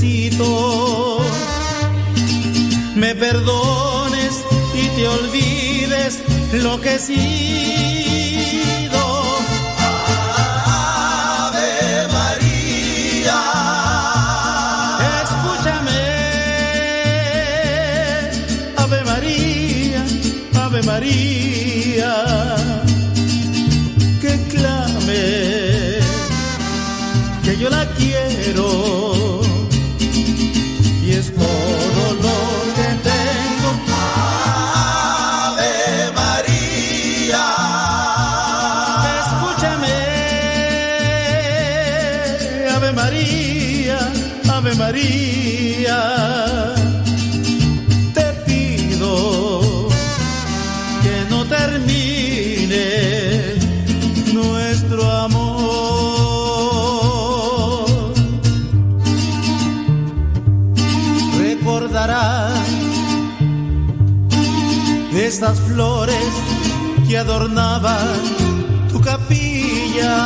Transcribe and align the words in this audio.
necesito. 0.00 1.18
Me 2.94 3.14
perdones 3.14 4.44
y 4.74 4.88
te 4.96 5.08
olvides 5.08 6.18
lo 6.52 6.80
que 6.80 6.94
he 6.94 6.98
que 67.08 67.16
adornaban 67.16 68.20
tu 68.92 69.00
capilla. 69.00 70.16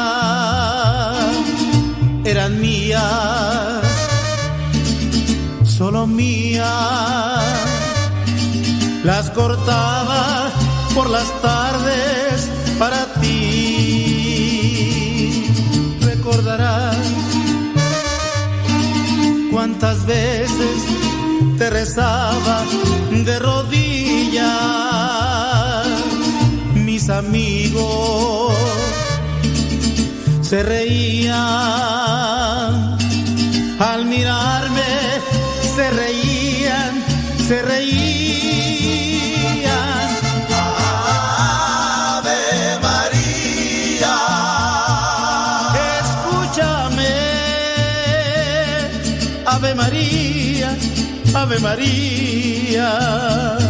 Eran 2.24 2.60
mías, 2.60 3.82
solo 5.64 6.06
mías. 6.08 6.66
Las 9.04 9.30
cortaba 9.30 10.50
por 10.94 11.08
las 11.08 11.28
tardes 11.40 12.50
para 12.78 13.06
ti. 13.20 14.26
Recordarás 16.00 16.96
cuántas 19.52 20.04
veces 20.06 20.76
te 21.58 21.70
rezaba 21.70 22.64
de 23.24 23.38
rodillas. 23.38 24.91
Mis 27.02 27.10
amigos 27.10 28.54
se 30.40 30.62
reían 30.62 31.34
al 33.80 34.06
mirarme, 34.06 34.84
se 35.74 35.90
reían, 35.90 37.02
se 37.48 37.60
reían. 37.62 38.12
Ave 42.14 42.78
María, 42.80 44.16
escúchame, 45.98 47.14
Ave 49.44 49.74
María, 49.74 50.76
Ave 51.34 51.58
María. 51.58 53.61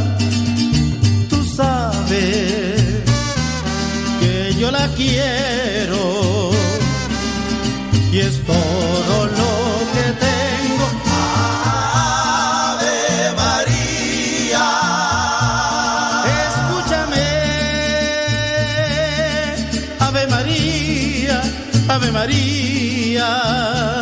Yo 4.62 4.70
la 4.70 4.86
quiero 4.95 6.52
y 8.12 8.18
es 8.20 8.40
todo 8.46 9.27
lo 9.39 9.50
que 9.95 10.06
tengo. 10.27 10.86
Ave 12.70 13.00
María, 13.42 14.68
escúchame, 16.46 17.28
Ave 19.98 20.23
María, 20.28 21.42
Ave 21.89 22.12
María. 22.12 24.02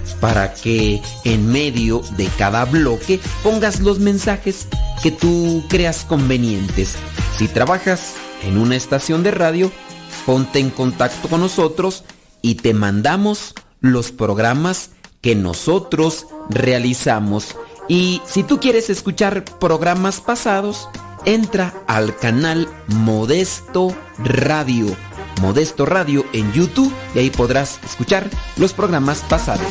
para 0.21 0.53
que 0.53 1.01
en 1.25 1.51
medio 1.51 2.01
de 2.15 2.27
cada 2.37 2.63
bloque 2.63 3.19
pongas 3.43 3.81
los 3.81 3.99
mensajes 3.99 4.67
que 5.03 5.11
tú 5.11 5.65
creas 5.67 6.05
convenientes. 6.05 6.95
Si 7.37 7.47
trabajas 7.47 8.13
en 8.43 8.57
una 8.57 8.75
estación 8.75 9.23
de 9.23 9.31
radio, 9.31 9.71
ponte 10.25 10.59
en 10.59 10.69
contacto 10.69 11.27
con 11.27 11.41
nosotros 11.41 12.05
y 12.41 12.55
te 12.55 12.73
mandamos 12.73 13.53
los 13.81 14.11
programas 14.11 14.91
que 15.21 15.35
nosotros 15.35 16.27
realizamos. 16.49 17.55
Y 17.87 18.21
si 18.25 18.43
tú 18.43 18.59
quieres 18.59 18.89
escuchar 18.89 19.43
programas 19.59 20.21
pasados, 20.21 20.87
entra 21.25 21.73
al 21.87 22.15
canal 22.17 22.67
Modesto 22.87 23.95
Radio. 24.17 24.95
Modesto 25.41 25.85
Radio 25.85 26.25
en 26.33 26.51
YouTube 26.53 26.93
y 27.15 27.19
ahí 27.19 27.29
podrás 27.29 27.79
escuchar 27.83 28.29
los 28.57 28.73
programas 28.73 29.21
pasados. 29.27 29.67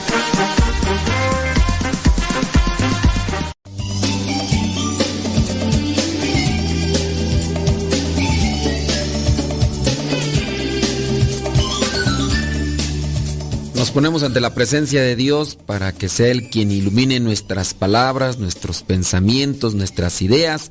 Ponemos 13.95 14.23
ante 14.23 14.41
la 14.41 14.55
presencia 14.55 15.03
de 15.03 15.17
Dios 15.17 15.57
para 15.57 15.93
que 15.93 16.09
sea 16.09 16.29
Él 16.29 16.49
quien 16.49 16.71
ilumine 16.71 17.19
nuestras 17.19 17.75
palabras, 17.75 18.39
nuestros 18.39 18.85
pensamientos, 18.85 19.75
nuestras 19.75 20.23
ideas 20.23 20.71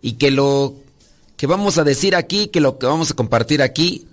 y 0.00 0.12
que 0.12 0.30
lo 0.30 0.76
que 1.36 1.48
vamos 1.48 1.76
a 1.76 1.84
decir 1.84 2.14
aquí, 2.14 2.46
que 2.46 2.60
lo 2.60 2.78
que 2.78 2.86
vamos 2.86 3.10
a 3.10 3.14
compartir 3.14 3.62
aquí, 3.62 4.06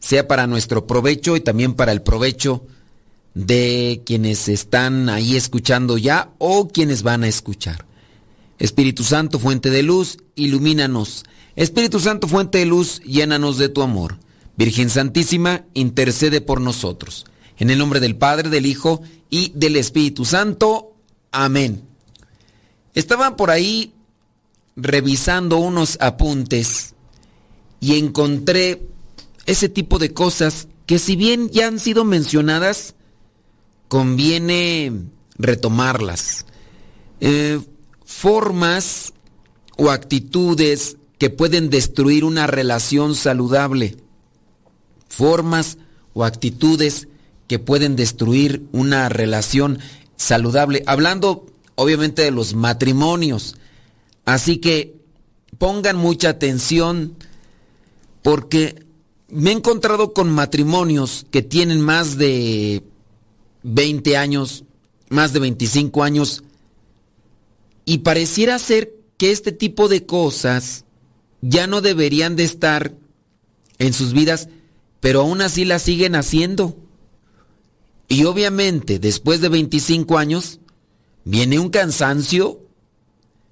sea 0.00 0.28
para 0.28 0.46
nuestro 0.46 0.86
provecho 0.86 1.34
y 1.34 1.40
también 1.40 1.72
para 1.72 1.92
el 1.92 2.02
provecho 2.02 2.62
de 3.34 4.02
quienes 4.04 4.48
están 4.48 5.08
ahí 5.08 5.34
escuchando 5.34 5.96
ya 5.96 6.30
o 6.36 6.68
quienes 6.68 7.02
van 7.02 7.24
a 7.24 7.28
escuchar. 7.28 7.86
Espíritu 8.58 9.02
Santo, 9.02 9.38
fuente 9.38 9.70
de 9.70 9.82
luz, 9.82 10.18
ilumínanos. 10.34 11.24
Espíritu 11.56 12.00
Santo, 12.00 12.28
fuente 12.28 12.58
de 12.58 12.66
luz, 12.66 13.00
llénanos 13.00 13.56
de 13.56 13.70
tu 13.70 13.80
amor. 13.80 14.18
Virgen 14.58 14.90
Santísima, 14.90 15.64
intercede 15.72 16.42
por 16.42 16.60
nosotros. 16.60 17.24
En 17.58 17.70
el 17.70 17.78
nombre 17.78 18.00
del 18.00 18.16
Padre, 18.16 18.48
del 18.50 18.66
Hijo 18.66 19.02
y 19.30 19.52
del 19.54 19.76
Espíritu 19.76 20.24
Santo. 20.24 20.94
Amén. 21.32 21.82
Estaba 22.94 23.36
por 23.36 23.50
ahí 23.50 23.92
revisando 24.76 25.58
unos 25.58 25.98
apuntes 26.00 26.94
y 27.80 27.98
encontré 27.98 28.88
ese 29.46 29.68
tipo 29.68 29.98
de 29.98 30.12
cosas 30.12 30.68
que 30.86 30.98
si 30.98 31.16
bien 31.16 31.50
ya 31.50 31.66
han 31.66 31.80
sido 31.80 32.04
mencionadas, 32.04 32.94
conviene 33.88 34.92
retomarlas. 35.36 36.46
Eh, 37.20 37.60
formas 38.04 39.12
o 39.76 39.90
actitudes 39.90 40.96
que 41.18 41.30
pueden 41.30 41.70
destruir 41.70 42.24
una 42.24 42.46
relación 42.46 43.14
saludable. 43.14 43.96
Formas 45.08 45.78
o 46.14 46.24
actitudes 46.24 47.08
que 47.48 47.58
pueden 47.58 47.96
destruir 47.96 48.62
una 48.72 49.08
relación 49.08 49.80
saludable. 50.16 50.84
Hablando 50.86 51.46
obviamente 51.78 52.22
de 52.22 52.32
los 52.32 52.54
matrimonios. 52.54 53.54
Así 54.24 54.58
que 54.58 54.96
pongan 55.58 55.96
mucha 55.96 56.30
atención 56.30 57.14
porque 58.22 58.84
me 59.28 59.50
he 59.50 59.52
encontrado 59.52 60.12
con 60.12 60.28
matrimonios 60.28 61.24
que 61.30 61.42
tienen 61.42 61.80
más 61.80 62.18
de 62.18 62.82
20 63.62 64.16
años, 64.16 64.64
más 65.08 65.32
de 65.32 65.38
25 65.38 66.02
años, 66.02 66.42
y 67.84 67.98
pareciera 67.98 68.58
ser 68.58 68.92
que 69.16 69.30
este 69.30 69.52
tipo 69.52 69.88
de 69.88 70.04
cosas 70.04 70.84
ya 71.42 71.68
no 71.68 71.80
deberían 71.80 72.34
de 72.34 72.42
estar 72.42 72.92
en 73.78 73.92
sus 73.92 74.12
vidas, 74.12 74.48
pero 74.98 75.20
aún 75.20 75.42
así 75.42 75.64
las 75.64 75.82
siguen 75.82 76.16
haciendo. 76.16 76.76
Y 78.08 78.24
obviamente, 78.24 78.98
después 78.98 79.40
de 79.40 79.50
25 79.50 80.18
años, 80.18 80.60
viene 81.24 81.58
un 81.58 81.68
cansancio, 81.68 82.60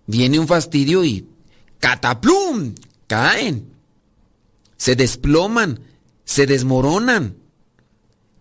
viene 0.06 0.38
un 0.38 0.48
fastidio 0.48 1.04
y 1.04 1.26
cataplum, 1.78 2.74
caen, 3.06 3.66
se 4.78 4.96
desploman, 4.96 5.80
se 6.24 6.46
desmoronan. 6.46 7.36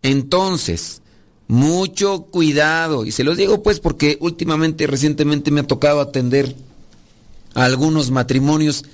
Entonces, 0.02 1.02
mucho 1.48 2.24
cuidado. 2.24 3.06
Y 3.06 3.12
se 3.12 3.24
los 3.24 3.38
digo 3.38 3.62
pues 3.64 3.80
porque 3.80 4.18
últimamente, 4.22 4.88
recientemente 4.88 5.52
me 5.52 5.62
ha 5.62 5.68
tocado 5.68 6.02
atender 6.02 6.56
a 7.54 7.66
algunos 7.66 8.12
matrimonios 8.12 8.86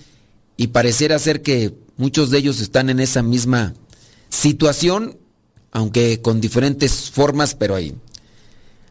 y 0.57 0.67
pareciera 0.67 1.17
ser 1.19 1.41
que 1.41 1.73
muchos 1.97 2.29
de 2.29 2.39
ellos 2.39 2.59
están 2.59 2.89
en 2.89 2.99
esa 2.99 3.23
misma 3.23 3.73
situación, 4.29 5.17
aunque 5.71 6.21
con 6.21 6.41
diferentes 6.41 7.09
formas, 7.09 7.55
pero 7.55 7.75
ahí. 7.75 7.95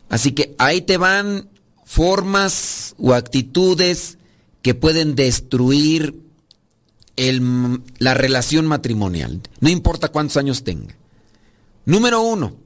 Así 0.09 0.33
que 0.33 0.55
ahí 0.59 0.81
te 0.81 0.97
van 0.97 1.49
formas 1.85 2.95
o 2.99 3.15
actitudes 3.15 4.19
que 4.63 4.75
pueden 4.75 5.15
destruir 5.15 6.21
la 7.99 8.15
relación 8.15 8.67
matrimonial, 8.67 9.43
no 9.61 9.69
importa 9.69 10.09
cuántos 10.09 10.39
años 10.39 10.65
tenga. 10.65 10.97
Número 11.85 12.23
uno, 12.23 12.57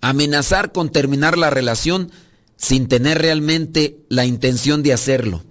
amenazar 0.00 0.72
con 0.72 0.90
terminar 0.90 1.38
la 1.38 1.50
relación 1.50 2.10
sin 2.56 2.88
tener 2.88 3.18
realmente 3.18 4.00
la 4.08 4.26
intención 4.26 4.82
de 4.82 4.92
hacerlo. 4.92 5.44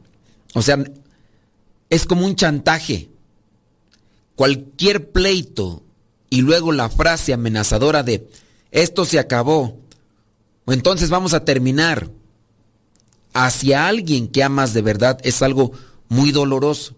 O 0.54 0.62
sea, 0.62 0.84
es 1.90 2.06
como 2.06 2.26
un 2.26 2.36
chantaje. 2.36 3.10
Cualquier 4.36 5.12
pleito 5.12 5.84
y 6.30 6.42
luego 6.42 6.72
la 6.72 6.90
frase 6.90 7.34
amenazadora 7.34 8.04
de 8.04 8.30
esto 8.72 9.06
se 9.06 9.20
acabó 9.20 9.78
o 10.68 10.74
entonces 10.74 11.10
vamos 11.10 11.34
a 11.34 11.46
terminar 11.46 12.10
hacia 13.34 13.88
alguien 13.88 14.28
que 14.28 14.44
amas 14.44 14.74
de 14.74 14.82
verdad 14.82 15.18
es 15.24 15.42
algo 15.42 15.72
muy 16.10 16.32
doloroso. 16.32 16.94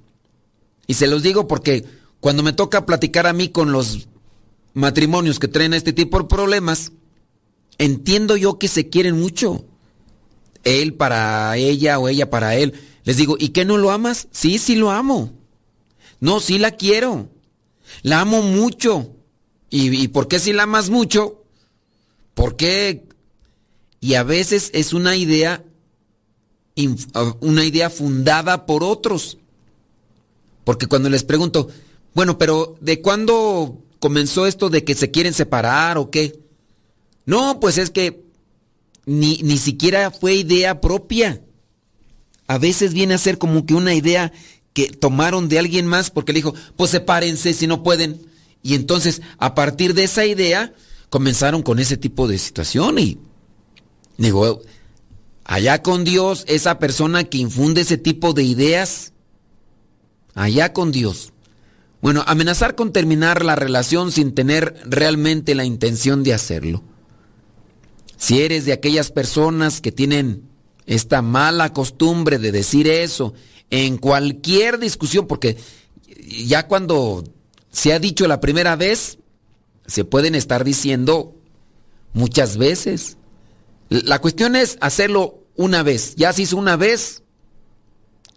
Y 0.87 0.95
se 0.95 1.05
los 1.05 1.21
digo 1.21 1.47
porque 1.47 1.85
cuando 2.19 2.41
me 2.41 2.51
toca 2.51 2.87
platicar 2.87 3.27
a 3.27 3.33
mí 3.33 3.49
con 3.49 3.71
los 3.71 4.07
matrimonios 4.73 5.37
que 5.37 5.47
traen 5.47 5.75
este 5.75 5.93
tipo 5.93 6.17
de 6.17 6.25
problemas, 6.25 6.93
entiendo 7.77 8.37
yo 8.37 8.57
que 8.57 8.67
se 8.67 8.89
quieren 8.89 9.19
mucho. 9.19 9.65
Él 10.63 10.95
para 10.95 11.55
ella 11.55 11.99
o 11.99 12.09
ella 12.09 12.31
para 12.31 12.55
él. 12.55 12.73
Les 13.03 13.17
digo, 13.17 13.35
¿y 13.39 13.49
qué 13.49 13.65
no 13.65 13.77
lo 13.77 13.91
amas? 13.91 14.29
Sí, 14.31 14.57
sí 14.57 14.75
lo 14.75 14.89
amo. 14.89 15.31
No, 16.19 16.39
sí 16.39 16.57
la 16.57 16.71
quiero. 16.71 17.29
La 18.01 18.21
amo 18.21 18.41
mucho. 18.41 19.15
¿Y, 19.69 20.07
por 20.09 20.27
qué 20.27 20.39
si 20.39 20.53
la 20.53 20.63
amas 20.63 20.89
mucho? 20.89 21.43
¿Por 22.33 22.55
qué? 22.55 23.07
Y 24.01 24.15
a 24.15 24.23
veces 24.23 24.71
es 24.73 24.93
una 24.93 25.15
idea, 25.15 25.63
una 27.39 27.65
idea 27.65 27.89
fundada 27.89 28.65
por 28.65 28.83
otros. 28.83 29.37
Porque 30.63 30.87
cuando 30.87 31.09
les 31.09 31.23
pregunto, 31.23 31.69
bueno, 32.13 32.37
pero 32.37 32.77
¿de 32.81 33.01
cuándo 33.01 33.83
comenzó 33.99 34.47
esto 34.47 34.69
de 34.69 34.83
que 34.83 34.95
se 34.95 35.11
quieren 35.11 35.33
separar 35.33 35.97
o 35.97 36.09
qué? 36.09 36.39
No, 37.25 37.59
pues 37.59 37.77
es 37.77 37.91
que 37.91 38.23
ni, 39.05 39.37
ni 39.43 39.57
siquiera 39.57 40.09
fue 40.09 40.35
idea 40.35 40.81
propia. 40.81 41.41
A 42.47 42.57
veces 42.57 42.93
viene 42.93 43.13
a 43.13 43.19
ser 43.19 43.37
como 43.37 43.65
que 43.67 43.75
una 43.75 43.93
idea 43.93 44.31
que 44.73 44.87
tomaron 44.87 45.49
de 45.49 45.59
alguien 45.59 45.85
más 45.85 46.09
porque 46.09 46.33
le 46.33 46.39
dijo, 46.39 46.55
pues 46.75 46.89
sepárense 46.91 47.53
si 47.53 47.67
no 47.67 47.83
pueden. 47.83 48.28
Y 48.61 48.75
entonces, 48.75 49.21
a 49.37 49.55
partir 49.55 49.93
de 49.93 50.03
esa 50.03 50.25
idea, 50.25 50.73
comenzaron 51.09 51.63
con 51.63 51.79
ese 51.79 51.97
tipo 51.97 52.27
de 52.27 52.37
situación 52.37 52.99
y 52.99 53.17
digo, 54.17 54.61
allá 55.45 55.81
con 55.81 56.03
Dios, 56.03 56.43
esa 56.47 56.77
persona 56.79 57.23
que 57.23 57.37
infunde 57.37 57.81
ese 57.81 57.97
tipo 57.97 58.33
de 58.33 58.43
ideas, 58.43 59.13
allá 60.35 60.73
con 60.73 60.91
Dios. 60.91 61.33
Bueno, 62.01 62.23
amenazar 62.27 62.75
con 62.75 62.93
terminar 62.93 63.43
la 63.43 63.55
relación 63.55 64.11
sin 64.11 64.33
tener 64.33 64.75
realmente 64.85 65.55
la 65.55 65.65
intención 65.65 66.23
de 66.23 66.33
hacerlo. 66.33 66.83
Si 68.15 68.41
eres 68.41 68.65
de 68.65 68.73
aquellas 68.73 69.11
personas 69.11 69.81
que 69.81 69.91
tienen 69.91 70.43
esta 70.85 71.21
mala 71.21 71.73
costumbre 71.73 72.39
de 72.39 72.51
decir 72.51 72.87
eso 72.87 73.33
en 73.69 73.97
cualquier 73.97 74.79
discusión, 74.79 75.27
porque 75.27 75.57
ya 76.45 76.67
cuando 76.67 77.23
se 77.71 77.93
ha 77.93 77.99
dicho 77.99 78.27
la 78.27 78.39
primera 78.41 78.75
vez, 78.75 79.19
se 79.85 80.05
pueden 80.05 80.35
estar 80.35 80.63
diciendo 80.63 81.35
muchas 82.13 82.57
veces. 82.57 83.17
La 83.89 84.19
cuestión 84.19 84.55
es 84.55 84.77
hacerlo 84.81 85.43
una 85.55 85.83
vez. 85.83 86.15
Ya 86.15 86.31
se 86.33 86.43
hizo 86.43 86.57
una 86.57 86.77
vez, 86.77 87.23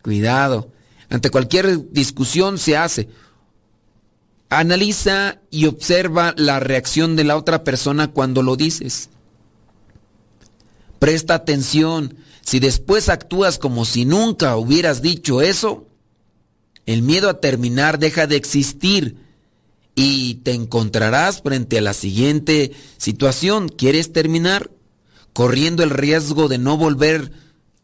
cuidado. 0.03 0.71
Ante 1.09 1.31
cualquier 1.31 1.91
discusión 1.91 2.59
se 2.59 2.77
hace. 2.77 3.09
Analiza 4.49 5.41
y 5.51 5.67
observa 5.67 6.35
la 6.37 6.61
reacción 6.61 7.17
de 7.17 7.25
la 7.25 7.37
otra 7.37 7.65
persona 7.65 8.09
cuando 8.13 8.43
lo 8.43 8.57
dices. 8.57 9.11
Presta 10.99 11.35
atención. 11.35 12.17
Si 12.43 12.61
después 12.61 13.09
actúas 13.09 13.59
como 13.59 13.85
si 13.85 14.05
nunca 14.05 14.57
hubieras 14.57 15.01
dicho 15.01 15.43
eso, 15.43 15.87
el 16.87 17.03
miedo 17.03 17.29
a 17.29 17.41
terminar 17.41 17.99
deja 17.99 18.27
de 18.27 18.37
existir 18.37 19.17
y 19.95 20.37
te 20.37 20.53
encontrarás 20.53 21.43
frente 21.43 21.79
a 21.79 21.83
la 21.83 21.95
siguiente 21.95 22.73
situación. 22.97 23.69
¿Quieres 23.69 24.13
terminar? 24.13 24.71
Corriendo 25.33 25.83
el 25.83 25.91
riesgo 25.91 26.49
de 26.49 26.59
no 26.59 26.77
volver 26.77 27.33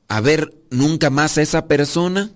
a 0.09 0.21
ver 0.21 0.55
nunca 0.71 1.11
más 1.11 1.39
a 1.39 1.43
esa 1.43 1.67
persona. 1.67 2.31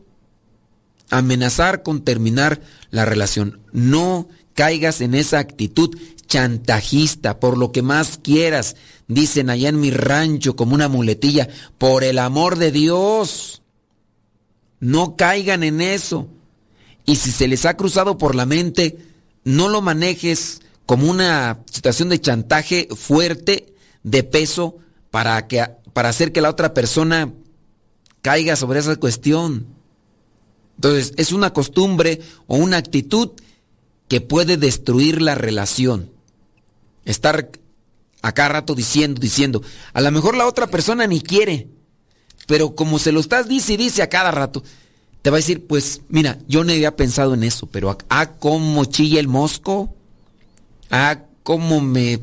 Amenazar 1.10 1.82
con 1.82 2.02
terminar 2.02 2.60
la 2.90 3.04
relación. 3.04 3.60
No 3.72 4.28
caigas 4.54 5.00
en 5.00 5.14
esa 5.14 5.38
actitud 5.38 5.96
chantajista 6.26 7.40
por 7.40 7.58
lo 7.58 7.72
que 7.72 7.82
más 7.82 8.18
quieras, 8.22 8.76
dicen 9.06 9.50
allá 9.50 9.68
en 9.68 9.80
mi 9.80 9.90
rancho 9.90 10.56
como 10.56 10.74
una 10.74 10.88
muletilla, 10.88 11.48
por 11.76 12.04
el 12.04 12.18
amor 12.18 12.56
de 12.56 12.72
Dios. 12.72 13.62
No 14.80 15.16
caigan 15.16 15.62
en 15.62 15.82
eso. 15.82 16.28
Y 17.04 17.16
si 17.16 17.30
se 17.30 17.48
les 17.48 17.64
ha 17.64 17.76
cruzado 17.76 18.18
por 18.18 18.34
la 18.34 18.46
mente, 18.46 18.98
no 19.44 19.68
lo 19.68 19.82
manejes 19.82 20.60
como 20.86 21.10
una 21.10 21.60
situación 21.70 22.08
de 22.08 22.20
chantaje 22.20 22.88
fuerte, 22.94 23.74
de 24.02 24.22
peso, 24.22 24.76
para, 25.10 25.46
que, 25.46 25.64
para 25.92 26.08
hacer 26.08 26.32
que 26.32 26.40
la 26.40 26.50
otra 26.50 26.74
persona 26.74 27.32
caiga 28.22 28.56
sobre 28.56 28.80
esa 28.80 28.96
cuestión. 28.96 29.66
Entonces, 30.76 31.12
es 31.16 31.32
una 31.32 31.52
costumbre 31.52 32.20
o 32.46 32.56
una 32.56 32.78
actitud 32.78 33.30
que 34.08 34.20
puede 34.20 34.56
destruir 34.56 35.20
la 35.20 35.34
relación. 35.34 36.10
Estar 37.04 37.50
acá 38.22 38.48
rato 38.48 38.74
diciendo, 38.74 39.20
diciendo, 39.20 39.62
a 39.92 40.00
lo 40.00 40.10
mejor 40.10 40.36
la 40.36 40.46
otra 40.46 40.68
persona 40.68 41.06
ni 41.06 41.20
quiere, 41.20 41.68
pero 42.46 42.74
como 42.74 42.98
se 42.98 43.12
lo 43.12 43.20
estás 43.20 43.48
dice 43.48 43.74
y 43.74 43.76
dice 43.76 44.02
a 44.02 44.08
cada 44.08 44.30
rato, 44.30 44.62
te 45.22 45.30
va 45.30 45.36
a 45.36 45.38
decir, 45.38 45.66
pues 45.66 46.02
mira, 46.08 46.38
yo 46.48 46.64
no 46.64 46.72
había 46.72 46.96
pensado 46.96 47.34
en 47.34 47.44
eso, 47.44 47.66
pero 47.66 47.96
ah, 48.08 48.32
cómo 48.38 48.84
chilla 48.84 49.20
el 49.20 49.28
mosco, 49.28 49.94
ah, 50.90 51.20
cómo 51.44 51.80
me... 51.80 52.20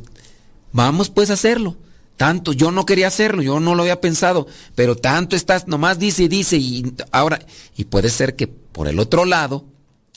Vamos 0.71 1.09
pues 1.09 1.29
a 1.29 1.33
hacerlo. 1.33 1.77
Tanto, 2.17 2.51
yo 2.51 2.71
no 2.71 2.85
quería 2.85 3.07
hacerlo, 3.07 3.41
yo 3.41 3.61
no 3.61 3.75
lo 3.75 3.83
había 3.83 4.01
pensado, 4.01 4.45
pero 4.75 4.97
tanto 4.97 5.37
estás, 5.37 5.69
nomás 5.69 5.99
dice 5.99 6.23
y 6.23 6.27
dice, 6.27 6.57
y 6.57 6.93
ahora, 7.11 7.39
y 7.77 7.85
puede 7.85 8.09
ser 8.09 8.35
que 8.35 8.47
por 8.47 8.89
el 8.89 8.99
otro 8.99 9.23
lado, 9.23 9.63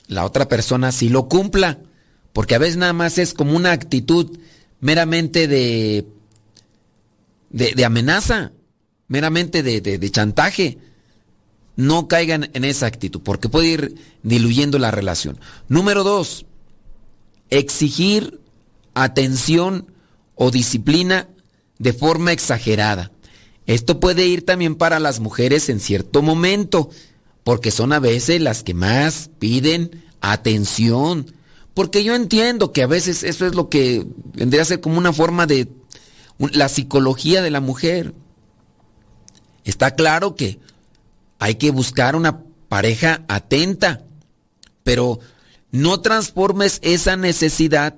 la 0.07 0.25
otra 0.25 0.49
persona 0.49 0.91
sí 0.91 1.07
lo 1.07 1.29
cumpla, 1.29 1.79
porque 2.33 2.55
a 2.55 2.57
veces 2.59 2.75
nada 2.75 2.91
más 2.91 3.17
es 3.17 3.33
como 3.33 3.55
una 3.55 3.71
actitud 3.71 4.37
meramente 4.81 5.47
de, 5.47 6.05
de, 7.49 7.85
amenaza, 7.85 8.51
meramente 9.07 9.63
de, 9.63 9.79
de 9.79 10.11
chantaje. 10.11 10.77
No 11.75 12.07
caigan 12.07 12.49
en 12.53 12.65
esa 12.65 12.85
actitud, 12.85 13.21
porque 13.23 13.49
puede 13.49 13.67
ir 13.67 13.95
diluyendo 14.21 14.77
la 14.79 14.91
relación. 14.91 15.39
Número 15.67 16.03
dos, 16.03 16.45
exigir 17.49 18.39
atención 18.93 19.87
o 20.35 20.51
disciplina 20.51 21.27
de 21.79 21.93
forma 21.93 22.31
exagerada. 22.31 23.11
Esto 23.65 23.99
puede 23.99 24.27
ir 24.27 24.45
también 24.45 24.75
para 24.75 24.99
las 24.99 25.19
mujeres 25.19 25.69
en 25.69 25.79
cierto 25.79 26.21
momento, 26.21 26.89
porque 27.43 27.71
son 27.71 27.93
a 27.93 27.99
veces 27.99 28.41
las 28.41 28.63
que 28.63 28.73
más 28.73 29.29
piden 29.39 30.03
atención. 30.21 31.33
Porque 31.73 32.03
yo 32.03 32.13
entiendo 32.13 32.71
que 32.71 32.83
a 32.83 32.87
veces 32.87 33.23
eso 33.23 33.47
es 33.47 33.55
lo 33.55 33.69
que 33.69 34.05
vendría 34.33 34.61
a 34.61 34.65
ser 34.65 34.81
como 34.81 34.97
una 34.97 35.13
forma 35.13 35.47
de 35.47 35.69
la 36.37 36.69
psicología 36.69 37.41
de 37.41 37.51
la 37.51 37.61
mujer. 37.61 38.13
Está 39.63 39.95
claro 39.95 40.35
que 40.35 40.59
hay 41.43 41.55
que 41.55 41.71
buscar 41.71 42.15
una 42.15 42.41
pareja 42.69 43.25
atenta, 43.27 44.05
pero 44.85 45.19
no 45.71 45.99
transformes 45.99 46.79
esa 46.81 47.17
necesidad 47.17 47.97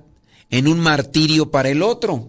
en 0.50 0.66
un 0.66 0.80
martirio 0.80 1.52
para 1.52 1.68
el 1.68 1.80
otro. 1.80 2.28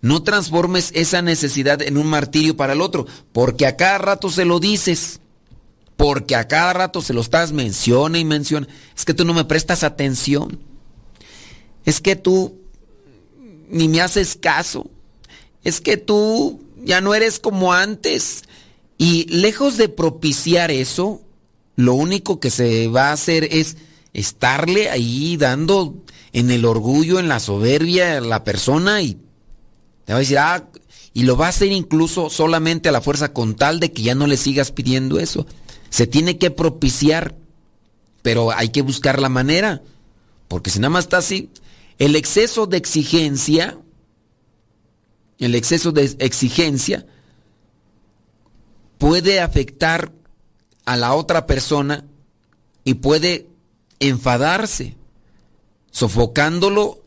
No 0.00 0.22
transformes 0.22 0.90
esa 0.94 1.20
necesidad 1.20 1.82
en 1.82 1.98
un 1.98 2.06
martirio 2.06 2.56
para 2.56 2.72
el 2.72 2.80
otro, 2.80 3.06
porque 3.32 3.66
a 3.66 3.76
cada 3.76 3.98
rato 3.98 4.30
se 4.30 4.46
lo 4.46 4.58
dices, 4.58 5.20
porque 5.98 6.34
a 6.34 6.48
cada 6.48 6.72
rato 6.72 7.02
se 7.02 7.12
lo 7.12 7.20
estás 7.20 7.52
menciona 7.52 8.18
y 8.18 8.24
menciona. 8.24 8.68
Es 8.96 9.04
que 9.04 9.12
tú 9.12 9.26
no 9.26 9.34
me 9.34 9.44
prestas 9.44 9.84
atención. 9.84 10.60
Es 11.84 12.00
que 12.00 12.16
tú 12.16 12.58
ni 13.68 13.86
me 13.86 14.00
haces 14.00 14.34
caso. 14.34 14.88
Es 15.62 15.82
que 15.82 15.98
tú 15.98 16.64
ya 16.82 17.02
no 17.02 17.14
eres 17.14 17.38
como 17.38 17.74
antes. 17.74 18.44
Y 19.00 19.24
lejos 19.34 19.78
de 19.78 19.88
propiciar 19.88 20.70
eso, 20.70 21.22
lo 21.74 21.94
único 21.94 22.38
que 22.38 22.50
se 22.50 22.86
va 22.88 23.08
a 23.08 23.12
hacer 23.12 23.48
es 23.50 23.78
estarle 24.12 24.90
ahí 24.90 25.38
dando 25.38 25.94
en 26.34 26.50
el 26.50 26.66
orgullo, 26.66 27.18
en 27.18 27.26
la 27.26 27.40
soberbia 27.40 28.18
a 28.18 28.20
la 28.20 28.44
persona 28.44 29.00
y 29.00 29.16
te 30.04 30.12
va 30.12 30.16
a 30.16 30.20
decir, 30.20 30.36
ah, 30.36 30.68
y 31.14 31.22
lo 31.22 31.38
va 31.38 31.46
a 31.46 31.48
hacer 31.48 31.72
incluso 31.72 32.28
solamente 32.28 32.90
a 32.90 32.92
la 32.92 33.00
fuerza 33.00 33.32
con 33.32 33.54
tal 33.54 33.80
de 33.80 33.90
que 33.90 34.02
ya 34.02 34.14
no 34.14 34.26
le 34.26 34.36
sigas 34.36 34.70
pidiendo 34.70 35.18
eso. 35.18 35.46
Se 35.88 36.06
tiene 36.06 36.36
que 36.36 36.50
propiciar, 36.50 37.34
pero 38.20 38.50
hay 38.50 38.68
que 38.68 38.82
buscar 38.82 39.18
la 39.18 39.30
manera, 39.30 39.80
porque 40.46 40.68
si 40.68 40.78
nada 40.78 40.90
más 40.90 41.04
está 41.04 41.16
así, 41.16 41.48
el 41.98 42.16
exceso 42.16 42.66
de 42.66 42.76
exigencia, 42.76 43.78
el 45.38 45.54
exceso 45.54 45.90
de 45.90 46.14
exigencia 46.18 47.06
puede 49.00 49.40
afectar 49.40 50.12
a 50.84 50.94
la 50.98 51.14
otra 51.14 51.46
persona 51.46 52.04
y 52.84 52.94
puede 52.94 53.48
enfadarse, 53.98 54.94
sofocándolo 55.90 57.02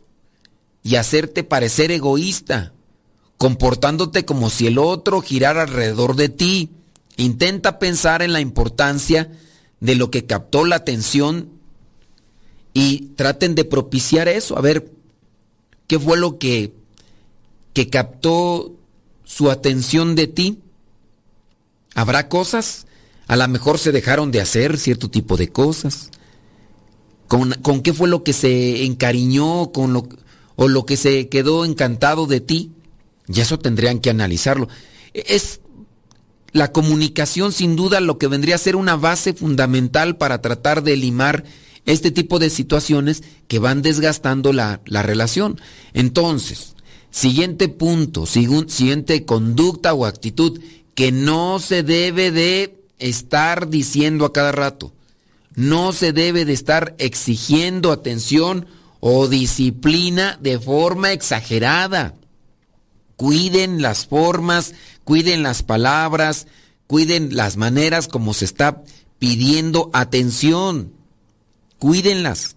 y 0.81 0.95
hacerte 0.95 1.43
parecer 1.43 1.91
egoísta 1.91 2.73
comportándote 3.37 4.25
como 4.25 4.49
si 4.49 4.65
el 4.65 4.79
otro 4.79 5.21
girara 5.21 5.63
alrededor 5.63 6.15
de 6.15 6.29
ti. 6.29 6.71
Intenta 7.15 7.77
pensar 7.77 8.23
en 8.23 8.33
la 8.33 8.39
importancia 8.39 9.29
de 9.79 9.95
lo 9.95 10.09
que 10.09 10.25
captó 10.25 10.65
la 10.65 10.77
atención 10.77 11.49
y 12.73 13.09
traten 13.17 13.53
de 13.53 13.65
propiciar 13.65 14.29
eso. 14.29 14.57
A 14.57 14.61
ver, 14.61 14.91
¿qué 15.85 15.99
fue 15.99 16.17
lo 16.17 16.39
que, 16.39 16.73
que 17.73 17.89
captó 17.89 18.71
su 19.25 19.51
atención 19.51 20.15
de 20.15 20.27
ti? 20.27 20.63
¿Habrá 21.95 22.29
cosas? 22.29 22.87
A 23.27 23.35
lo 23.35 23.47
mejor 23.47 23.79
se 23.79 23.91
dejaron 23.91 24.31
de 24.31 24.41
hacer 24.41 24.77
cierto 24.77 25.09
tipo 25.09 25.37
de 25.37 25.49
cosas. 25.49 26.09
¿Con, 27.27 27.53
con 27.61 27.81
qué 27.81 27.93
fue 27.93 28.07
lo 28.07 28.23
que 28.23 28.33
se 28.33 28.85
encariñó 28.85 29.71
con 29.71 29.93
lo, 29.93 30.07
o 30.55 30.67
lo 30.67 30.85
que 30.85 30.97
se 30.97 31.29
quedó 31.29 31.65
encantado 31.65 32.27
de 32.27 32.41
ti? 32.41 32.71
Y 33.27 33.39
eso 33.39 33.59
tendrían 33.59 33.99
que 33.99 34.09
analizarlo. 34.09 34.67
Es 35.13 35.61
la 36.51 36.71
comunicación 36.71 37.51
sin 37.51 37.75
duda 37.75 37.99
lo 37.99 38.17
que 38.17 38.27
vendría 38.27 38.55
a 38.55 38.59
ser 38.59 38.75
una 38.75 38.95
base 38.95 39.33
fundamental 39.33 40.17
para 40.17 40.41
tratar 40.41 40.83
de 40.83 40.95
limar 40.95 41.43
este 41.85 42.11
tipo 42.11 42.39
de 42.39 42.49
situaciones 42.49 43.23
que 43.47 43.59
van 43.59 43.81
desgastando 43.81 44.53
la, 44.53 44.81
relación. 44.85 45.59
Entonces, 45.93 46.75
siguiente 47.09 47.67
punto, 47.67 48.25
siguiente 48.25 49.25
conducta 49.25 49.93
o 49.93 50.05
actitud 50.05 50.61
que 50.95 51.11
no 51.11 51.59
se 51.59 51.83
debe 51.83 52.31
de 52.31 52.83
estar 52.99 53.69
diciendo 53.69 54.25
a 54.25 54.33
cada 54.33 54.51
rato. 54.51 54.93
No 55.55 55.93
se 55.93 56.13
debe 56.13 56.45
de 56.45 56.53
estar 56.53 56.95
exigiendo 56.97 57.91
atención 57.91 58.67
o 58.99 59.27
disciplina 59.27 60.37
de 60.41 60.59
forma 60.59 61.11
exagerada. 61.11 62.15
Cuiden 63.15 63.81
las 63.81 64.07
formas, 64.07 64.73
cuiden 65.03 65.43
las 65.43 65.61
palabras, 65.61 66.47
cuiden 66.87 67.35
las 67.35 67.57
maneras 67.57 68.07
como 68.07 68.33
se 68.33 68.45
está 68.45 68.81
pidiendo 69.19 69.89
atención. 69.93 70.93
Cuídenlas. 71.79 72.55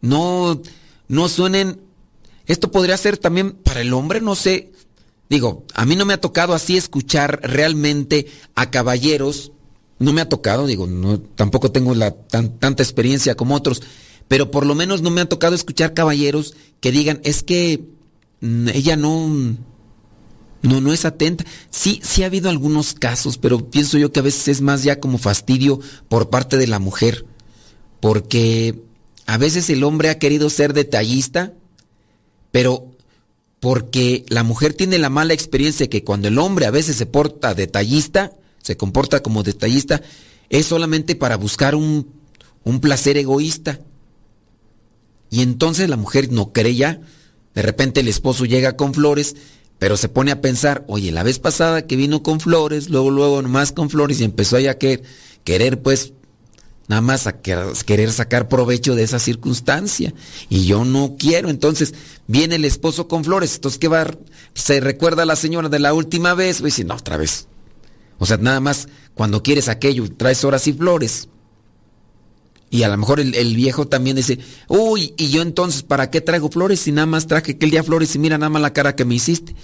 No, 0.00 0.60
no 1.08 1.28
suenen. 1.28 1.80
Esto 2.46 2.70
podría 2.70 2.96
ser 2.96 3.16
también 3.16 3.52
para 3.52 3.80
el 3.80 3.92
hombre, 3.92 4.20
no 4.20 4.34
sé. 4.34 4.72
Digo, 5.28 5.64
a 5.74 5.84
mí 5.84 5.96
no 5.96 6.04
me 6.04 6.14
ha 6.14 6.20
tocado 6.20 6.54
así 6.54 6.76
escuchar 6.76 7.40
realmente 7.42 8.26
a 8.54 8.70
caballeros. 8.70 9.52
No 9.98 10.12
me 10.12 10.20
ha 10.20 10.28
tocado, 10.28 10.66
digo, 10.66 10.86
no, 10.86 11.20
tampoco 11.20 11.72
tengo 11.72 11.94
la 11.94 12.12
tanta 12.12 12.82
experiencia 12.82 13.34
como 13.34 13.54
otros, 13.54 13.82
pero 14.28 14.50
por 14.50 14.66
lo 14.66 14.74
menos 14.74 15.02
no 15.02 15.10
me 15.10 15.22
ha 15.22 15.28
tocado 15.28 15.54
escuchar 15.54 15.94
caballeros 15.94 16.54
que 16.80 16.92
digan, 16.92 17.20
es 17.24 17.42
que 17.42 17.82
ella 18.42 18.96
no, 18.96 19.56
no, 20.62 20.80
no 20.80 20.92
es 20.92 21.04
atenta. 21.04 21.44
Sí, 21.70 22.00
sí 22.04 22.22
ha 22.22 22.26
habido 22.26 22.50
algunos 22.50 22.94
casos, 22.94 23.38
pero 23.38 23.70
pienso 23.70 23.96
yo 23.98 24.12
que 24.12 24.20
a 24.20 24.24
veces 24.24 24.48
es 24.48 24.60
más 24.60 24.82
ya 24.82 25.00
como 25.00 25.18
fastidio 25.18 25.80
por 26.08 26.28
parte 26.28 26.56
de 26.58 26.66
la 26.66 26.78
mujer, 26.78 27.24
porque 28.00 28.82
a 29.26 29.38
veces 29.38 29.70
el 29.70 29.82
hombre 29.82 30.10
ha 30.10 30.18
querido 30.18 30.50
ser 30.50 30.72
detallista, 30.72 31.54
pero 32.52 32.95
porque 33.66 34.24
la 34.28 34.44
mujer 34.44 34.74
tiene 34.74 34.96
la 34.96 35.10
mala 35.10 35.34
experiencia 35.34 35.90
que 35.90 36.04
cuando 36.04 36.28
el 36.28 36.38
hombre 36.38 36.66
a 36.66 36.70
veces 36.70 36.94
se 36.94 37.04
porta 37.04 37.52
detallista, 37.52 38.30
se 38.62 38.76
comporta 38.76 39.24
como 39.24 39.42
detallista, 39.42 40.02
es 40.50 40.66
solamente 40.66 41.16
para 41.16 41.36
buscar 41.36 41.74
un, 41.74 42.08
un 42.62 42.78
placer 42.78 43.16
egoísta. 43.16 43.80
Y 45.30 45.42
entonces 45.42 45.88
la 45.88 45.96
mujer 45.96 46.30
no 46.30 46.52
cree 46.52 46.76
ya 46.76 47.00
de 47.56 47.62
repente 47.62 48.02
el 48.02 48.06
esposo 48.06 48.44
llega 48.44 48.76
con 48.76 48.94
flores, 48.94 49.34
pero 49.80 49.96
se 49.96 50.08
pone 50.08 50.30
a 50.30 50.40
pensar, 50.40 50.84
oye, 50.86 51.10
la 51.10 51.24
vez 51.24 51.40
pasada 51.40 51.88
que 51.88 51.96
vino 51.96 52.22
con 52.22 52.38
flores, 52.38 52.88
luego, 52.88 53.10
luego 53.10 53.42
nomás 53.42 53.72
con 53.72 53.90
flores 53.90 54.20
y 54.20 54.24
empezó 54.24 54.60
ya 54.60 54.70
a 54.70 54.78
querer, 54.78 55.02
querer 55.42 55.82
pues 55.82 56.12
nada 56.88 57.02
más 57.02 57.26
a 57.26 57.40
querer 57.40 58.12
sacar 58.12 58.48
provecho 58.48 58.94
de 58.94 59.02
esa 59.02 59.18
circunstancia. 59.18 60.14
Y 60.48 60.66
yo 60.66 60.84
no 60.84 61.16
quiero. 61.18 61.50
Entonces 61.50 61.94
viene 62.26 62.56
el 62.56 62.64
esposo 62.64 63.08
con 63.08 63.24
flores. 63.24 63.54
Entonces, 63.56 63.78
¿qué 63.78 63.88
va? 63.88 64.06
Se 64.54 64.80
recuerda 64.80 65.22
a 65.22 65.26
la 65.26 65.36
señora 65.36 65.68
de 65.68 65.78
la 65.78 65.94
última 65.94 66.34
vez. 66.34 66.60
Y 66.60 66.64
dice, 66.64 66.84
no, 66.84 66.94
otra 66.94 67.16
vez. 67.16 67.48
O 68.18 68.26
sea, 68.26 68.36
nada 68.36 68.60
más 68.60 68.88
cuando 69.14 69.42
quieres 69.42 69.68
aquello, 69.68 70.04
traes 70.16 70.44
horas 70.44 70.66
y 70.66 70.72
flores. 70.72 71.28
Y 72.68 72.82
a 72.82 72.88
lo 72.88 72.96
mejor 72.96 73.20
el, 73.20 73.56
viejo 73.56 73.86
también 73.86 74.16
dice, 74.16 74.38
uy, 74.68 75.14
y 75.16 75.30
yo 75.30 75.40
entonces, 75.40 75.82
¿para 75.82 76.10
qué 76.10 76.20
traigo 76.20 76.50
flores 76.50 76.80
si 76.80 76.92
nada 76.92 77.06
más 77.06 77.26
traje 77.26 77.52
aquel 77.52 77.70
día 77.70 77.84
flores 77.84 78.14
y 78.14 78.18
mira 78.18 78.38
nada 78.38 78.50
más 78.50 78.60
la 78.60 78.72
cara 78.72 78.96
que 78.96 79.04
me 79.04 79.14
hiciste? 79.14 79.54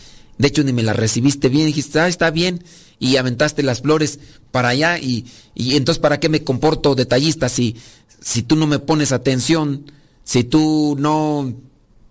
De 0.43 0.49
hecho, 0.49 0.65
ni 0.65 0.73
me 0.73 0.83
la 0.83 0.93
recibiste 0.93 1.49
bien, 1.49 1.67
dijiste, 1.67 2.01
ah, 2.01 2.09
está 2.09 2.33
bien, 2.33 2.65
y 2.99 3.17
aventaste 3.17 3.63
las 3.63 3.81
flores 3.81 4.19
para 4.51 4.71
allá, 4.71 4.99
y, 4.99 5.25
y 5.55 5.77
entonces, 5.77 6.01
¿para 6.01 6.19
qué 6.19 6.29
me 6.29 6.43
comporto 6.43 6.97
detallista 6.97 7.49
si, 7.49 7.77
si 8.21 8.43
tú 8.43 8.57
no 8.57 8.67
me 8.67 8.81
pones 8.81 9.13
atención, 9.13 9.85
si 10.25 10.43
tú 10.43 10.97
no, 10.99 11.55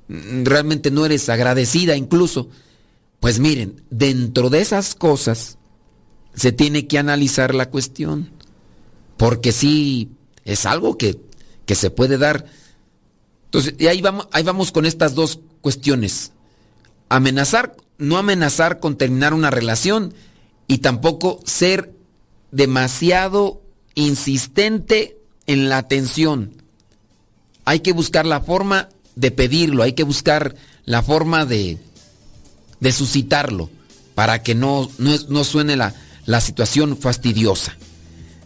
realmente 0.07 0.91
no 0.91 1.05
eres 1.05 1.27
agradecida 1.27 1.97
incluso? 1.97 2.47
Pues 3.19 3.41
miren, 3.41 3.83
dentro 3.89 4.50
de 4.50 4.61
esas 4.61 4.95
cosas 4.95 5.57
se 6.33 6.53
tiene 6.53 6.88
que 6.88 7.00
analizar 7.00 7.53
la 7.53 7.69
cuestión, 7.69 8.31
porque 9.17 9.51
si 9.51 10.11
es 10.45 10.65
algo 10.65 10.97
que, 10.97 11.19
se 11.67 11.89
puede 11.89 12.17
dar. 12.17 12.45
Entonces, 13.45 13.75
y 13.77 13.88
ahí 13.88 14.01
vamos, 14.01 14.29
ahí 14.31 14.43
vamos 14.43 14.71
con 14.71 14.85
estas 14.85 15.15
dos 15.15 15.41
cuestiones. 15.59 16.31
Amenazar, 17.09 17.75
no 18.01 18.17
amenazar 18.17 18.79
con 18.79 18.98
terminar 18.98 19.34
una 19.34 19.51
relación 19.51 20.13
y 20.67 20.79
tampoco 20.79 21.39
ser 21.46 21.93
demasiado 22.51 23.62
insistente 23.96 25.17
en 25.48 25.70
la 25.70 25.77
atención. 25.77 26.55
Hay 27.63 27.81
que 27.81 27.93
buscar 27.93 28.25
la 28.25 28.41
forma 28.41 28.89
de 29.15 29.31
pedirlo, 29.31 29.84
hay 29.84 29.93
que 29.93 30.03
buscar 30.03 30.55
la 30.86 31.03
forma 31.03 31.46
de, 31.46 31.77
de 32.79 32.91
suscitarlo 32.91 33.70
para 34.15 34.41
que 34.43 34.55
no, 34.55 34.89
no, 34.98 35.43
suene 35.43 35.75
la, 35.75 35.93
la 36.25 36.41
situación 36.41 36.98
fastidiosa. 36.98 37.77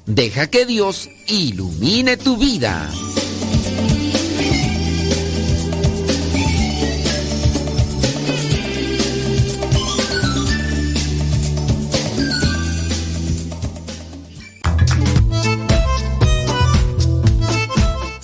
Deja 0.05 0.47
que 0.47 0.65
Dios 0.65 1.09
ilumine 1.27 2.17
tu 2.17 2.37
vida. 2.37 2.91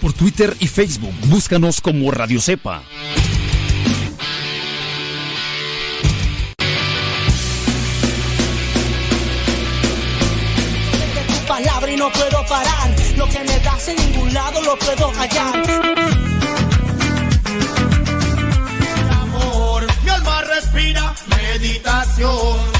Por 0.00 0.12
Twitter 0.12 0.56
y 0.60 0.66
Facebook. 0.66 1.14
Búscanos 1.26 1.80
como 1.80 2.10
Radio 2.10 2.40
Cepa. 2.40 2.82
palabra 11.46 11.90
y 11.90 11.96
no 11.96 12.10
puedo 12.12 12.46
parar. 12.46 12.94
Lo 13.16 13.28
que 13.28 13.40
me 13.40 13.58
das 13.58 13.88
en 13.88 13.96
ningún 13.96 14.32
lado 14.32 14.62
lo 14.62 14.78
puedo 14.78 15.10
hallar. 15.12 15.62
Amor, 19.22 19.86
mi 20.04 20.10
alma 20.10 20.42
respira 20.42 21.14
meditación. 21.28 22.79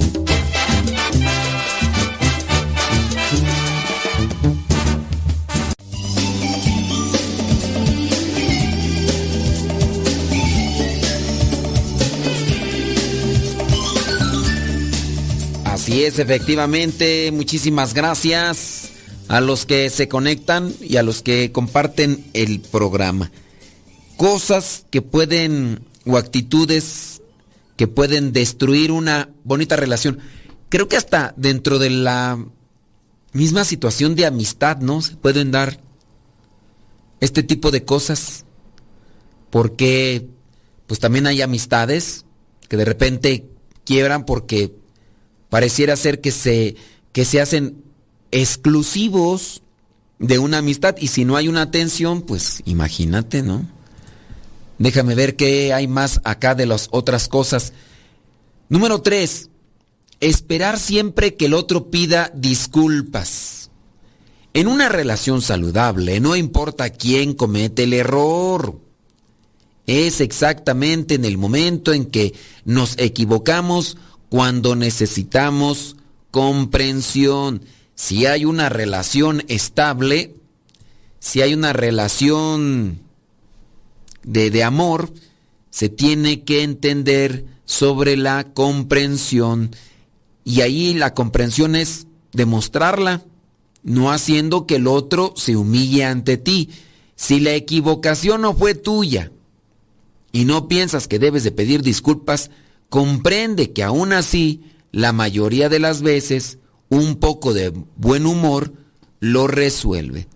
Así 15.91 16.05
es, 16.05 16.19
efectivamente, 16.19 17.33
muchísimas 17.33 17.93
gracias 17.93 18.91
a 19.27 19.41
los 19.41 19.65
que 19.65 19.89
se 19.89 20.07
conectan 20.07 20.73
y 20.79 20.95
a 20.95 21.03
los 21.03 21.21
que 21.21 21.51
comparten 21.51 22.29
el 22.31 22.61
programa. 22.61 23.29
Cosas 24.15 24.85
que 24.89 25.01
pueden 25.01 25.81
o 26.05 26.15
actitudes 26.15 27.21
que 27.75 27.89
pueden 27.89 28.31
destruir 28.31 28.93
una 28.93 29.31
bonita 29.43 29.75
relación. 29.75 30.19
Creo 30.69 30.87
que 30.87 30.95
hasta 30.95 31.33
dentro 31.35 31.77
de 31.77 31.89
la 31.89 32.39
misma 33.33 33.65
situación 33.65 34.15
de 34.15 34.25
amistad, 34.25 34.77
¿no? 34.77 35.01
Se 35.01 35.17
pueden 35.17 35.51
dar 35.51 35.81
este 37.19 37.43
tipo 37.43 37.69
de 37.69 37.83
cosas. 37.83 38.45
Porque 39.49 40.25
pues 40.87 41.01
también 41.01 41.27
hay 41.27 41.41
amistades 41.41 42.23
que 42.69 42.77
de 42.77 42.85
repente 42.85 43.49
quiebran 43.83 44.23
porque 44.23 44.79
pareciera 45.51 45.97
ser 45.97 46.21
que 46.21 46.31
se 46.31 46.77
que 47.11 47.25
se 47.25 47.41
hacen 47.41 47.83
exclusivos 48.31 49.61
de 50.17 50.39
una 50.39 50.59
amistad 50.59 50.95
y 50.97 51.07
si 51.07 51.25
no 51.25 51.35
hay 51.35 51.49
una 51.49 51.61
atención, 51.61 52.21
pues 52.21 52.61
imagínate, 52.63 53.43
¿no? 53.43 53.67
Déjame 54.79 55.13
ver 55.13 55.35
qué 55.35 55.73
hay 55.73 55.87
más 55.89 56.21
acá 56.23 56.55
de 56.55 56.65
las 56.65 56.87
otras 56.91 57.27
cosas. 57.27 57.73
Número 58.69 59.01
tres, 59.01 59.49
esperar 60.21 60.79
siempre 60.79 61.35
que 61.35 61.47
el 61.47 61.53
otro 61.53 61.91
pida 61.91 62.31
disculpas. 62.33 63.71
En 64.53 64.67
una 64.67 64.87
relación 64.87 65.41
saludable 65.41 66.21
no 66.21 66.37
importa 66.37 66.91
quién 66.91 67.33
comete 67.33 67.83
el 67.83 67.91
error. 67.91 68.79
Es 69.85 70.21
exactamente 70.21 71.15
en 71.15 71.25
el 71.25 71.37
momento 71.37 71.91
en 71.91 72.05
que 72.05 72.33
nos 72.63 72.97
equivocamos 72.97 73.97
cuando 74.31 74.77
necesitamos 74.77 75.97
comprensión. 76.31 77.65
Si 77.95 78.27
hay 78.27 78.45
una 78.45 78.69
relación 78.69 79.43
estable, 79.49 80.35
si 81.19 81.41
hay 81.41 81.53
una 81.53 81.73
relación 81.73 83.01
de, 84.23 84.49
de, 84.49 84.63
amor, 84.63 85.11
se 85.69 85.89
tiene 85.89 86.43
que 86.43 86.63
entender 86.63 87.43
sobre 87.65 88.15
la 88.15 88.45
comprensión. 88.53 89.75
Y 90.45 90.61
ahí 90.61 90.93
la 90.93 91.13
comprensión 91.13 91.75
es 91.75 92.07
demostrarla, 92.31 93.25
no 93.83 94.13
haciendo 94.13 94.65
que 94.65 94.77
el 94.77 94.87
otro 94.87 95.33
se 95.35 95.57
humille 95.57 96.05
ante 96.05 96.37
ti. 96.37 96.69
Si 97.17 97.41
la 97.41 97.53
equivocación 97.53 98.43
no 98.43 98.53
fue 98.53 98.75
tuya 98.75 99.29
y 100.31 100.45
no 100.45 100.69
piensas 100.69 101.09
que 101.09 101.19
debes 101.19 101.43
de 101.43 101.51
pedir 101.51 101.81
disculpas, 101.81 102.49
comprende 102.91 103.71
que 103.71 103.83
aún 103.83 104.11
así, 104.11 104.65
la 104.91 105.13
mayoría 105.13 105.69
de 105.69 105.79
las 105.79 106.01
veces, 106.01 106.57
un 106.89 107.15
poco 107.15 107.53
de 107.53 107.69
buen 107.95 108.25
humor 108.25 108.73
lo 109.21 109.47
resuelve. 109.47 110.27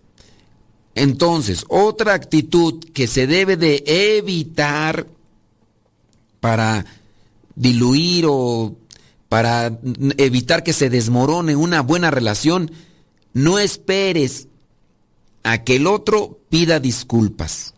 Entonces, 0.96 1.66
otra 1.68 2.14
actitud 2.14 2.82
que 2.94 3.08
se 3.08 3.28
debe 3.28 3.58
de 3.58 3.84
evitar 3.86 5.06
para 6.40 6.86
diluir 7.56 8.26
o 8.30 8.78
para 9.28 9.78
evitar 10.16 10.64
que 10.64 10.72
se 10.72 10.90
desmorone 10.90 11.58
una 11.58 11.82
buena 11.82 12.10
relación, 12.10 12.72
no 13.34 13.60
esperes 13.60 14.48
a 15.44 15.66
que 15.66 15.76
el 15.76 15.88
otro 15.88 16.40
pida 16.48 16.80
disculpas. 16.80 17.74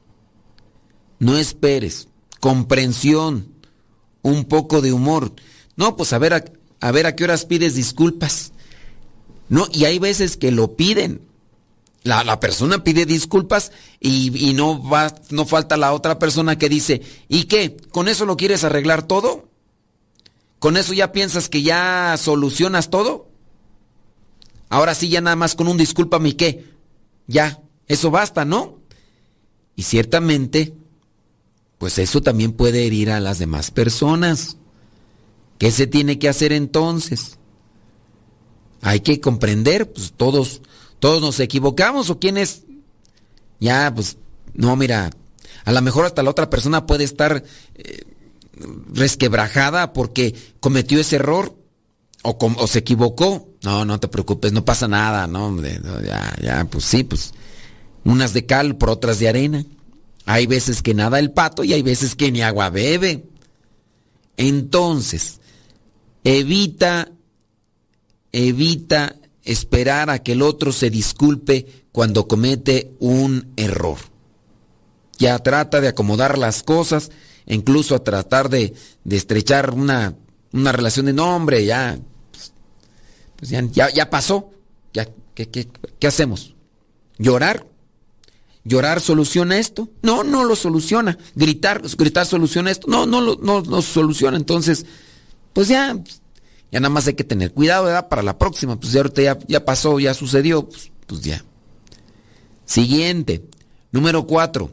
No 1.17 1.35
esperes. 1.35 2.09
Comprensión. 2.39 3.56
Un 4.27 4.43
poco 4.43 4.81
de 4.81 4.91
humor. 4.91 5.31
No, 5.77 5.95
pues 5.95 6.11
a 6.11 6.17
ver 6.17 6.33
a, 6.81 6.91
ver 6.91 7.05
a 7.05 7.15
qué 7.15 7.23
horas 7.23 7.45
pides 7.45 7.75
disculpas. 7.75 8.51
No, 9.47 9.67
y 9.71 9.85
hay 9.85 9.99
veces 9.99 10.35
que 10.35 10.51
lo 10.51 10.75
piden. 10.75 11.21
La, 12.03 12.25
la 12.25 12.41
persona 12.41 12.83
pide 12.83 13.05
disculpas 13.05 13.71
y, 14.01 14.49
y, 14.49 14.53
no 14.53 14.83
va, 14.83 15.15
no 15.29 15.45
falta 15.45 15.77
la 15.77 15.93
otra 15.93 16.19
persona 16.19 16.57
que 16.57 16.67
dice, 16.67 17.01
¿y 17.29 17.45
qué? 17.45 17.77
¿Con 17.91 18.09
eso 18.09 18.25
lo 18.25 18.35
quieres 18.35 18.65
arreglar 18.65 19.03
todo? 19.03 19.47
¿Con 20.59 20.75
eso 20.75 20.93
ya 20.93 21.13
piensas 21.13 21.47
que 21.47 21.61
ya 21.61 22.15
solucionas 22.17 22.89
todo? 22.89 23.29
Ahora 24.67 24.93
sí, 24.93 25.07
ya 25.07 25.21
nada 25.21 25.37
más 25.37 25.55
con 25.55 25.69
un 25.69 25.77
discúlpame 25.77 26.29
y 26.29 26.33
qué. 26.33 26.65
Ya, 27.27 27.61
eso 27.87 28.11
basta, 28.11 28.43
¿no? 28.43 28.77
Y 29.77 29.83
ciertamente, 29.83 30.73
pues 31.77 31.99
eso 31.99 32.21
también 32.21 32.53
puede 32.53 32.85
herir 32.85 33.11
a 33.11 33.19
las 33.19 33.39
demás 33.39 33.71
personas. 33.71 34.57
¿Qué 35.57 35.71
se 35.71 35.87
tiene 35.87 36.19
que 36.19 36.29
hacer 36.29 36.51
entonces? 36.51 37.37
Hay 38.81 38.99
que 39.01 39.19
comprender, 39.19 39.91
pues 39.91 40.13
todos, 40.15 40.61
todos 40.99 41.21
nos 41.21 41.39
equivocamos 41.39 42.09
o 42.09 42.19
quién 42.19 42.37
es. 42.37 42.63
Ya, 43.59 43.91
pues, 43.93 44.17
no, 44.53 44.75
mira, 44.75 45.09
a 45.65 45.71
lo 45.71 45.81
mejor 45.81 46.05
hasta 46.05 46.23
la 46.23 46.29
otra 46.29 46.49
persona 46.49 46.85
puede 46.85 47.03
estar 47.03 47.43
eh, 47.75 48.03
resquebrajada 48.93 49.93
porque 49.93 50.35
cometió 50.59 50.99
ese 50.99 51.17
error 51.17 51.55
o, 52.23 52.37
o, 52.39 52.67
se 52.67 52.79
equivocó. 52.79 53.49
No, 53.63 53.83
no 53.85 53.99
te 53.99 54.07
preocupes, 54.07 54.53
no 54.53 54.63
pasa 54.63 54.87
nada, 54.87 55.27
no, 55.27 55.59
ya, 55.61 56.35
ya, 56.41 56.65
pues 56.65 56.85
sí, 56.85 57.03
pues 57.03 57.33
unas 58.03 58.33
de 58.33 58.45
cal 58.45 58.77
por 58.77 58.89
otras 58.89 59.19
de 59.19 59.29
arena. 59.29 59.65
Hay 60.27 60.45
veces 60.45 60.83
que 60.83 60.93
nada 60.93 61.19
el 61.19 61.31
pato 61.31 61.63
y 61.63 61.71
hay 61.71 61.81
veces 61.81 62.13
que 62.13 62.33
ni 62.33 62.41
agua 62.41 62.69
bebe. 62.69 63.23
Entonces, 64.35 65.39
evita, 66.25 67.09
evita 68.33 69.15
esperar 69.45 70.09
a 70.09 70.19
que 70.19 70.33
el 70.33 70.41
otro 70.41 70.73
se 70.73 70.89
disculpe 70.89 71.85
cuando 71.93 72.27
comete 72.27 72.91
un 72.99 73.53
error. 73.55 73.99
Ya 75.17 75.39
trata 75.39 75.79
de 75.79 75.87
acomodar 75.87 76.37
las 76.37 76.61
cosas, 76.61 77.09
incluso 77.45 77.95
a 77.95 78.03
tratar 78.03 78.49
de, 78.49 78.73
de 79.05 79.15
estrechar 79.15 79.73
una, 79.73 80.13
una, 80.51 80.73
relación 80.73 81.05
de 81.05 81.13
nombre, 81.13 81.65
ya, 81.65 81.97
pues 83.37 83.49
ya, 83.49 83.89
ya, 83.91 84.09
pasó, 84.09 84.51
ya, 84.93 85.07
¿qué, 85.33 85.47
qué, 85.47 85.69
qué 85.97 86.07
hacemos? 86.07 86.53
¿Llorar? 87.17 87.65
¿Llorar 88.67 88.99
soluciona 88.99 89.58
esto? 89.58 89.89
No, 90.01 90.25
no 90.25 90.43
lo 90.43 90.58
soluciona. 90.58 91.17
¿Gritar, 91.36 91.82
gritar 91.97 92.25
soluciona 92.25 92.69
esto? 92.69 92.88
No, 92.89 93.06
no 93.06 93.21
lo 93.21 93.38
no, 93.41 93.62
no 93.62 93.82
soluciona. 93.82 94.36
Entonces, 94.36 94.86
pues 95.53 95.69
ya, 95.69 95.97
ya 96.69 96.80
nada 96.82 96.89
más 96.89 97.08
hay 97.08 97.13
que 97.13 97.23
tener 97.23 97.53
cuidado, 97.53 97.86
¿verdad? 97.86 98.10
Para 98.10 98.23
la 98.23 98.38
próxima. 98.38 98.77
Pues 98.77 98.91
ya 98.91 98.99
ahorita 98.99 99.21
ya, 99.21 99.39
ya 99.47 99.63
pasó, 99.63 99.99
ya 100.01 100.13
sucedió, 100.13 100.67
pues, 100.67 100.91
pues 101.06 101.21
ya. 101.21 101.45
Siguiente, 102.65 103.45
número 103.93 104.27
cuatro. 104.27 104.69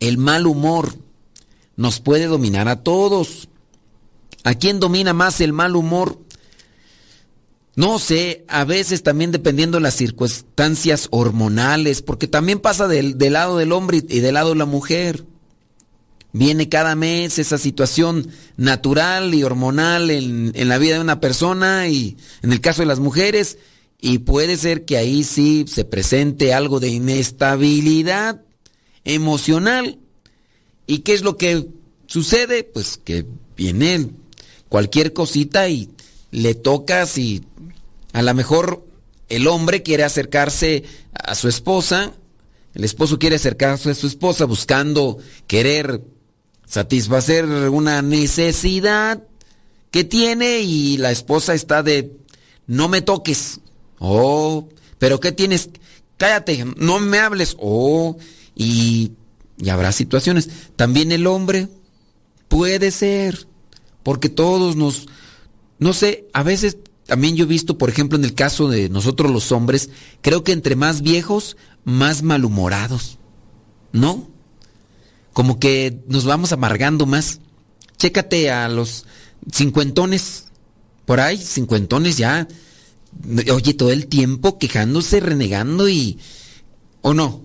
El 0.00 0.18
mal 0.18 0.48
humor 0.48 0.92
nos 1.76 2.00
puede 2.00 2.26
dominar 2.26 2.66
a 2.66 2.82
todos. 2.82 3.48
¿A 4.42 4.54
quién 4.54 4.80
domina 4.80 5.12
más 5.12 5.40
el 5.40 5.52
mal 5.52 5.76
humor? 5.76 6.18
No 7.76 7.98
sé, 7.98 8.44
a 8.48 8.64
veces 8.64 9.02
también 9.02 9.30
dependiendo 9.30 9.78
de 9.78 9.82
las 9.82 9.94
circunstancias 9.94 11.08
hormonales, 11.10 12.02
porque 12.02 12.26
también 12.26 12.58
pasa 12.58 12.88
del, 12.88 13.16
lado 13.18 13.58
del 13.58 13.72
hombre 13.72 14.02
y 14.08 14.20
del 14.20 14.34
lado 14.34 14.50
de 14.50 14.56
la 14.56 14.64
mujer. 14.66 15.24
Viene 16.32 16.68
cada 16.68 16.94
mes 16.94 17.38
esa 17.38 17.58
situación 17.58 18.28
natural 18.56 19.34
y 19.34 19.42
hormonal 19.42 20.10
en, 20.10 20.52
en 20.54 20.68
la 20.68 20.78
vida 20.78 20.94
de 20.94 21.00
una 21.00 21.20
persona 21.20 21.88
y 21.88 22.16
en 22.42 22.52
el 22.52 22.60
caso 22.60 22.82
de 22.82 22.86
las 22.86 23.00
mujeres, 23.00 23.58
y 24.00 24.18
puede 24.18 24.56
ser 24.56 24.84
que 24.84 24.96
ahí 24.96 25.24
sí 25.24 25.64
se 25.68 25.84
presente 25.84 26.54
algo 26.54 26.80
de 26.80 26.88
inestabilidad 26.88 28.42
emocional. 29.04 29.98
¿Y 30.86 30.98
qué 30.98 31.14
es 31.14 31.22
lo 31.22 31.36
que 31.36 31.68
sucede? 32.06 32.64
Pues 32.64 32.98
que 33.02 33.26
viene 33.56 34.10
cualquier 34.68 35.12
cosita 35.12 35.68
y 35.68 35.90
le 36.30 36.54
tocas 36.54 37.18
y 37.18 37.42
a 38.12 38.22
lo 38.22 38.34
mejor 38.34 38.86
el 39.28 39.46
hombre 39.46 39.82
quiere 39.82 40.04
acercarse 40.04 40.84
a 41.14 41.34
su 41.34 41.48
esposa, 41.48 42.12
el 42.74 42.84
esposo 42.84 43.18
quiere 43.18 43.36
acercarse 43.36 43.90
a 43.90 43.94
su 43.94 44.06
esposa 44.06 44.44
buscando 44.44 45.18
querer 45.46 46.02
satisfacer 46.66 47.46
una 47.46 48.02
necesidad 48.02 49.22
que 49.90 50.04
tiene 50.04 50.60
y 50.60 50.96
la 50.98 51.10
esposa 51.10 51.54
está 51.54 51.82
de 51.82 52.16
no 52.66 52.88
me 52.88 53.02
toques. 53.02 53.60
Oh, 53.98 54.68
pero 54.98 55.18
¿qué 55.18 55.32
tienes? 55.32 55.70
Cállate, 56.16 56.64
no 56.76 57.00
me 57.00 57.18
hables. 57.18 57.56
Oh, 57.58 58.16
y, 58.54 59.12
y 59.58 59.68
habrá 59.68 59.90
situaciones. 59.90 60.48
También 60.76 61.10
el 61.10 61.26
hombre 61.26 61.68
puede 62.48 62.90
ser, 62.90 63.46
porque 64.02 64.28
todos 64.28 64.76
nos, 64.76 65.06
no 65.78 65.92
sé, 65.92 66.28
a 66.32 66.42
veces 66.42 66.76
también 67.10 67.34
yo 67.34 67.42
he 67.42 67.48
visto, 67.48 67.76
por 67.76 67.90
ejemplo, 67.90 68.16
en 68.16 68.24
el 68.24 68.34
caso 68.34 68.68
de 68.68 68.88
nosotros 68.88 69.32
los 69.32 69.50
hombres, 69.50 69.90
creo 70.20 70.44
que 70.44 70.52
entre 70.52 70.76
más 70.76 71.02
viejos, 71.02 71.56
más 71.82 72.22
malhumorados. 72.22 73.18
¿No? 73.90 74.30
Como 75.32 75.58
que 75.58 76.04
nos 76.06 76.24
vamos 76.24 76.52
amargando 76.52 77.06
más. 77.06 77.40
Chécate 77.96 78.52
a 78.52 78.68
los 78.68 79.06
cincuentones. 79.52 80.44
Por 81.04 81.18
ahí, 81.18 81.36
cincuentones 81.36 82.16
ya. 82.16 82.46
Oye, 83.52 83.74
todo 83.74 83.90
el 83.90 84.06
tiempo 84.06 84.56
quejándose, 84.60 85.18
renegando 85.18 85.88
y... 85.88 86.16
¿O 87.02 87.12
no? 87.12 87.42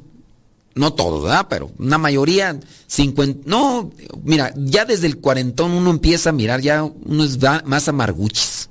No 0.76 0.94
todos, 0.94 1.24
¿verdad? 1.24 1.48
Pero 1.50 1.72
una 1.80 1.98
mayoría, 1.98 2.60
cincuenta... 2.86 3.42
No, 3.48 3.92
mira, 4.24 4.54
ya 4.56 4.86
desde 4.86 5.08
el 5.08 5.18
cuarentón 5.18 5.72
uno 5.72 5.90
empieza 5.90 6.30
a 6.30 6.34
mirar, 6.34 6.62
ya 6.62 6.84
uno 6.84 7.24
es 7.24 7.40
más 7.66 7.88
amarguchis. 7.88 8.70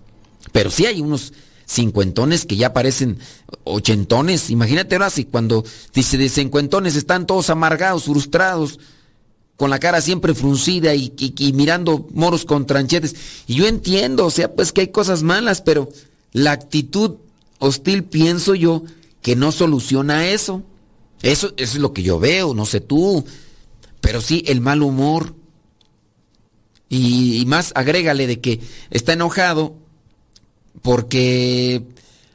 Pero 0.52 0.70
sí 0.70 0.86
hay 0.86 1.00
unos 1.00 1.32
cincuentones 1.66 2.46
que 2.46 2.56
ya 2.56 2.72
parecen 2.72 3.18
ochentones. 3.64 4.50
Imagínate 4.50 4.94
ahora 4.94 5.10
si 5.10 5.24
cuando 5.24 5.64
dice 5.94 6.18
de 6.18 6.28
cincuentones 6.28 6.96
están 6.96 7.26
todos 7.26 7.50
amargados, 7.50 8.04
frustrados, 8.04 8.78
con 9.56 9.70
la 9.70 9.78
cara 9.78 10.00
siempre 10.00 10.34
fruncida 10.34 10.94
y, 10.94 11.12
mirando 11.54 12.08
moros 12.12 12.44
con 12.44 12.66
tranchetes. 12.66 13.14
Y 13.46 13.54
yo 13.54 13.66
entiendo, 13.66 14.26
o 14.26 14.30
sea, 14.30 14.52
pues 14.52 14.72
que 14.72 14.82
hay 14.82 14.88
cosas 14.88 15.22
malas, 15.22 15.60
pero 15.60 15.88
la 16.32 16.52
actitud 16.52 17.16
hostil 17.60 18.04
pienso 18.04 18.54
yo 18.54 18.82
que 19.22 19.36
no 19.36 19.52
soluciona 19.52 20.26
eso. 20.28 20.62
Eso, 21.22 21.54
es 21.56 21.76
lo 21.76 21.92
que 21.92 22.02
yo 22.02 22.18
veo, 22.18 22.52
no 22.52 22.66
sé 22.66 22.80
tú. 22.80 23.24
Pero 24.00 24.20
sí, 24.20 24.42
el 24.46 24.60
mal 24.60 24.82
humor. 24.82 25.34
Y 26.90 27.42
más 27.46 27.72
agrégale 27.74 28.26
de 28.26 28.40
que 28.40 28.60
está 28.90 29.14
enojado 29.14 29.74
porque 30.82 31.82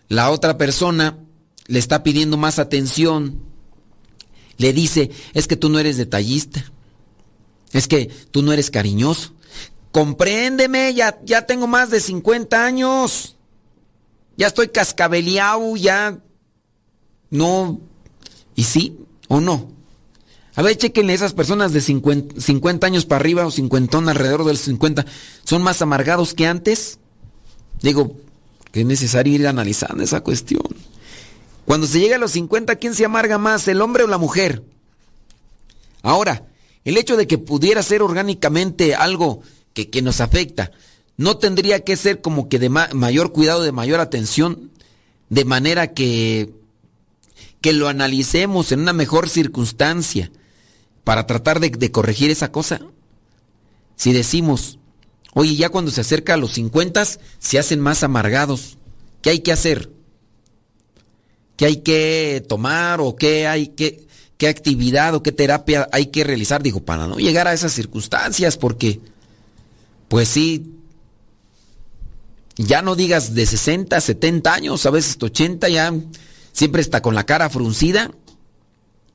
la 0.07 0.31
otra 0.31 0.57
persona 0.57 1.17
le 1.67 1.79
está 1.79 2.03
pidiendo 2.03 2.37
más 2.37 2.59
atención. 2.59 3.39
Le 4.57 4.73
dice, 4.73 5.11
es 5.33 5.47
que 5.47 5.55
tú 5.55 5.69
no 5.69 5.79
eres 5.79 5.97
detallista. 5.97 6.65
Es 7.71 7.87
que 7.87 8.07
tú 8.31 8.41
no 8.41 8.51
eres 8.51 8.71
cariñoso. 8.71 9.33
Compréndeme, 9.91 10.93
ya, 10.93 11.19
ya 11.23 11.45
tengo 11.45 11.67
más 11.67 11.89
de 11.89 11.99
50 11.99 12.65
años. 12.65 13.35
Ya 14.35 14.47
estoy 14.47 14.69
cascabeleado, 14.69 15.75
ya. 15.75 16.19
No. 17.29 17.79
¿Y 18.55 18.63
sí 18.63 18.97
o 19.27 19.39
no? 19.39 19.71
A 20.55 20.61
ver, 20.61 20.77
chequen 20.77 21.09
esas 21.09 21.33
personas 21.33 21.71
de 21.71 21.81
50, 21.81 22.41
50 22.41 22.87
años 22.87 23.05
para 23.05 23.21
arriba 23.21 23.45
o 23.45 23.51
50 23.51 23.99
alrededor 23.99 24.43
de 24.43 24.53
los 24.53 24.61
50. 24.61 25.05
¿Son 25.43 25.61
más 25.61 25.81
amargados 25.81 26.33
que 26.33 26.47
antes? 26.47 26.99
Digo, 27.81 28.17
que 28.71 28.81
es 28.81 28.85
necesario 28.85 29.33
ir 29.33 29.47
analizando 29.47 30.03
esa 30.03 30.21
cuestión. 30.21 30.63
Cuando 31.65 31.87
se 31.87 31.99
llega 31.99 32.15
a 32.15 32.19
los 32.19 32.31
50, 32.31 32.75
¿quién 32.77 32.95
se 32.95 33.05
amarga 33.05 33.37
más, 33.37 33.67
el 33.67 33.81
hombre 33.81 34.03
o 34.03 34.07
la 34.07 34.17
mujer? 34.17 34.63
Ahora, 36.01 36.45
el 36.83 36.97
hecho 36.97 37.17
de 37.17 37.27
que 37.27 37.37
pudiera 37.37 37.83
ser 37.83 38.01
orgánicamente 38.01 38.95
algo 38.95 39.41
que, 39.73 39.89
que 39.89 40.01
nos 40.01 40.21
afecta, 40.21 40.71
no 41.17 41.37
tendría 41.37 41.81
que 41.81 41.95
ser 41.95 42.21
como 42.21 42.49
que 42.49 42.59
de 42.59 42.69
mayor 42.69 43.31
cuidado, 43.31 43.61
de 43.61 43.71
mayor 43.71 43.99
atención, 43.99 44.71
de 45.29 45.45
manera 45.45 45.93
que, 45.93 46.49
que 47.61 47.73
lo 47.73 47.87
analicemos 47.87 48.71
en 48.71 48.79
una 48.79 48.93
mejor 48.93 49.29
circunstancia 49.29 50.31
para 51.03 51.27
tratar 51.27 51.59
de, 51.59 51.69
de 51.69 51.91
corregir 51.91 52.31
esa 52.31 52.51
cosa. 52.51 52.79
Si 53.95 54.13
decimos, 54.13 54.78
Oye, 55.33 55.55
ya 55.55 55.69
cuando 55.69 55.91
se 55.91 56.01
acerca 56.01 56.33
a 56.33 56.37
los 56.37 56.53
50 56.53 57.03
se 57.39 57.59
hacen 57.59 57.79
más 57.79 58.03
amargados. 58.03 58.77
¿Qué 59.21 59.31
hay 59.31 59.39
que 59.39 59.51
hacer? 59.51 59.91
¿Qué 61.55 61.65
hay 61.65 61.77
que 61.77 62.43
tomar 62.47 63.01
o 63.01 63.15
qué 63.15 63.47
hay 63.47 63.67
que 63.67 64.07
qué 64.37 64.47
actividad 64.47 65.13
o 65.15 65.21
qué 65.21 65.31
terapia 65.31 65.89
hay 65.91 66.07
que 66.07 66.23
realizar? 66.23 66.63
Digo, 66.63 66.79
para 66.79 67.07
no 67.07 67.17
llegar 67.17 67.47
a 67.47 67.53
esas 67.53 67.73
circunstancias 67.73 68.57
porque 68.57 69.01
pues 70.07 70.29
sí 70.29 70.79
ya 72.55 72.81
no 72.81 72.95
digas 72.95 73.35
de 73.35 73.45
60, 73.45 73.99
70 74.01 74.53
años, 74.53 74.85
a 74.85 74.89
veces 74.89 75.17
80 75.21 75.69
ya 75.69 75.93
siempre 76.51 76.81
está 76.81 77.01
con 77.01 77.15
la 77.15 77.25
cara 77.25 77.49
fruncida. 77.49 78.11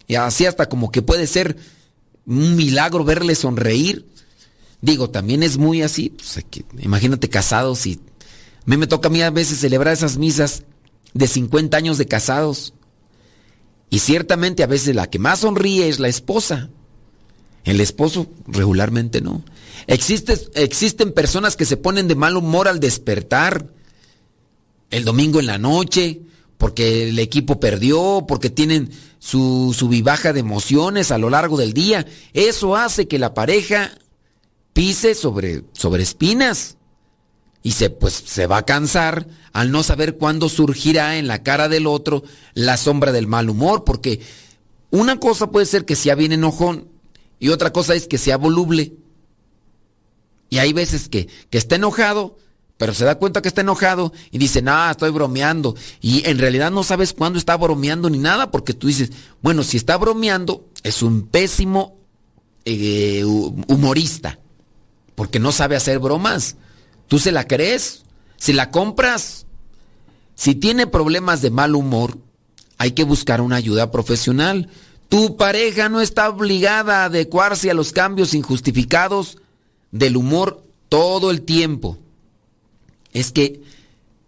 Y 0.06 0.14
así 0.14 0.46
hasta 0.46 0.68
como 0.68 0.90
que 0.90 1.02
puede 1.02 1.26
ser 1.26 1.56
un 2.26 2.56
milagro 2.56 3.04
verle 3.04 3.34
sonreír. 3.34 4.06
Digo, 4.84 5.08
también 5.08 5.42
es 5.42 5.56
muy 5.56 5.80
así, 5.80 6.10
pues, 6.10 6.44
imagínate 6.78 7.30
casados 7.30 7.86
y 7.86 7.94
a 7.94 8.66
mí 8.66 8.76
me 8.76 8.86
toca 8.86 9.08
a 9.08 9.10
mí 9.10 9.22
a 9.22 9.30
veces 9.30 9.58
celebrar 9.58 9.94
esas 9.94 10.18
misas 10.18 10.64
de 11.14 11.26
50 11.26 11.74
años 11.74 11.96
de 11.96 12.04
casados. 12.04 12.74
Y 13.88 14.00
ciertamente 14.00 14.62
a 14.62 14.66
veces 14.66 14.94
la 14.94 15.08
que 15.08 15.18
más 15.18 15.38
sonríe 15.38 15.88
es 15.88 16.00
la 16.00 16.08
esposa. 16.08 16.68
El 17.64 17.80
esposo 17.80 18.26
regularmente 18.46 19.22
no. 19.22 19.42
Existe, 19.86 20.38
existen 20.52 21.12
personas 21.12 21.56
que 21.56 21.64
se 21.64 21.78
ponen 21.78 22.06
de 22.06 22.14
mal 22.14 22.36
humor 22.36 22.68
al 22.68 22.78
despertar 22.78 23.70
el 24.90 25.04
domingo 25.04 25.40
en 25.40 25.46
la 25.46 25.56
noche, 25.56 26.20
porque 26.58 27.08
el 27.08 27.18
equipo 27.20 27.58
perdió, 27.58 28.26
porque 28.28 28.50
tienen 28.50 28.90
su, 29.18 29.74
su 29.74 29.88
vivaja 29.88 30.34
de 30.34 30.40
emociones 30.40 31.10
a 31.10 31.16
lo 31.16 31.30
largo 31.30 31.56
del 31.56 31.72
día. 31.72 32.04
Eso 32.34 32.76
hace 32.76 33.08
que 33.08 33.18
la 33.18 33.32
pareja 33.32 33.90
pise 34.74 35.14
sobre, 35.14 35.64
sobre 35.72 36.02
espinas 36.02 36.76
y 37.62 37.70
se, 37.70 37.88
pues, 37.88 38.12
se 38.12 38.46
va 38.46 38.58
a 38.58 38.66
cansar 38.66 39.26
al 39.54 39.70
no 39.70 39.82
saber 39.82 40.18
cuándo 40.18 40.50
surgirá 40.50 41.16
en 41.16 41.28
la 41.28 41.42
cara 41.42 41.70
del 41.70 41.86
otro 41.86 42.24
la 42.52 42.76
sombra 42.76 43.10
del 43.10 43.26
mal 43.26 43.48
humor, 43.48 43.84
porque 43.84 44.20
una 44.90 45.18
cosa 45.18 45.50
puede 45.50 45.64
ser 45.64 45.86
que 45.86 45.96
sea 45.96 46.14
bien 46.14 46.32
enojón 46.32 46.88
y 47.38 47.48
otra 47.48 47.72
cosa 47.72 47.94
es 47.94 48.06
que 48.06 48.18
sea 48.18 48.36
voluble. 48.36 48.92
Y 50.50 50.58
hay 50.58 50.72
veces 50.72 51.08
que, 51.08 51.28
que 51.50 51.58
está 51.58 51.76
enojado, 51.76 52.36
pero 52.76 52.92
se 52.92 53.04
da 53.04 53.14
cuenta 53.14 53.42
que 53.42 53.48
está 53.48 53.62
enojado 53.62 54.12
y 54.30 54.38
dice, 54.38 54.60
no, 54.60 54.90
estoy 54.90 55.10
bromeando. 55.10 55.74
Y 56.00 56.28
en 56.28 56.38
realidad 56.38 56.70
no 56.70 56.82
sabes 56.82 57.12
cuándo 57.12 57.38
está 57.38 57.56
bromeando 57.56 58.10
ni 58.10 58.18
nada, 58.18 58.50
porque 58.50 58.74
tú 58.74 58.88
dices, 58.88 59.10
bueno, 59.40 59.62
si 59.62 59.76
está 59.76 59.96
bromeando, 59.96 60.68
es 60.82 61.02
un 61.02 61.28
pésimo 61.28 61.96
eh, 62.64 63.24
humorista 63.24 64.38
porque 65.14 65.38
no 65.38 65.52
sabe 65.52 65.76
hacer 65.76 65.98
bromas. 65.98 66.56
¿Tú 67.08 67.18
se 67.18 67.32
la 67.32 67.46
crees? 67.46 68.04
Si 68.36 68.52
la 68.52 68.70
compras, 68.70 69.46
si 70.34 70.54
tiene 70.54 70.86
problemas 70.86 71.42
de 71.42 71.50
mal 71.50 71.74
humor, 71.74 72.18
hay 72.78 72.92
que 72.92 73.04
buscar 73.04 73.40
una 73.40 73.56
ayuda 73.56 73.90
profesional. 73.90 74.68
Tu 75.08 75.36
pareja 75.36 75.88
no 75.88 76.00
está 76.00 76.28
obligada 76.28 77.02
a 77.02 77.04
adecuarse 77.06 77.70
a 77.70 77.74
los 77.74 77.92
cambios 77.92 78.34
injustificados 78.34 79.38
del 79.92 80.16
humor 80.16 80.62
todo 80.88 81.30
el 81.30 81.42
tiempo. 81.42 81.98
Es 83.12 83.30
que 83.30 83.62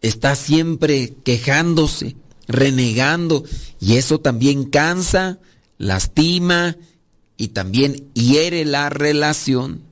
está 0.01 0.37
siempre 0.37 1.15
quejándose, 1.25 2.17
renegando, 2.47 3.45
y 3.81 3.97
eso 3.97 4.21
también 4.21 4.65
cansa, 4.65 5.41
lastima 5.79 6.77
y 7.37 7.49
también 7.49 8.09
hiere 8.15 8.65
la 8.65 8.89
relación. 8.91 9.83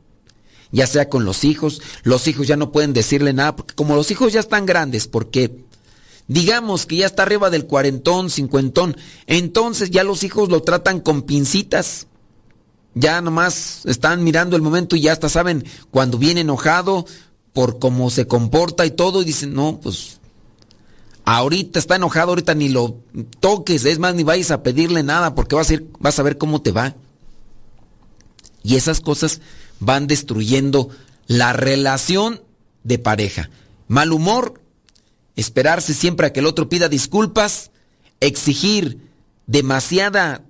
Ya 0.74 0.88
sea 0.88 1.08
con 1.08 1.24
los 1.24 1.44
hijos, 1.44 1.80
los 2.02 2.26
hijos 2.26 2.48
ya 2.48 2.56
no 2.56 2.72
pueden 2.72 2.92
decirle 2.92 3.32
nada, 3.32 3.54
porque 3.54 3.76
como 3.76 3.94
los 3.94 4.10
hijos 4.10 4.32
ya 4.32 4.40
están 4.40 4.66
grandes, 4.66 5.06
porque 5.06 5.64
digamos 6.26 6.84
que 6.84 6.96
ya 6.96 7.06
está 7.06 7.22
arriba 7.22 7.48
del 7.48 7.66
cuarentón, 7.66 8.28
cincuentón, 8.28 8.96
entonces 9.28 9.92
ya 9.92 10.02
los 10.02 10.24
hijos 10.24 10.48
lo 10.48 10.62
tratan 10.62 10.98
con 10.98 11.22
pincitas. 11.22 12.08
Ya 12.96 13.20
nomás 13.20 13.86
están 13.86 14.24
mirando 14.24 14.56
el 14.56 14.62
momento 14.62 14.96
y 14.96 15.02
ya 15.02 15.12
hasta 15.12 15.28
saben 15.28 15.64
cuando 15.92 16.18
viene 16.18 16.40
enojado 16.40 17.06
por 17.52 17.78
cómo 17.78 18.10
se 18.10 18.26
comporta 18.26 18.84
y 18.84 18.90
todo 18.90 19.22
y 19.22 19.26
dicen, 19.26 19.54
no, 19.54 19.78
pues 19.80 20.18
ahorita 21.24 21.78
está 21.78 21.94
enojado, 21.94 22.30
ahorita 22.30 22.56
ni 22.56 22.68
lo 22.68 22.98
toques, 23.38 23.84
es 23.84 24.00
más, 24.00 24.16
ni 24.16 24.24
vayas 24.24 24.50
a 24.50 24.64
pedirle 24.64 25.04
nada 25.04 25.36
porque 25.36 25.54
vas 25.54 25.70
a, 25.70 25.74
ir, 25.74 25.88
vas 26.00 26.18
a 26.18 26.24
ver 26.24 26.36
cómo 26.36 26.62
te 26.62 26.72
va. 26.72 26.96
Y 28.64 28.74
esas 28.74 29.00
cosas 29.00 29.40
van 29.84 30.06
destruyendo 30.06 30.90
la 31.26 31.52
relación 31.52 32.42
de 32.82 32.98
pareja. 32.98 33.50
Mal 33.88 34.12
humor, 34.12 34.60
esperarse 35.36 35.94
siempre 35.94 36.26
a 36.26 36.32
que 36.32 36.40
el 36.40 36.46
otro 36.46 36.68
pida 36.68 36.88
disculpas, 36.88 37.70
exigir 38.20 38.98
demasiada 39.46 40.42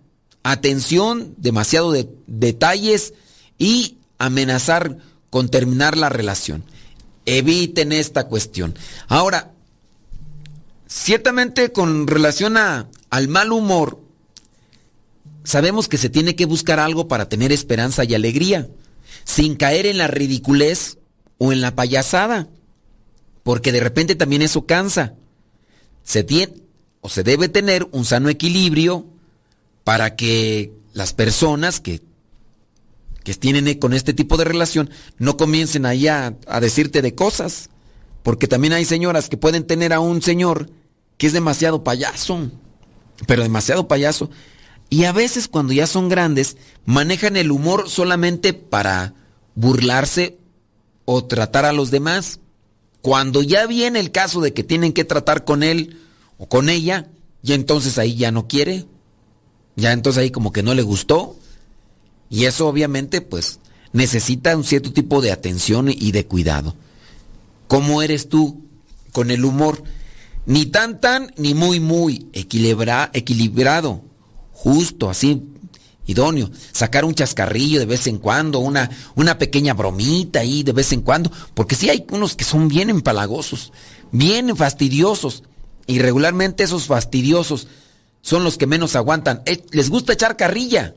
atención, 0.42 1.34
demasiado 1.38 1.92
de, 1.92 2.08
detalles 2.26 3.14
y 3.58 3.98
amenazar 4.18 4.98
con 5.30 5.48
terminar 5.48 5.96
la 5.96 6.08
relación. 6.08 6.64
Eviten 7.26 7.92
esta 7.92 8.28
cuestión. 8.28 8.74
Ahora, 9.08 9.52
ciertamente 10.86 11.72
con 11.72 12.06
relación 12.06 12.56
a, 12.56 12.88
al 13.10 13.28
mal 13.28 13.52
humor, 13.52 14.00
sabemos 15.44 15.88
que 15.88 15.98
se 15.98 16.10
tiene 16.10 16.36
que 16.36 16.44
buscar 16.44 16.78
algo 16.78 17.08
para 17.08 17.28
tener 17.28 17.50
esperanza 17.52 18.04
y 18.04 18.14
alegría, 18.14 18.68
sin 19.24 19.56
caer 19.56 19.86
en 19.86 19.98
la 19.98 20.06
ridiculez 20.06 20.98
o 21.38 21.52
en 21.52 21.60
la 21.60 21.74
payasada 21.74 22.48
porque 23.44 23.72
de 23.72 23.80
repente 23.80 24.16
también 24.16 24.42
eso 24.42 24.66
cansa. 24.66 25.14
Se 26.02 26.24
tiene 26.24 26.54
o 27.00 27.08
se 27.08 27.22
debe 27.22 27.48
tener 27.48 27.86
un 27.92 28.04
sano 28.04 28.30
equilibrio 28.30 29.06
para 29.84 30.16
que 30.16 30.72
las 30.94 31.12
personas 31.12 31.78
que, 31.78 32.00
que 33.22 33.34
tienen 33.34 33.78
con 33.78 33.92
este 33.92 34.14
tipo 34.14 34.38
de 34.38 34.44
relación 34.44 34.90
no 35.18 35.36
comiencen 35.36 35.84
ahí 35.84 36.08
a, 36.08 36.34
a 36.46 36.60
decirte 36.60 37.02
de 37.02 37.14
cosas. 37.14 37.68
Porque 38.22 38.48
también 38.48 38.72
hay 38.72 38.86
señoras 38.86 39.28
que 39.28 39.36
pueden 39.36 39.66
tener 39.66 39.92
a 39.92 40.00
un 40.00 40.22
señor 40.22 40.70
que 41.18 41.26
es 41.26 41.34
demasiado 41.34 41.84
payaso, 41.84 42.50
pero 43.26 43.42
demasiado 43.42 43.86
payaso. 43.86 44.30
Y 44.90 45.04
a 45.04 45.12
veces 45.12 45.48
cuando 45.48 45.72
ya 45.72 45.86
son 45.86 46.08
grandes, 46.08 46.56
manejan 46.84 47.36
el 47.36 47.50
humor 47.50 47.90
solamente 47.90 48.52
para 48.52 49.14
burlarse 49.54 50.38
o 51.04 51.24
tratar 51.24 51.64
a 51.64 51.72
los 51.72 51.90
demás. 51.90 52.40
Cuando 53.02 53.42
ya 53.42 53.66
viene 53.66 54.00
el 54.00 54.10
caso 54.10 54.40
de 54.40 54.52
que 54.52 54.64
tienen 54.64 54.92
que 54.92 55.04
tratar 55.04 55.44
con 55.44 55.62
él 55.62 56.00
o 56.38 56.48
con 56.48 56.68
ella, 56.68 57.08
y 57.42 57.52
entonces 57.52 57.98
ahí 57.98 58.14
ya 58.14 58.30
no 58.30 58.48
quiere, 58.48 58.86
ya 59.76 59.92
entonces 59.92 60.22
ahí 60.22 60.30
como 60.30 60.52
que 60.52 60.62
no 60.62 60.74
le 60.74 60.82
gustó, 60.82 61.36
y 62.30 62.46
eso 62.46 62.66
obviamente 62.66 63.20
pues 63.20 63.60
necesita 63.92 64.56
un 64.56 64.64
cierto 64.64 64.92
tipo 64.92 65.20
de 65.20 65.32
atención 65.32 65.88
y 65.90 66.12
de 66.12 66.26
cuidado. 66.26 66.74
¿Cómo 67.68 68.02
eres 68.02 68.28
tú 68.28 68.64
con 69.12 69.30
el 69.30 69.44
humor? 69.44 69.82
Ni 70.46 70.66
tan 70.66 71.00
tan, 71.00 71.32
ni 71.36 71.54
muy 71.54 71.80
muy, 71.80 72.28
equilibrado, 72.32 74.02
justo, 74.54 75.10
así, 75.10 75.42
idóneo. 76.06 76.50
Sacar 76.72 77.04
un 77.04 77.14
chascarrillo 77.14 77.80
de 77.80 77.86
vez 77.86 78.06
en 78.06 78.18
cuando, 78.18 78.60
una, 78.60 78.88
una 79.14 79.36
pequeña 79.36 79.74
bromita 79.74 80.40
ahí 80.40 80.62
de 80.62 80.72
vez 80.72 80.92
en 80.92 81.02
cuando, 81.02 81.30
porque 81.52 81.74
sí 81.74 81.90
hay 81.90 82.06
unos 82.10 82.34
que 82.34 82.44
son 82.44 82.68
bien 82.68 82.88
empalagosos, 82.88 83.72
bien 84.10 84.56
fastidiosos, 84.56 85.42
y 85.86 85.98
regularmente 85.98 86.64
esos 86.64 86.86
fastidiosos 86.86 87.68
son 88.22 88.42
los 88.42 88.56
que 88.56 88.66
menos 88.66 88.96
aguantan. 88.96 89.42
Eh, 89.44 89.62
les 89.72 89.90
gusta 89.90 90.14
echar 90.14 90.36
carrilla, 90.36 90.94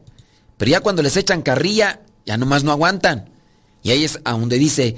pero 0.57 0.71
ya 0.71 0.79
cuando 0.79 1.01
les 1.01 1.17
echan 1.17 1.41
carrilla, 1.41 2.01
ya 2.25 2.37
nomás 2.37 2.63
no 2.63 2.71
aguantan. 2.71 3.29
Y 3.83 3.91
ahí 3.91 4.03
es 4.03 4.19
a 4.23 4.31
donde 4.31 4.57
dice, 4.57 4.95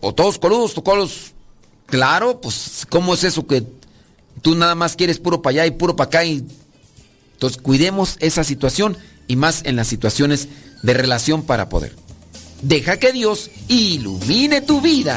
o 0.00 0.14
todos 0.14 0.38
coludos, 0.38 0.76
o 0.76 0.82
colos. 0.84 1.32
Claro, 1.86 2.40
pues, 2.40 2.86
¿cómo 2.88 3.14
es 3.14 3.24
eso 3.24 3.46
que 3.46 3.64
tú 4.42 4.54
nada 4.54 4.74
más 4.74 4.94
quieres 4.94 5.18
puro 5.18 5.40
para 5.40 5.52
allá 5.52 5.66
y 5.66 5.70
puro 5.72 5.96
para 5.96 6.08
acá? 6.08 6.24
Y... 6.24 6.46
Entonces, 7.38 7.62
cuidemos 7.62 8.16
esa 8.18 8.42
situación 8.42 8.96
y 9.28 9.36
más 9.36 9.62
en 9.64 9.76
las 9.76 9.86
situaciones 9.86 10.48
de 10.82 10.92
relación 10.92 11.44
para 11.44 11.68
poder. 11.68 11.94
Deja 12.62 12.96
que 12.96 13.12
Dios 13.12 13.48
ilumine 13.68 14.60
tu 14.60 14.80
vida. 14.80 15.16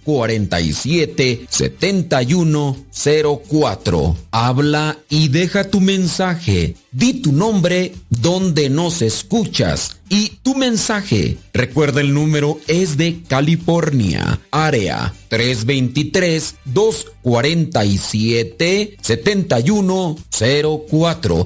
247 0.05 1.47
7104. 1.49 4.17
Habla 4.31 4.97
y 5.09 5.29
deja 5.29 5.69
tu 5.69 5.79
mensaje. 5.79 6.75
Di 6.91 7.21
tu 7.21 7.31
nombre 7.31 7.93
donde 8.09 8.69
nos 8.69 9.01
escuchas 9.01 9.95
y 10.09 10.33
tu 10.43 10.55
mensaje. 10.55 11.37
Recuerda 11.53 12.01
el 12.01 12.13
número 12.13 12.59
es 12.67 12.97
de 12.97 13.21
California, 13.27 14.41
área 14.51 15.13
323 15.29 16.55
247 16.65 18.97
7104 19.01 21.45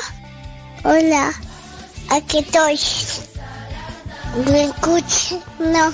Hola, 0.83 1.31
aquí 2.09 2.39
estoy. 2.39 2.79
¿Me 4.49 4.63
escuchas? 4.63 5.35
No. 5.59 5.91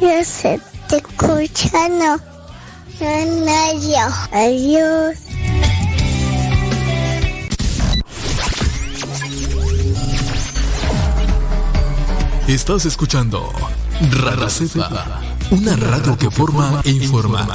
Yo 0.00 0.24
se 0.24 0.60
te 0.88 0.96
escucha, 0.96 1.88
no. 1.88 2.16
No, 3.00 3.80
yo. 3.80 4.06
Adiós. 4.32 5.18
Estás 12.48 12.84
escuchando 12.84 13.52
Radio 14.10 14.50
Cepa, 14.50 15.22
una 15.50 15.76
radio 15.76 16.18
que 16.18 16.30
forma 16.30 16.80
e 16.84 16.90
informa. 16.90 17.46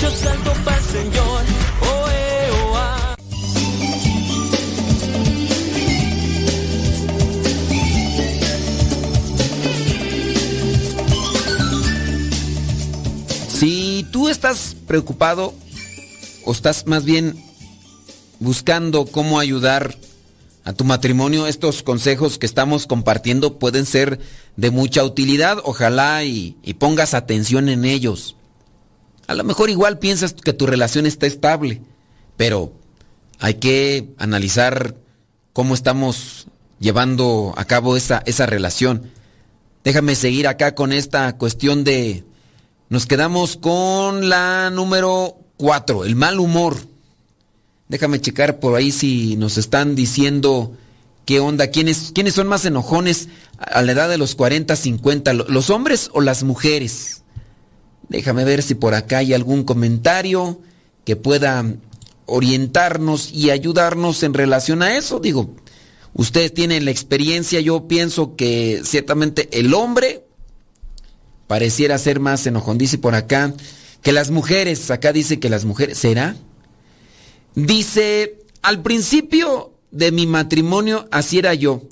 Yo 0.00 0.10
salto 0.10 0.52
para 0.64 0.76
el 0.76 0.84
Señor. 0.84 1.29
Estás 14.30 14.76
preocupado 14.86 15.54
o 16.44 16.52
estás 16.52 16.86
más 16.86 17.04
bien 17.04 17.42
buscando 18.38 19.06
cómo 19.06 19.38
ayudar 19.38 19.96
a 20.64 20.72
tu 20.72 20.84
matrimonio, 20.84 21.46
estos 21.46 21.82
consejos 21.82 22.38
que 22.38 22.46
estamos 22.46 22.86
compartiendo 22.86 23.58
pueden 23.58 23.86
ser 23.86 24.20
de 24.56 24.70
mucha 24.70 25.04
utilidad. 25.04 25.58
Ojalá 25.64 26.22
y, 26.24 26.56
pongas 26.78 27.14
atención 27.14 27.68
en 27.68 27.84
ellos. 27.84 28.36
A 29.26 29.34
lo 29.34 29.44
mejor 29.44 29.70
igual 29.70 29.98
piensas 29.98 30.34
que 30.34 30.52
tu 30.52 30.66
relación 30.66 31.06
está 31.06 31.26
estable, 31.26 31.82
pero 32.36 32.72
hay 33.38 33.54
que 33.54 34.10
analizar 34.18 34.96
cómo 35.52 35.74
estamos 35.74 36.46
llevando 36.78 37.54
a 37.56 37.64
cabo 37.64 37.96
esa, 37.96 38.22
esa 38.26 38.46
relación. 38.46 39.10
Déjame 39.82 40.14
seguir 40.14 40.46
acá 40.46 40.74
con 40.74 40.92
esta 40.92 41.36
cuestión 41.36 41.84
de... 41.84 42.24
Nos 42.90 43.06
quedamos 43.06 43.56
con 43.56 44.28
la 44.28 44.68
número 44.70 45.36
4, 45.58 46.04
el 46.06 46.16
mal 46.16 46.40
humor. 46.40 46.76
Déjame 47.88 48.20
checar 48.20 48.58
por 48.58 48.74
ahí 48.74 48.90
si 48.90 49.36
nos 49.36 49.58
están 49.58 49.94
diciendo 49.94 50.76
qué 51.24 51.38
onda, 51.38 51.68
quiénes, 51.68 52.10
quiénes 52.12 52.34
son 52.34 52.48
más 52.48 52.64
enojones 52.64 53.28
a 53.58 53.80
la 53.82 53.92
edad 53.92 54.08
de 54.08 54.18
los 54.18 54.34
40, 54.34 54.74
50, 54.74 55.32
los 55.34 55.70
hombres 55.70 56.10
o 56.14 56.20
las 56.20 56.42
mujeres. 56.42 57.22
Déjame 58.08 58.44
ver 58.44 58.60
si 58.60 58.74
por 58.74 58.94
acá 58.94 59.18
hay 59.18 59.34
algún 59.34 59.62
comentario 59.62 60.60
que 61.04 61.14
pueda 61.14 61.64
orientarnos 62.26 63.30
y 63.30 63.50
ayudarnos 63.50 64.24
en 64.24 64.34
relación 64.34 64.82
a 64.82 64.96
eso. 64.96 65.20
Digo, 65.20 65.54
ustedes 66.12 66.52
tienen 66.52 66.86
la 66.86 66.90
experiencia, 66.90 67.60
yo 67.60 67.86
pienso 67.86 68.34
que 68.34 68.80
ciertamente 68.82 69.48
el 69.52 69.74
hombre 69.74 70.24
pareciera 71.50 71.98
ser 71.98 72.20
más 72.20 72.46
enojón. 72.46 72.78
Dice 72.78 72.96
por 72.96 73.16
acá 73.16 73.52
que 74.02 74.12
las 74.12 74.30
mujeres, 74.30 74.88
acá 74.92 75.12
dice 75.12 75.40
que 75.40 75.50
las 75.50 75.64
mujeres, 75.64 75.98
¿será? 75.98 76.36
Dice, 77.56 78.38
al 78.62 78.82
principio 78.82 79.72
de 79.90 80.12
mi 80.12 80.28
matrimonio 80.28 81.08
así 81.10 81.40
era 81.40 81.52
yo. 81.54 81.82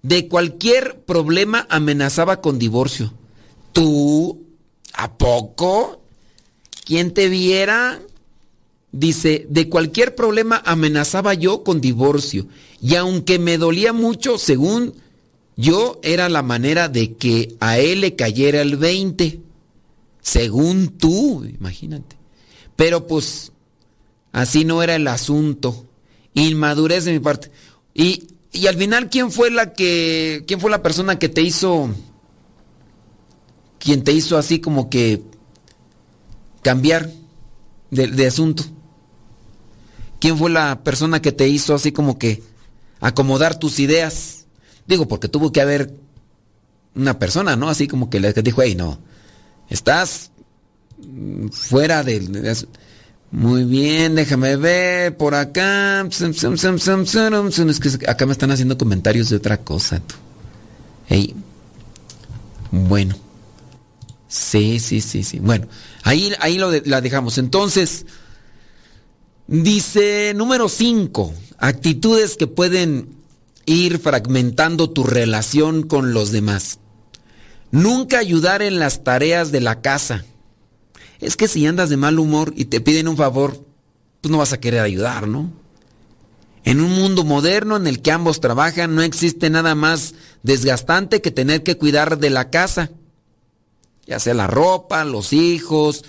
De 0.00 0.28
cualquier 0.28 1.00
problema 1.00 1.66
amenazaba 1.68 2.40
con 2.40 2.58
divorcio. 2.58 3.12
¿Tú? 3.74 4.46
¿A 4.94 5.12
poco? 5.18 6.00
¿Quién 6.86 7.12
te 7.12 7.28
viera? 7.28 8.00
Dice, 8.92 9.44
de 9.50 9.68
cualquier 9.68 10.14
problema 10.14 10.62
amenazaba 10.64 11.34
yo 11.34 11.64
con 11.64 11.82
divorcio. 11.82 12.46
Y 12.80 12.94
aunque 12.94 13.38
me 13.38 13.58
dolía 13.58 13.92
mucho, 13.92 14.38
según 14.38 14.94
yo, 15.62 16.00
era 16.02 16.28
la 16.28 16.42
manera 16.42 16.88
de 16.88 17.14
que 17.14 17.54
a 17.60 17.78
él 17.78 18.00
le 18.00 18.16
cayera 18.16 18.60
el 18.60 18.76
20. 18.76 19.40
Según 20.20 20.98
tú, 20.98 21.44
imagínate. 21.44 22.16
Pero 22.74 23.06
pues, 23.06 23.52
así 24.32 24.64
no 24.64 24.82
era 24.82 24.96
el 24.96 25.06
asunto. 25.06 25.86
Inmadurez 26.34 27.04
de 27.04 27.12
mi 27.12 27.20
parte. 27.20 27.52
Y, 27.94 28.26
y 28.50 28.66
al 28.66 28.76
final, 28.76 29.08
¿quién 29.08 29.30
fue 29.30 29.52
la 29.52 29.72
que, 29.72 30.42
quién 30.48 30.58
fue 30.58 30.68
la 30.68 30.82
persona 30.82 31.20
que 31.20 31.28
te 31.28 31.42
hizo, 31.42 31.90
quien 33.78 34.02
te 34.02 34.12
hizo 34.12 34.36
así 34.36 34.58
como 34.58 34.90
que 34.90 35.22
cambiar 36.62 37.08
de, 37.92 38.08
de 38.08 38.26
asunto? 38.26 38.64
¿Quién 40.18 40.36
fue 40.36 40.50
la 40.50 40.82
persona 40.82 41.22
que 41.22 41.30
te 41.30 41.46
hizo 41.46 41.72
así 41.72 41.92
como 41.92 42.18
que 42.18 42.42
acomodar 43.00 43.60
tus 43.60 43.78
ideas? 43.78 44.41
Digo, 44.86 45.08
porque 45.08 45.28
tuvo 45.28 45.52
que 45.52 45.60
haber 45.60 45.94
una 46.94 47.18
persona, 47.18 47.56
¿no? 47.56 47.68
Así 47.68 47.88
como 47.88 48.10
que 48.10 48.20
le 48.20 48.32
dijo, 48.32 48.62
hey, 48.62 48.74
no, 48.74 48.98
estás 49.68 50.30
fuera 51.50 52.02
del... 52.02 52.66
Muy 53.30 53.64
bien, 53.64 54.14
déjame 54.14 54.56
ver 54.56 55.16
por 55.16 55.34
acá. 55.34 56.06
Es 56.06 56.20
que 57.80 58.06
acá 58.06 58.26
me 58.26 58.32
están 58.32 58.50
haciendo 58.50 58.76
comentarios 58.76 59.30
de 59.30 59.36
otra 59.36 59.56
cosa. 59.56 60.02
Hey. 61.08 61.34
Bueno. 62.70 63.16
Sí, 64.28 64.78
sí, 64.78 65.00
sí, 65.00 65.22
sí. 65.22 65.38
Bueno, 65.38 65.66
ahí, 66.02 66.30
ahí 66.40 66.58
lo 66.58 66.70
la 66.84 67.00
dejamos. 67.00 67.38
Entonces, 67.38 68.04
Dice 69.52 70.32
número 70.34 70.68
5, 70.68 71.34
actitudes 71.58 72.36
que 72.36 72.46
pueden 72.46 73.08
ir 73.66 73.98
fragmentando 73.98 74.90
tu 74.90 75.04
relación 75.04 75.82
con 75.82 76.12
los 76.12 76.32
demás. 76.32 76.78
Nunca 77.70 78.18
ayudar 78.18 78.62
en 78.62 78.78
las 78.78 79.04
tareas 79.04 79.52
de 79.52 79.60
la 79.60 79.80
casa. 79.80 80.24
Es 81.20 81.36
que 81.36 81.48
si 81.48 81.66
andas 81.66 81.88
de 81.88 81.96
mal 81.96 82.18
humor 82.18 82.52
y 82.56 82.66
te 82.66 82.80
piden 82.80 83.08
un 83.08 83.16
favor, 83.16 83.64
pues 84.20 84.30
no 84.30 84.38
vas 84.38 84.52
a 84.52 84.60
querer 84.60 84.80
ayudar, 84.80 85.26
¿no? 85.28 85.50
En 86.64 86.80
un 86.80 86.92
mundo 86.92 87.24
moderno 87.24 87.76
en 87.76 87.86
el 87.86 88.02
que 88.02 88.12
ambos 88.12 88.40
trabajan, 88.40 88.94
no 88.94 89.02
existe 89.02 89.50
nada 89.50 89.74
más 89.74 90.14
desgastante 90.42 91.20
que 91.20 91.30
tener 91.30 91.62
que 91.62 91.76
cuidar 91.76 92.18
de 92.18 92.30
la 92.30 92.50
casa. 92.50 92.90
Ya 94.06 94.20
sea 94.20 94.34
la 94.34 94.46
ropa, 94.46 95.04
los 95.04 95.32
hijos, 95.32 96.04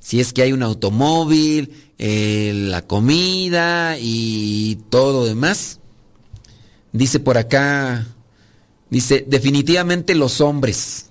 si 0.00 0.20
es 0.20 0.32
que 0.32 0.42
hay 0.42 0.52
un 0.52 0.62
automóvil, 0.62 1.92
eh, 1.98 2.52
la 2.54 2.82
comida 2.86 3.98
y 4.00 4.78
todo 4.88 5.26
demás. 5.26 5.80
Dice 6.98 7.20
por 7.20 7.38
acá, 7.38 8.06
dice, 8.90 9.24
definitivamente 9.26 10.14
los 10.14 10.40
hombres. 10.40 11.10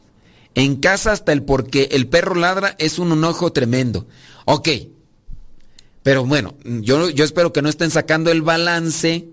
En 0.54 0.78
casa 0.78 1.12
hasta 1.12 1.32
el 1.32 1.44
porque 1.44 1.90
el 1.92 2.08
perro 2.08 2.36
ladra 2.36 2.76
es 2.78 3.00
un 3.00 3.12
enojo 3.12 3.54
tremendo. 3.54 4.08
Ok, 4.46 4.70
pero 6.04 6.26
bueno, 6.26 6.56
yo, 6.64 7.10
yo 7.10 7.24
espero 7.24 7.54
que 7.54 7.62
no 7.62 7.70
estén 7.70 7.92
sacando 7.92 8.32
el 8.32 8.42
balance 8.42 9.30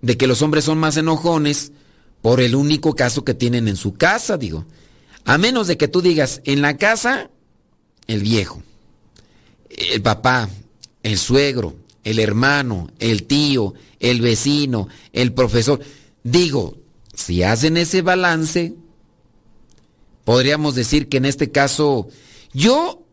de 0.00 0.16
que 0.16 0.26
los 0.26 0.42
hombres 0.42 0.64
son 0.64 0.78
más 0.78 0.96
enojones 0.96 1.72
por 2.22 2.40
el 2.40 2.54
único 2.54 2.94
caso 2.94 3.24
que 3.24 3.34
tienen 3.34 3.68
en 3.68 3.76
su 3.76 3.94
casa, 3.94 4.36
digo. 4.36 4.64
A 5.24 5.38
menos 5.38 5.66
de 5.66 5.76
que 5.76 5.88
tú 5.88 6.02
digas, 6.02 6.40
en 6.44 6.62
la 6.62 6.76
casa, 6.76 7.30
el 8.06 8.22
viejo 8.22 8.62
el 9.70 10.02
papá, 10.02 10.48
el 11.02 11.18
suegro, 11.18 11.74
el 12.04 12.18
hermano, 12.18 12.90
el 12.98 13.24
tío, 13.24 13.74
el 13.98 14.20
vecino, 14.20 14.88
el 15.12 15.32
profesor. 15.32 15.80
Digo, 16.22 16.76
si 17.14 17.42
hacen 17.42 17.76
ese 17.76 18.02
balance, 18.02 18.74
podríamos 20.24 20.74
decir 20.74 21.08
que 21.08 21.18
en 21.18 21.24
este 21.24 21.50
caso, 21.50 22.08
yo, 22.52 23.06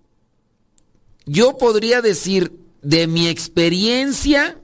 yo 1.25 1.57
podría 1.57 2.01
decir 2.01 2.53
de 2.81 3.07
mi 3.07 3.27
experiencia 3.27 4.59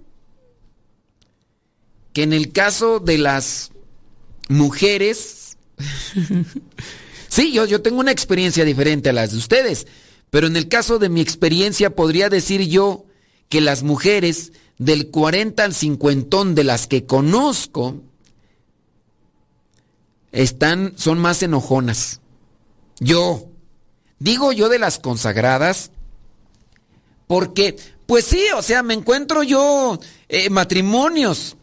que 2.14 2.24
en 2.24 2.32
el 2.32 2.52
caso 2.52 3.00
de 3.00 3.18
las 3.18 3.72
mujeres, 4.48 5.58
sí, 7.28 7.52
yo, 7.52 7.66
yo 7.66 7.82
tengo 7.82 8.00
una 8.00 8.12
experiencia 8.12 8.64
diferente 8.64 9.10
a 9.10 9.14
las 9.14 9.32
de 9.32 9.38
ustedes. 9.38 9.88
Pero 10.30 10.48
en 10.48 10.56
el 10.56 10.68
caso 10.68 11.00
de 11.00 11.10
mi 11.10 11.22
experiencia 11.22 11.96
podría 11.96 12.30
decir 12.30 12.62
yo 12.68 13.06
que 13.54 13.62
las 13.62 13.84
mujeres 13.84 14.52
del 14.80 15.12
40 15.12 15.64
al 15.64 15.76
50 15.76 16.44
de 16.56 16.64
las 16.64 16.88
que 16.88 17.06
conozco 17.06 18.02
están 20.32 20.94
son 20.96 21.20
más 21.20 21.44
enojonas. 21.44 22.20
Yo 23.00 23.46
digo 24.18 24.54
yo 24.54 24.70
de 24.70 24.80
las 24.80 24.98
consagradas 24.98 25.92
porque 27.28 27.76
pues 28.08 28.26
sí, 28.26 28.44
o 28.58 28.64
sea, 28.64 28.82
me 28.82 28.96
encuentro 28.96 29.44
yo 29.44 30.00
eh, 30.30 30.50
matrimonios, 30.50 31.56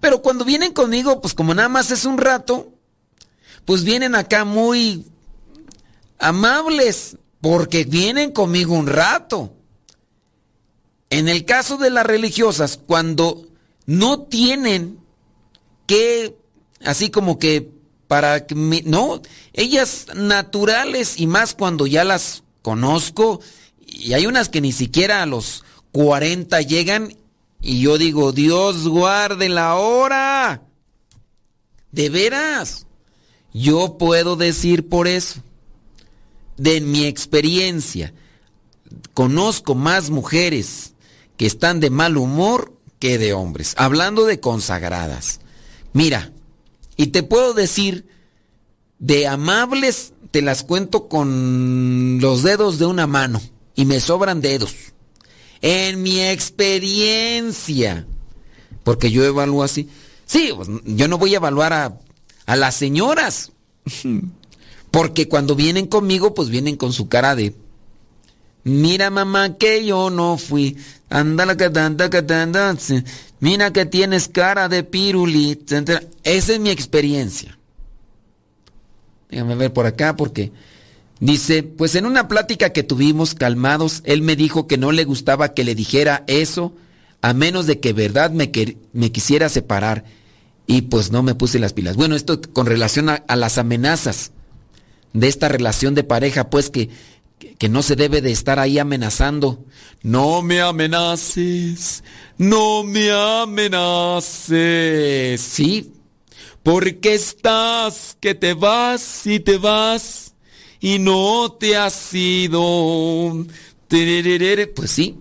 pero 0.00 0.22
cuando 0.22 0.46
vienen 0.46 0.72
conmigo, 0.72 1.20
pues 1.20 1.34
como 1.34 1.54
nada 1.54 1.68
más 1.68 1.90
es 1.90 2.06
un 2.06 2.16
rato, 2.16 2.72
pues 3.66 3.84
vienen 3.84 4.14
acá 4.14 4.46
muy 4.46 5.04
amables, 6.18 7.18
porque 7.42 7.84
vienen 7.84 8.32
conmigo 8.32 8.72
un 8.72 8.86
rato. 8.86 9.57
En 11.10 11.28
el 11.28 11.44
caso 11.44 11.78
de 11.78 11.90
las 11.90 12.06
religiosas, 12.06 12.78
cuando 12.84 13.46
no 13.86 14.22
tienen 14.22 14.98
que, 15.86 16.36
así 16.84 17.10
como 17.10 17.38
que 17.38 17.70
para 18.06 18.46
que 18.46 18.54
no, 18.54 19.20
ellas 19.52 20.06
naturales 20.14 21.18
y 21.18 21.26
más 21.26 21.54
cuando 21.54 21.86
ya 21.86 22.04
las 22.04 22.42
conozco, 22.62 23.40
y 23.86 24.12
hay 24.12 24.26
unas 24.26 24.48
que 24.48 24.60
ni 24.60 24.72
siquiera 24.72 25.22
a 25.22 25.26
los 25.26 25.64
40 25.92 26.60
llegan 26.62 27.16
y 27.60 27.80
yo 27.80 27.98
digo, 27.98 28.32
Dios 28.32 28.86
guarde 28.86 29.48
la 29.48 29.74
hora. 29.76 30.62
De 31.90 32.10
veras, 32.10 32.86
yo 33.52 33.98
puedo 33.98 34.36
decir 34.36 34.88
por 34.88 35.08
eso 35.08 35.42
de 36.56 36.80
mi 36.80 37.06
experiencia, 37.06 38.12
conozco 39.14 39.74
más 39.74 40.10
mujeres 40.10 40.92
que 41.38 41.46
están 41.46 41.80
de 41.80 41.88
mal 41.88 42.18
humor 42.18 42.74
que 42.98 43.16
de 43.16 43.32
hombres, 43.32 43.74
hablando 43.78 44.26
de 44.26 44.40
consagradas. 44.40 45.40
Mira, 45.94 46.32
y 46.96 47.06
te 47.06 47.22
puedo 47.22 47.54
decir, 47.54 48.06
de 48.98 49.26
amables 49.26 50.12
te 50.30 50.42
las 50.42 50.64
cuento 50.64 51.08
con 51.08 52.18
los 52.20 52.42
dedos 52.42 52.78
de 52.78 52.86
una 52.86 53.06
mano 53.06 53.40
y 53.74 53.86
me 53.86 54.00
sobran 54.00 54.40
dedos. 54.42 54.74
En 55.62 56.02
mi 56.02 56.20
experiencia. 56.20 58.06
porque 58.84 59.10
yo 59.10 59.24
evalúo 59.24 59.62
así. 59.62 59.88
Sí, 60.26 60.50
pues, 60.54 60.68
yo 60.84 61.08
no 61.08 61.18
voy 61.18 61.34
a 61.34 61.38
evaluar 61.38 61.72
a, 61.72 61.98
a 62.46 62.56
las 62.56 62.74
señoras. 62.74 63.52
Porque 64.90 65.28
cuando 65.28 65.54
vienen 65.54 65.86
conmigo, 65.86 66.32
pues 66.32 66.48
vienen 66.48 66.76
con 66.76 66.94
su 66.94 67.08
cara 67.08 67.36
de 67.36 67.54
Mira 68.64 69.10
mamá 69.10 69.56
que 69.56 69.84
yo 69.84 70.10
no 70.10 70.36
fui. 70.36 70.76
Anda 71.10 71.56
que 71.56 71.70
que 72.10 73.04
Mira 73.40 73.72
que 73.72 73.86
tienes 73.86 74.28
cara 74.28 74.68
de 74.68 74.82
piruli. 74.82 75.58
Esa 76.24 76.52
es 76.52 76.60
mi 76.60 76.70
experiencia. 76.70 77.58
Déjame 79.30 79.54
ver 79.54 79.72
por 79.72 79.86
acá 79.86 80.16
porque 80.16 80.52
dice, 81.20 81.62
pues 81.62 81.94
en 81.94 82.06
una 82.06 82.28
plática 82.28 82.70
que 82.70 82.82
tuvimos 82.82 83.34
calmados, 83.34 84.02
él 84.04 84.22
me 84.22 84.36
dijo 84.36 84.66
que 84.66 84.78
no 84.78 84.90
le 84.90 85.04
gustaba 85.04 85.54
que 85.54 85.64
le 85.64 85.74
dijera 85.74 86.24
eso 86.26 86.74
a 87.20 87.34
menos 87.34 87.66
de 87.66 87.80
que 87.80 87.92
verdad 87.92 88.30
me, 88.30 88.50
me 88.92 89.12
quisiera 89.12 89.48
separar. 89.48 90.04
Y 90.66 90.82
pues 90.82 91.10
no 91.10 91.22
me 91.22 91.34
puse 91.34 91.58
las 91.58 91.72
pilas. 91.72 91.96
Bueno, 91.96 92.14
esto 92.14 92.40
con 92.52 92.66
relación 92.66 93.08
a 93.08 93.36
las 93.36 93.56
amenazas 93.56 94.32
de 95.12 95.28
esta 95.28 95.48
relación 95.48 95.94
de 95.94 96.04
pareja, 96.04 96.50
pues 96.50 96.70
que 96.70 96.90
que 97.38 97.68
no 97.68 97.82
se 97.82 97.96
debe 97.96 98.20
de 98.20 98.32
estar 98.32 98.58
ahí 98.58 98.78
amenazando. 98.78 99.64
No 100.02 100.42
me 100.42 100.60
amenaces, 100.60 102.04
no 102.36 102.84
me 102.84 103.10
amenaces. 103.10 104.60
Sí, 105.40 105.92
porque 106.62 107.14
estás 107.14 108.16
que 108.20 108.34
te 108.34 108.54
vas 108.54 109.26
y 109.26 109.40
te 109.40 109.58
vas 109.58 110.34
y 110.80 110.98
no 110.98 111.56
te 111.58 111.76
has 111.76 112.14
ido. 112.14 113.44
Pues 113.88 114.90
sí, 114.90 115.18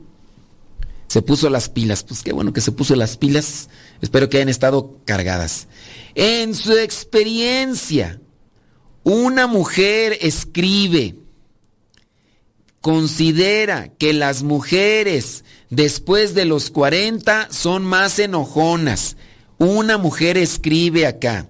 se 1.08 1.22
puso 1.22 1.50
las 1.50 1.70
pilas. 1.70 2.04
Pues 2.04 2.22
qué 2.22 2.34
bueno 2.34 2.54
que 2.54 2.62
se 2.62 2.72
puso 2.72 2.96
las 2.96 3.18
pilas. 3.18 3.70
Espero 4.02 4.30
que 4.30 4.38
hayan 4.38 4.50
estado 4.50 5.00
cargadas. 5.06 5.68
En 6.16 6.54
su 6.54 6.74
experiencia, 6.74 8.20
una 9.04 9.48
mujer 9.48 10.18
escribe 10.22 11.16
considera 12.88 13.90
que 13.90 14.14
las 14.14 14.44
mujeres 14.44 15.44
después 15.70 16.34
de 16.34 16.46
los 16.46 16.70
40 16.72 17.50
son 17.52 17.84
más 17.84 18.18
enojonas. 18.18 19.18
Una 19.58 19.98
mujer 19.98 20.38
escribe 20.38 21.06
acá. 21.06 21.50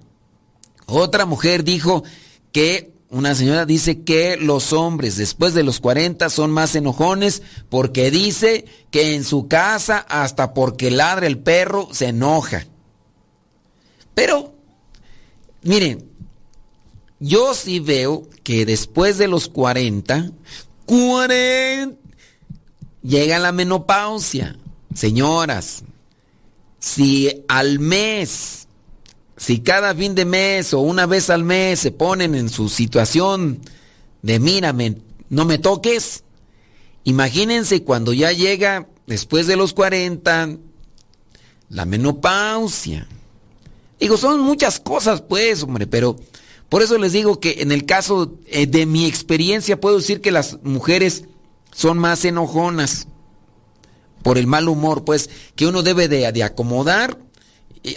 Otra 0.86 1.26
mujer 1.26 1.62
dijo 1.62 2.02
que, 2.50 2.92
una 3.08 3.36
señora 3.36 3.66
dice 3.66 4.02
que 4.02 4.36
los 4.36 4.72
hombres 4.72 5.16
después 5.16 5.54
de 5.54 5.62
los 5.62 5.78
40 5.78 6.28
son 6.28 6.50
más 6.50 6.74
enojones 6.74 7.42
porque 7.68 8.10
dice 8.10 8.64
que 8.90 9.14
en 9.14 9.22
su 9.22 9.46
casa 9.46 9.98
hasta 10.08 10.54
porque 10.54 10.90
ladra 10.90 11.28
el 11.28 11.38
perro 11.38 11.88
se 11.92 12.08
enoja. 12.08 12.66
Pero, 14.12 14.56
miren, 15.62 16.04
yo 17.20 17.54
sí 17.54 17.78
veo 17.78 18.28
que 18.42 18.66
después 18.66 19.18
de 19.18 19.28
los 19.28 19.48
40 19.48 20.32
40. 20.88 21.96
Llega 23.02 23.38
la 23.38 23.52
menopausia. 23.52 24.56
Señoras, 24.94 25.84
si 26.80 27.44
al 27.46 27.78
mes, 27.78 28.66
si 29.36 29.60
cada 29.60 29.94
fin 29.94 30.14
de 30.14 30.24
mes 30.24 30.72
o 30.72 30.80
una 30.80 31.06
vez 31.06 31.30
al 31.30 31.44
mes 31.44 31.78
se 31.78 31.92
ponen 31.92 32.34
en 32.34 32.48
su 32.48 32.68
situación 32.68 33.60
de 34.22 34.40
mírame, 34.40 34.96
no 35.28 35.44
me 35.44 35.58
toques, 35.58 36.24
imagínense 37.04 37.84
cuando 37.84 38.14
ya 38.14 38.32
llega 38.32 38.88
después 39.06 39.46
de 39.46 39.56
los 39.56 39.74
40 39.74 40.56
la 41.68 41.84
menopausia. 41.84 43.06
Digo, 44.00 44.16
son 44.16 44.40
muchas 44.40 44.80
cosas 44.80 45.20
pues, 45.20 45.62
hombre, 45.62 45.86
pero 45.86 46.16
por 46.68 46.82
eso 46.82 46.98
les 46.98 47.12
digo 47.12 47.40
que 47.40 47.62
en 47.62 47.72
el 47.72 47.86
caso 47.86 48.38
eh, 48.46 48.66
de 48.66 48.84
mi 48.86 49.06
experiencia 49.06 49.80
puedo 49.80 49.96
decir 49.96 50.20
que 50.20 50.30
las 50.30 50.58
mujeres 50.62 51.24
son 51.72 51.98
más 51.98 52.24
enojonas 52.24 53.06
por 54.22 54.36
el 54.36 54.46
mal 54.46 54.68
humor, 54.68 55.04
pues, 55.04 55.30
que 55.54 55.66
uno 55.66 55.82
debe 55.82 56.08
de, 56.08 56.26
acomodar. 56.42 57.18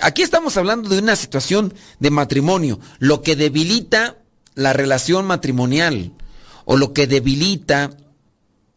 Aquí 0.02 0.22
estamos 0.22 0.56
hablando 0.56 0.90
de 0.90 1.00
una 1.00 1.16
situación 1.16 1.74
de 2.00 2.12
matrimonio, 2.12 2.80
lo 3.00 3.22
que 3.22 3.36
debilita 3.36 4.18
la 4.56 4.74
relación 4.74 5.26
matrimonial 5.26 6.14
o 6.66 6.78
lo 6.78 6.94
que 6.94 7.08
debilita 7.08 7.98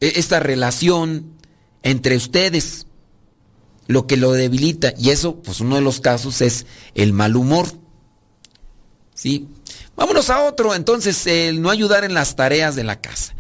e, 0.01 0.15
esta 0.17 0.41
relación 0.41 1.35
entre 1.83 2.17
ustedes, 2.17 2.87
lo 3.87 4.07
que 4.07 4.17
lo 4.17 4.33
debilita, 4.33 4.95
y 4.99 5.11
eso, 5.11 5.37
pues 5.43 5.61
uno 5.61 5.77
de 5.77 5.83
los 5.83 6.01
casos 6.01 6.41
es 6.41 6.67
el 6.95 7.13
mal 7.13 7.37
humor. 7.37 7.69
¿Sí? 9.15 9.49
Vámonos 9.97 10.31
a 10.31 10.43
otro, 10.43 10.75
entonces, 10.75 11.27
el 11.27 11.63
no 11.63 11.71
ayudar 11.71 12.05
en 12.05 12.15
las 12.15 12.37
tareas 12.37 12.75
de 12.75 12.85
la 12.85 13.01
casa. 13.01 13.35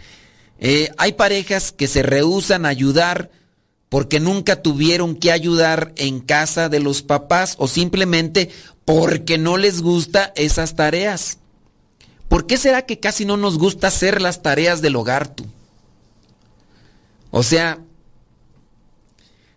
Eh, 0.59 0.91
hay 0.97 1.13
parejas 1.13 1.73
que 1.73 1.89
se 1.89 2.03
rehusan 2.03 2.65
a 2.65 2.71
ayudar 2.71 3.31
porque 3.89 4.21
nunca 4.21 4.63
tuvieron 4.63 5.17
que 5.17 5.33
ayudar 5.33 5.93
en 5.97 6.21
casa 6.21 6.69
de 6.69 6.81
los 6.81 7.03
papás 7.03 7.55
o 7.59 7.69
simplemente 7.69 8.51
porque 8.85 9.39
no 9.39 9.57
les 9.57 9.83
gusta 9.83 10.33
esas 10.37 10.75
tareas. 10.75 11.39
¿Por 12.29 12.47
qué 12.47 12.57
será 12.57 12.83
que 12.83 12.99
casi 12.99 13.25
no 13.25 13.37
nos 13.37 13.59
gusta 13.59 13.89
hacer 13.89 14.21
las 14.21 14.43
tareas 14.43 14.81
del 14.81 14.97
hogar 14.97 15.29
tú? 15.29 15.45
O 17.31 17.43
sea, 17.43 17.79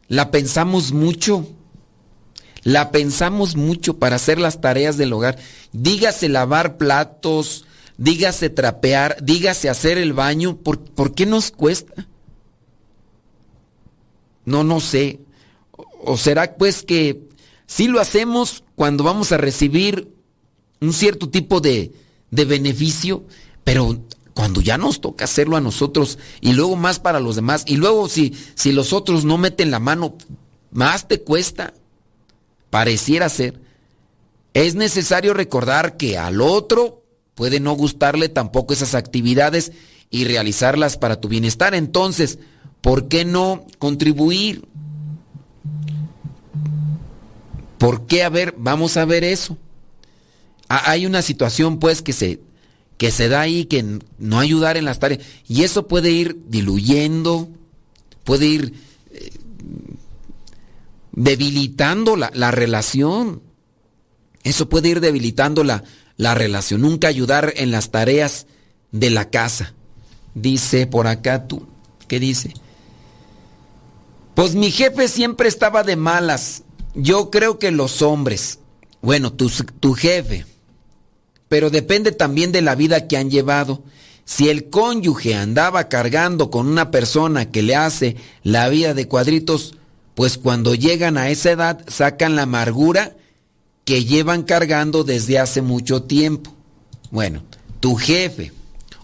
la 0.07 0.31
pensamos 0.31 0.91
mucho. 0.91 1.47
La 2.63 2.91
pensamos 2.91 3.55
mucho 3.55 3.97
para 3.97 4.17
hacer 4.17 4.39
las 4.39 4.61
tareas 4.61 4.97
del 4.97 5.13
hogar. 5.13 5.37
Dígase 5.71 6.29
lavar 6.29 6.77
platos, 6.77 7.65
dígase 7.97 8.49
trapear, 8.49 9.17
dígase 9.21 9.69
hacer 9.69 9.97
el 9.97 10.13
baño. 10.13 10.57
¿Por, 10.57 11.13
qué 11.13 11.25
nos 11.25 11.51
cuesta? 11.51 12.07
No, 14.45 14.63
no 14.63 14.79
sé. 14.79 15.19
¿O 16.03 16.17
será 16.17 16.55
pues 16.55 16.83
que 16.83 17.27
sí 17.65 17.87
lo 17.87 17.99
hacemos 17.99 18.63
cuando 18.75 19.03
vamos 19.03 19.31
a 19.31 19.37
recibir 19.37 20.13
un 20.79 20.93
cierto 20.93 21.29
tipo 21.29 21.59
de, 21.59 21.91
de 22.31 22.45
beneficio, 22.45 23.25
pero 23.63 23.99
cuando 24.33 24.61
ya 24.61 24.77
nos 24.77 25.01
toca 25.01 25.25
hacerlo 25.25 25.57
a 25.57 25.61
nosotros 25.61 26.19
y 26.41 26.53
luego 26.53 26.75
más 26.75 26.99
para 26.99 27.19
los 27.19 27.35
demás 27.35 27.63
y 27.65 27.77
luego 27.77 28.07
si, 28.07 28.37
si 28.53 28.71
los 28.71 28.93
otros 28.93 29.25
no 29.25 29.39
meten 29.39 29.71
la 29.71 29.79
mano, 29.79 30.15
más 30.71 31.07
te 31.07 31.21
cuesta 31.21 31.73
pareciera 32.69 33.29
ser, 33.29 33.59
es 34.53 34.75
necesario 34.75 35.33
recordar 35.33 35.97
que 35.97 36.17
al 36.17 36.41
otro 36.41 37.03
puede 37.35 37.59
no 37.59 37.73
gustarle 37.73 38.29
tampoco 38.29 38.73
esas 38.73 38.95
actividades 38.95 39.71
y 40.09 40.25
realizarlas 40.25 40.97
para 40.97 41.21
tu 41.21 41.27
bienestar. 41.27 41.75
Entonces, 41.75 42.39
¿por 42.81 43.07
qué 43.07 43.25
no 43.25 43.65
contribuir? 43.77 44.67
¿Por 47.77 48.07
qué? 48.07 48.23
A 48.23 48.29
ver, 48.29 48.55
vamos 48.57 48.97
a 48.97 49.05
ver 49.05 49.23
eso. 49.23 49.57
Hay 50.69 51.05
una 51.05 51.21
situación 51.21 51.79
pues 51.79 52.01
que 52.01 52.13
se, 52.13 52.41
que 52.97 53.11
se 53.11 53.29
da 53.29 53.41
ahí, 53.41 53.65
que 53.65 53.99
no 54.17 54.39
ayudar 54.39 54.75
en 54.75 54.85
las 54.85 54.99
tareas. 54.99 55.23
Y 55.47 55.63
eso 55.63 55.87
puede 55.87 56.11
ir 56.11 56.41
diluyendo, 56.47 57.47
puede 58.23 58.47
ir 58.47 58.73
debilitando 61.17 62.15
la, 62.15 62.51
relación. 62.51 63.41
Eso 64.43 64.69
puede 64.69 64.89
ir 64.89 65.01
debilitando 65.01 65.63
la, 65.63 65.83
la 66.15 66.35
relación. 66.35 66.81
Nunca 66.81 67.07
ayudar 67.07 67.53
en 67.57 67.71
las 67.71 67.89
tareas 67.89 68.45
de 68.91 69.09
la 69.09 69.29
casa. 69.31 69.73
Dice 70.35 70.85
por 70.85 71.07
acá 71.07 71.47
tú, 71.47 71.67
¿qué 72.07 72.19
dice? 72.19 72.53
Pues 74.35 74.53
mi 74.53 74.69
jefe 74.69 75.07
siempre 75.07 75.49
estaba 75.49 75.81
de 75.81 75.95
malas. 75.95 76.61
Yo 76.93 77.31
creo 77.31 77.57
que 77.57 77.71
los 77.71 78.03
hombres, 78.03 78.59
bueno, 79.01 79.33
tu, 79.33 79.49
tu 79.79 79.95
jefe, 79.95 80.45
pero 81.49 81.71
depende 81.71 82.11
también 82.11 82.51
de 82.51 82.61
la 82.61 82.75
vida 82.75 83.07
que 83.07 83.17
han 83.17 83.31
llevado. 83.31 83.81
Si 84.23 84.49
el 84.49 84.69
cónyuge 84.69 85.33
andaba 85.33 85.89
cargando 85.89 86.51
con 86.51 86.67
una 86.67 86.91
persona 86.91 87.49
que 87.49 87.63
le 87.63 87.75
hace 87.75 88.17
la 88.43 88.69
vida 88.69 88.93
de 88.93 89.07
cuadritos, 89.07 89.76
pues 90.17 90.39
cuando 90.39 90.73
llegan 90.73 91.15
a 91.15 91.29
esa 91.29 91.51
edad 91.51 91.85
sacan 91.87 92.35
la 92.35 92.41
amargura 92.41 93.15
que 93.85 94.03
llevan 94.03 94.41
cargando 94.41 95.03
desde 95.03 95.37
hace 95.37 95.61
mucho 95.61 96.01
tiempo. 96.01 96.51
Bueno, 97.11 97.43
tu 97.79 97.95
jefe, 97.95 98.51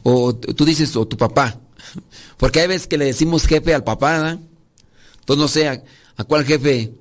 o 0.01 0.33
tú 0.33 0.65
dices, 0.65 0.95
o 0.95 1.07
tu 1.07 1.15
papá, 1.15 1.59
porque 2.37 2.61
hay 2.61 2.67
veces 2.67 2.87
que 2.87 2.97
le 2.97 3.05
decimos 3.05 3.45
jefe 3.45 3.75
al 3.75 3.83
papá, 3.83 4.13
¿verdad? 4.13 4.39
Entonces 5.19 5.39
no 5.39 5.47
sé 5.47 5.67
a, 5.67 6.23
cuál 6.23 6.45
jefe. 6.45 6.95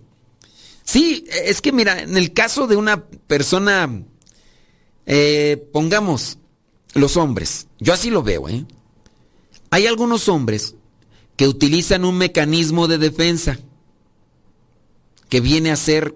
Sí, 0.84 1.24
es 1.46 1.62
que 1.62 1.72
mira, 1.72 2.02
en 2.02 2.18
el 2.18 2.34
caso 2.34 2.66
de 2.66 2.76
una 2.76 3.06
persona, 3.06 4.02
eh, 5.06 5.70
pongamos 5.72 6.36
los 6.92 7.16
hombres, 7.16 7.66
yo 7.80 7.94
así 7.94 8.10
lo 8.10 8.22
veo, 8.22 8.46
¿eh? 8.50 8.66
Hay 9.70 9.86
algunos 9.86 10.28
hombres 10.28 10.74
que 11.34 11.48
utilizan 11.48 12.04
un 12.04 12.18
mecanismo 12.18 12.88
de 12.88 12.98
defensa 12.98 13.58
que 15.32 15.40
viene 15.40 15.70
a 15.70 15.76
ser 15.76 16.14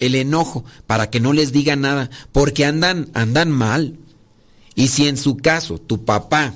el 0.00 0.14
enojo 0.14 0.62
para 0.86 1.08
que 1.08 1.18
no 1.18 1.32
les 1.32 1.50
diga 1.50 1.76
nada, 1.76 2.10
porque 2.30 2.66
andan, 2.66 3.08
andan 3.14 3.50
mal. 3.50 3.96
Y 4.74 4.88
si 4.88 5.08
en 5.08 5.16
su 5.16 5.38
caso 5.38 5.78
tu 5.78 6.04
papá 6.04 6.54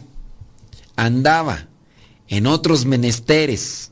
andaba 0.97 1.69
en 2.29 2.47
otros 2.47 2.85
menesteres, 2.85 3.91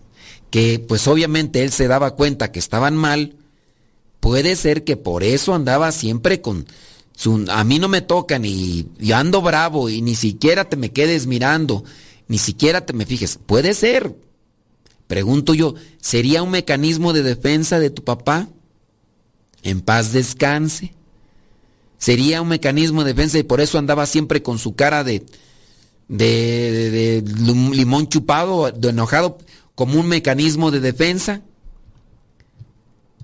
que 0.50 0.78
pues 0.78 1.08
obviamente 1.08 1.62
él 1.62 1.72
se 1.72 1.88
daba 1.88 2.16
cuenta 2.16 2.52
que 2.52 2.58
estaban 2.58 2.96
mal, 2.96 3.36
puede 4.20 4.56
ser 4.56 4.84
que 4.84 4.98
por 4.98 5.22
eso 5.22 5.54
andaba 5.54 5.90
siempre 5.90 6.42
con 6.42 6.66
a 7.48 7.64
mí 7.64 7.78
no 7.78 7.88
me 7.88 8.02
tocan 8.02 8.44
y, 8.44 8.88
y 8.98 9.12
ando 9.12 9.40
bravo 9.40 9.88
y 9.88 10.02
ni 10.02 10.16
siquiera 10.16 10.66
te 10.66 10.76
me 10.76 10.92
quedes 10.92 11.26
mirando, 11.26 11.82
ni 12.28 12.36
siquiera 12.36 12.84
te 12.84 12.92
me 12.92 13.06
fijes. 13.06 13.38
Puede 13.46 13.72
ser. 13.72 14.14
Pregunto 15.10 15.54
yo, 15.54 15.74
¿sería 16.00 16.40
un 16.40 16.52
mecanismo 16.52 17.12
de 17.12 17.24
defensa 17.24 17.80
de 17.80 17.90
tu 17.90 18.04
papá? 18.04 18.46
En 19.64 19.80
paz 19.80 20.12
descanse. 20.12 20.94
Sería 21.98 22.40
un 22.40 22.46
mecanismo 22.46 23.02
de 23.02 23.12
defensa 23.12 23.36
y 23.36 23.42
por 23.42 23.60
eso 23.60 23.76
andaba 23.76 24.06
siempre 24.06 24.40
con 24.40 24.60
su 24.60 24.76
cara 24.76 25.02
de, 25.02 25.26
de, 26.06 27.24
limón 27.26 28.08
chupado, 28.08 28.70
de 28.70 28.90
enojado, 28.90 29.38
como 29.74 29.98
un 29.98 30.06
mecanismo 30.06 30.70
de 30.70 30.78
defensa. 30.78 31.42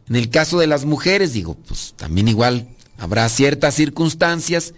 En 0.09 0.16
el 0.16 0.28
caso 0.28 0.59
de 0.59 0.66
las 0.66 0.84
mujeres, 0.84 1.34
digo, 1.34 1.55
pues 1.68 1.95
también 1.97 2.26
igual 2.26 2.66
habrá 2.99 3.28
ciertas 3.28 3.76
circunstancias 3.76 4.74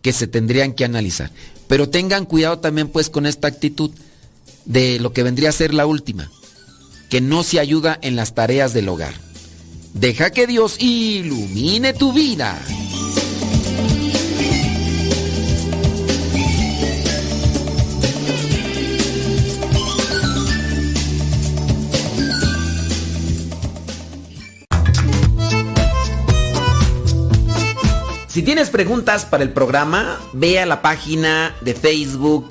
que 0.00 0.12
se 0.12 0.28
tendrían 0.28 0.74
que 0.74 0.84
analizar. 0.84 1.32
Pero 1.66 1.88
tengan 1.88 2.24
cuidado 2.24 2.60
también 2.60 2.86
pues 2.86 3.10
con 3.10 3.26
esta 3.26 3.48
actitud 3.48 3.90
de 4.64 5.00
lo 5.00 5.12
que 5.12 5.24
vendría 5.24 5.48
a 5.48 5.52
ser 5.52 5.74
la 5.74 5.86
última, 5.86 6.30
que 7.12 7.20
no 7.20 7.42
se 7.42 7.60
ayuda 7.60 7.98
en 8.00 8.16
las 8.16 8.32
tareas 8.32 8.72
del 8.72 8.88
hogar. 8.88 9.12
Deja 9.92 10.30
que 10.30 10.46
Dios 10.46 10.76
ilumine 10.78 11.92
tu 11.92 12.10
vida. 12.10 12.58
Si 28.26 28.42
tienes 28.42 28.70
preguntas 28.70 29.26
para 29.26 29.42
el 29.42 29.52
programa, 29.52 30.18
ve 30.32 30.60
a 30.60 30.64
la 30.64 30.80
página 30.80 31.54
de 31.60 31.74
Facebook 31.74 32.50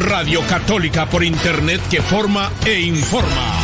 Radio 0.00 0.42
Católica 0.42 1.06
por 1.06 1.22
Internet 1.22 1.80
que 1.88 2.00
forma 2.00 2.52
e 2.66 2.80
informa. 2.80 3.63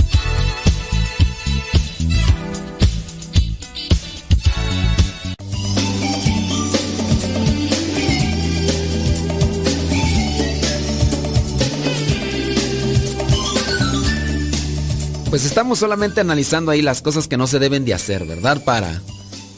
Pues 15.31 15.45
estamos 15.45 15.79
solamente 15.79 16.19
analizando 16.19 16.71
ahí 16.71 16.81
las 16.81 17.01
cosas 17.01 17.29
que 17.29 17.37
no 17.37 17.47
se 17.47 17.57
deben 17.57 17.85
de 17.85 17.93
hacer, 17.93 18.25
¿verdad? 18.25 18.61
Para 18.65 19.01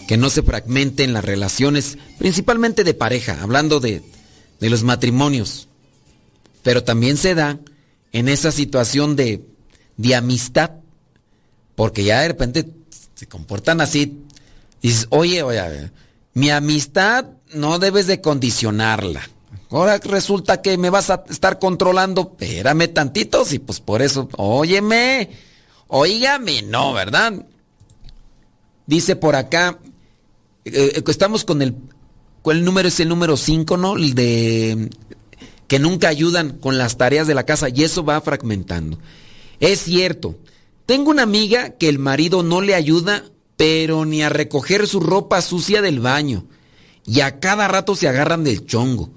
que 0.07 0.17
no 0.17 0.29
se 0.29 0.43
fragmenten 0.43 1.13
las 1.13 1.25
relaciones, 1.25 1.97
principalmente 2.19 2.83
de 2.83 2.93
pareja, 2.93 3.41
hablando 3.41 3.79
de, 3.79 4.03
de 4.59 4.69
los 4.69 4.83
matrimonios. 4.83 5.67
Pero 6.61 6.83
también 6.83 7.17
se 7.17 7.33
da 7.33 7.57
en 8.11 8.29
esa 8.29 8.51
situación 8.51 9.15
de, 9.15 9.43
de 9.97 10.13
amistad, 10.13 10.73
porque 11.73 12.03
ya 12.03 12.21
de 12.21 12.27
repente 12.27 12.69
se 13.15 13.25
comportan 13.25 13.81
así. 13.81 14.21
Y 14.79 14.89
dices, 14.89 15.07
oye, 15.09 15.41
oye, 15.41 15.89
mi 16.35 16.51
amistad 16.51 17.25
no 17.51 17.79
debes 17.79 18.05
de 18.05 18.21
condicionarla. 18.21 19.27
Ahora 19.71 19.97
resulta 19.97 20.61
que 20.61 20.77
me 20.77 20.91
vas 20.91 21.09
a 21.09 21.23
estar 21.31 21.57
controlando, 21.57 22.37
espérame 22.39 22.93
tantitos 22.93 23.53
y 23.53 23.57
pues 23.57 23.79
por 23.79 24.03
eso, 24.03 24.29
óyeme, 24.37 25.31
Oígame, 25.95 26.63
no, 26.63 26.91
¿verdad? 26.91 27.45
Dice 28.87 29.15
por 29.15 29.35
acá, 29.35 29.77
eh, 30.65 30.93
eh, 30.95 31.03
estamos 31.05 31.45
con 31.45 31.61
el, 31.61 31.75
¿cuál 32.41 32.65
número 32.65 32.87
es 32.87 32.99
el 32.99 33.09
número 33.09 33.37
5, 33.37 33.77
no? 33.77 33.95
El 33.95 34.15
de 34.15 34.89
que 35.67 35.77
nunca 35.77 36.07
ayudan 36.07 36.57
con 36.57 36.79
las 36.79 36.97
tareas 36.97 37.27
de 37.27 37.35
la 37.35 37.45
casa 37.45 37.69
y 37.69 37.83
eso 37.83 38.03
va 38.03 38.19
fragmentando. 38.21 38.97
Es 39.59 39.83
cierto, 39.83 40.35
tengo 40.87 41.11
una 41.11 41.21
amiga 41.21 41.77
que 41.77 41.89
el 41.89 41.99
marido 41.99 42.41
no 42.41 42.61
le 42.61 42.73
ayuda, 42.73 43.25
pero 43.55 44.03
ni 44.03 44.23
a 44.23 44.29
recoger 44.29 44.87
su 44.87 44.99
ropa 44.99 45.43
sucia 45.43 45.83
del 45.83 45.99
baño. 45.99 46.47
Y 47.05 47.19
a 47.19 47.39
cada 47.39 47.67
rato 47.67 47.95
se 47.95 48.07
agarran 48.07 48.43
del 48.43 48.65
chongo. 48.65 49.11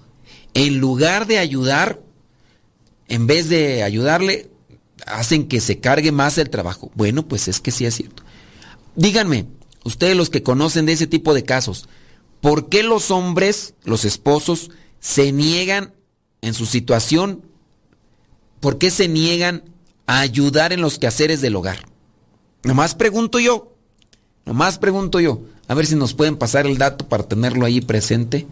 En 0.53 0.77
lugar 0.77 1.27
de 1.27 1.39
ayudar, 1.39 2.03
en 3.09 3.27
vez 3.27 3.49
de 3.49 3.83
ayudarle, 3.83 4.51
hacen 5.05 5.49
que 5.49 5.61
se 5.61 5.81
cargue 5.81 6.13
más 6.13 6.39
el 6.39 6.51
trabajo. 6.51 6.91
Bueno, 6.95 7.27
pues 7.27 7.49
es 7.49 7.61
que 7.61 7.71
sí 7.71 7.85
es 7.85 7.95
cierto. 7.95 8.23
Díganme, 8.95 9.47
ustedes 9.85 10.17
los 10.17 10.31
que 10.31 10.43
conocen 10.43 10.87
de 10.87 10.93
ese 10.93 11.07
tipo 11.07 11.35
de 11.35 11.45
casos, 11.45 11.89
¿por 12.41 12.69
qué 12.69 12.83
los 12.83 13.11
hombres, 13.11 13.75
los 13.85 14.05
esposos, 14.05 14.71
se 15.01 15.33
niegan 15.33 15.93
en 16.41 16.55
su 16.55 16.67
situación? 16.67 17.43
¿Por 18.61 18.79
qué 18.79 18.91
se 18.91 19.09
niegan 19.09 19.65
a 20.07 20.21
ayudar 20.21 20.73
en 20.73 20.81
los 20.81 20.99
quehaceres 20.99 21.41
del 21.41 21.57
hogar? 21.57 21.85
Nomás 22.63 22.95
pregunto 22.95 23.39
yo, 23.39 23.75
nomás 24.45 24.79
pregunto 24.79 25.21
yo, 25.21 25.43
a 25.69 25.75
ver 25.75 25.87
si 25.87 25.95
nos 25.95 26.15
pueden 26.15 26.37
pasar 26.37 26.67
el 26.67 26.79
dato 26.79 27.09
para 27.09 27.25
tenerlo 27.25 27.67
ahí 27.67 27.81
presente. 27.81 28.47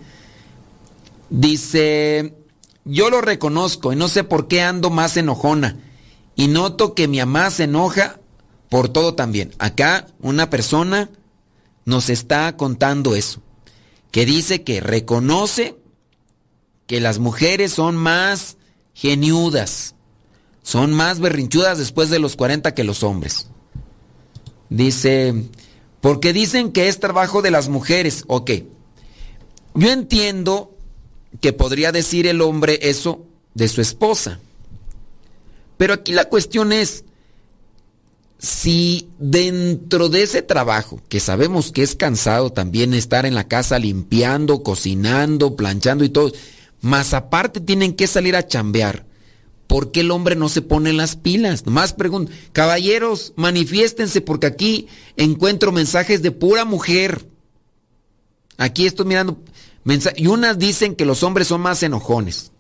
Dice, 1.31 2.35
yo 2.85 3.09
lo 3.11 3.23
reconozco 3.23 3.93
y 3.93 3.97
no 3.97 4.09
sé 4.09 4.25
por 4.25 4.47
qué 4.47 4.61
ando 4.61 4.91
más 4.91 5.17
enojona 5.17 5.79
y 6.37 6.49
noto 6.49 6.95
que 6.95 7.09
mi 7.09 7.19
mamá 7.19 7.51
se 7.51 7.65
enoja 7.65 8.21
por 8.69 8.89
todo 8.89 9.15
también. 9.15 9.53
Acá 9.59 10.07
una 10.21 10.51
persona 10.51 11.11
nos 11.85 12.11
está 12.11 12.57
contando 12.57 13.15
eso, 13.15 13.41
que 14.11 14.27
dice 14.27 14.63
que 14.63 14.81
reconoce 14.81 15.77
que 16.87 17.01
las 17.01 17.19
mujeres 17.19 17.73
son 17.73 17.97
más 17.97 18.57
geniudas, 18.95 19.95
son 20.63 20.93
más 20.93 21.21
berrinchudas 21.21 21.79
después 21.79 22.11
de 22.11 22.19
los 22.19 22.37
40 22.37 22.75
que 22.75 22.85
los 22.85 23.03
hombres. 23.03 23.49
Dice, 24.71 25.35
porque 26.01 26.33
dicen 26.33 26.73
que 26.73 26.89
es 26.89 27.01
trabajo 27.01 27.43
de 27.43 27.51
las 27.51 27.69
mujeres. 27.69 28.25
Ok, 28.27 28.51
yo 29.75 29.91
entiendo 29.91 30.77
que 31.41 31.53
podría 31.53 31.93
decir 31.93 32.27
el 32.27 32.41
hombre 32.41 32.79
eso 32.83 33.27
de 33.55 33.69
su 33.69 33.81
esposa. 33.81 34.41
Pero 35.77 35.95
aquí 35.95 36.13
la 36.13 36.27
cuestión 36.27 36.73
es, 36.73 37.05
si 38.39 39.09
dentro 39.19 40.09
de 40.09 40.23
ese 40.23 40.43
trabajo, 40.43 41.01
que 41.09 41.21
sabemos 41.21 41.73
que 41.73 41.83
es 41.83 41.95
cansado 41.95 42.51
también 42.51 42.95
estar 42.95 43.27
en 43.27 43.35
la 43.35 43.49
casa 43.49 43.79
limpiando, 43.79 44.63
cocinando, 44.63 45.57
planchando 45.57 46.05
y 46.05 46.11
todo, 46.11 46.33
más 46.81 47.15
aparte 47.15 47.61
tienen 47.61 47.95
que 47.95 48.07
salir 48.07 48.37
a 48.37 48.47
chambear, 48.47 49.07
¿por 49.67 49.91
qué 49.91 50.01
el 50.01 50.11
hombre 50.11 50.37
no 50.37 50.49
se 50.49 50.63
pone 50.63 50.93
las 50.93 51.17
pilas? 51.17 51.65
Nomás 51.65 51.95
pregunto, 51.95 52.31
caballeros, 52.53 53.33
manifiéstense 53.37 54.21
porque 54.21 54.47
aquí 54.47 54.89
encuentro 55.17 55.73
mensajes 55.73 56.23
de 56.23 56.31
pura 56.31 56.65
mujer. 56.65 57.27
Aquí 58.59 58.87
estoy 58.87 59.07
mirando 59.07 59.39
y 60.17 60.27
unas 60.29 60.59
dicen 60.59 60.95
que 60.95 61.05
los 61.05 61.23
hombres 61.23 61.49
son 61.49 61.61
más 61.61 61.83
enojones 61.83 62.53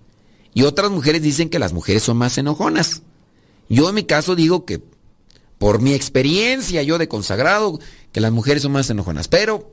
y 0.55 0.63
otras 0.63 0.91
mujeres 0.91 1.21
dicen 1.21 1.51
que 1.51 1.59
las 1.59 1.73
mujeres 1.73 2.05
son 2.05 2.17
más 2.17 2.39
enojonas. 2.39 3.03
Yo 3.69 3.89
en 3.89 3.95
mi 3.97 4.05
caso 4.05 4.37
digo 4.37 4.65
que 4.65 4.81
por 5.59 5.81
mi 5.81 5.95
experiencia 5.95 6.83
yo 6.83 6.99
de 6.99 7.09
consagrado 7.09 7.81
que 8.13 8.21
las 8.21 8.33
mujeres 8.33 8.63
son 8.63 8.73
más 8.73 8.89
enojonas, 8.89 9.29
pero 9.29 9.73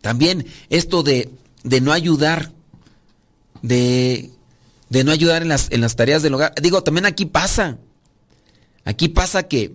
también 0.00 0.46
esto 0.68 1.02
de, 1.02 1.30
de 1.62 1.80
no 1.80 1.92
ayudar, 1.92 2.52
de, 3.62 4.30
de 4.88 5.04
no 5.04 5.12
ayudar 5.12 5.42
en 5.42 5.48
las, 5.48 5.70
en 5.70 5.80
las 5.80 5.96
tareas 5.96 6.22
del 6.22 6.34
hogar. 6.34 6.54
Digo, 6.60 6.82
también 6.82 7.06
aquí 7.06 7.24
pasa. 7.24 7.78
Aquí 8.84 9.08
pasa 9.08 9.44
que 9.44 9.72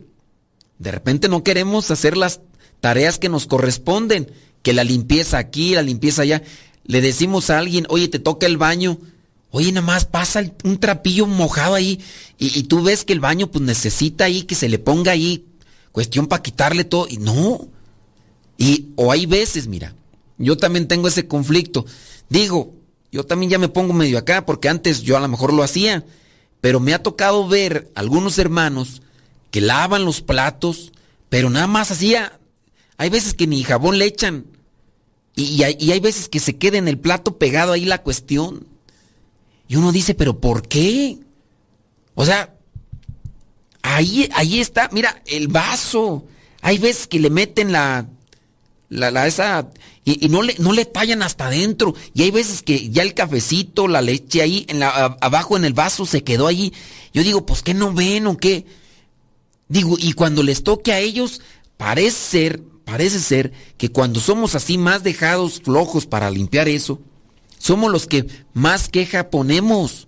de 0.80 0.92
repente 0.92 1.30
no 1.30 1.44
queremos 1.44 1.90
hacer 1.92 2.18
las 2.18 2.42
tareas 2.82 3.18
que 3.18 3.30
nos 3.30 3.48
corresponden, 3.48 4.32
que 4.62 4.74
la 4.74 4.84
limpieza 4.84 5.38
aquí, 5.38 5.74
la 5.74 5.82
limpieza 5.82 6.24
allá. 6.24 6.44
Le 6.84 7.02
decimos 7.02 7.50
a 7.50 7.60
alguien, 7.60 7.86
oye, 7.90 8.10
te 8.10 8.20
toca 8.20 8.46
el 8.46 8.58
baño. 8.58 9.00
Oye, 9.52 9.72
nada 9.72 9.86
más 9.86 10.06
pasa 10.06 10.44
un 10.64 10.78
trapillo 10.78 11.26
mojado 11.26 11.76
ahí 11.76 12.02
y, 12.38 12.64
tú 12.64 12.84
ves 12.84 13.04
que 13.04 13.14
el 13.14 13.20
baño 13.20 13.48
pues 13.48 13.64
necesita 13.64 14.26
ahí 14.26 14.44
que 14.44 14.56
se 14.56 14.70
le 14.70 14.78
ponga 14.78 15.14
ahí 15.14 15.46
cuestión 15.92 16.28
para 16.28 16.44
quitarle 16.44 16.84
todo. 16.84 17.08
Y 17.10 17.18
no. 17.18 17.68
Y, 18.58 18.90
o 18.96 19.12
hay 19.12 19.26
veces, 19.26 19.68
mira, 19.68 19.96
yo 20.38 20.58
también 20.58 20.88
tengo 20.88 21.08
ese 21.08 21.28
conflicto. 21.28 21.86
Digo, 22.30 22.74
yo 23.12 23.26
también 23.26 23.50
ya 23.50 23.58
me 23.58 23.70
pongo 23.70 23.94
medio 23.94 24.18
acá 24.18 24.46
porque 24.46 24.70
antes 24.70 25.02
yo 25.02 25.16
a 25.18 25.22
lo 25.22 25.28
mejor 25.28 25.54
lo 25.54 25.64
hacía, 25.64 26.06
pero 26.62 26.80
me 26.80 26.94
ha 26.94 27.02
tocado 27.02 27.48
ver 27.48 27.90
algunos 27.96 28.38
hermanos 28.38 29.02
que 29.50 29.62
lavan 29.62 30.06
los 30.06 30.22
platos, 30.22 30.92
pero 31.30 31.50
nada 31.50 31.68
más 31.68 31.90
hacía. 31.90 32.40
Hay 32.98 33.10
veces 33.10 33.34
que 33.34 33.48
ni 33.48 33.64
jabón 33.64 33.98
le 33.98 34.06
echan. 34.06 34.46
Y, 35.36 35.64
hay, 35.64 35.78
y 35.80 35.92
hay 35.92 36.00
veces 36.00 36.30
que 36.30 36.40
se 36.40 36.58
queda 36.58 36.80
en 36.80 36.88
el 36.88 37.00
plato 37.00 37.38
pegado 37.38 37.72
ahí 37.72 37.86
la 37.86 38.02
cuestión. 38.02 38.68
Y 39.68 39.76
uno 39.76 39.92
dice, 39.92 40.14
pero 40.14 40.40
¿por 40.40 40.68
qué? 40.68 41.18
O 42.16 42.26
sea, 42.26 42.56
ahí, 43.82 44.30
ahí 44.34 44.60
está, 44.60 44.90
mira, 44.92 45.22
el 45.26 45.48
vaso. 45.48 46.26
Hay 46.62 46.78
veces 46.78 47.08
que 47.08 47.20
le 47.20 47.30
meten 47.30 47.72
la, 47.72 48.08
la, 48.90 49.28
esa, 49.28 49.70
y, 50.06 50.30
no, 50.30 50.42
le, 50.42 50.56
no 50.60 50.72
le 50.72 50.86
tallan 50.86 51.22
hasta 51.22 51.48
adentro. 51.48 51.96
Y 52.14 52.24
hay 52.24 52.32
veces 52.32 52.62
que 52.64 52.90
ya 52.90 53.04
el 53.04 53.14
cafecito, 53.14 53.88
la 53.88 54.02
leche 54.02 54.42
ahí, 54.42 54.66
en 54.70 54.80
la, 54.80 55.18
abajo 55.22 55.58
en 55.58 55.66
el 55.66 55.74
vaso 55.74 56.06
se 56.06 56.24
quedó 56.24 56.48
ahí. 56.48 56.74
Yo 57.14 57.24
digo, 57.24 57.46
pues 57.46 57.62
¿qué 57.62 57.74
no 57.74 57.94
ven 57.94 58.28
o 58.28 58.38
qué? 58.38 58.66
Digo, 59.68 59.98
y 60.00 60.14
cuando 60.14 60.44
les 60.44 60.64
toque 60.64 60.94
a 60.94 61.00
ellos, 61.00 61.42
parece 61.76 62.12
ser, 62.12 62.64
parece 62.86 63.20
ser 63.20 63.52
que 63.78 63.90
cuando 63.90 64.20
somos 64.20 64.56
así 64.56 64.78
más 64.78 65.04
dejados, 65.04 65.62
flojos 65.62 66.06
para 66.06 66.30
limpiar 66.30 66.70
eso, 66.70 67.02
somos 67.58 67.92
los 67.92 68.08
que 68.08 68.28
más 68.54 68.90
queja 68.90 69.30
ponemos. 69.30 70.08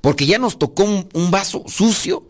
Porque 0.00 0.26
ya 0.26 0.38
nos 0.38 0.58
tocó 0.58 0.84
un 0.84 1.30
vaso 1.30 1.64
sucio 1.66 2.28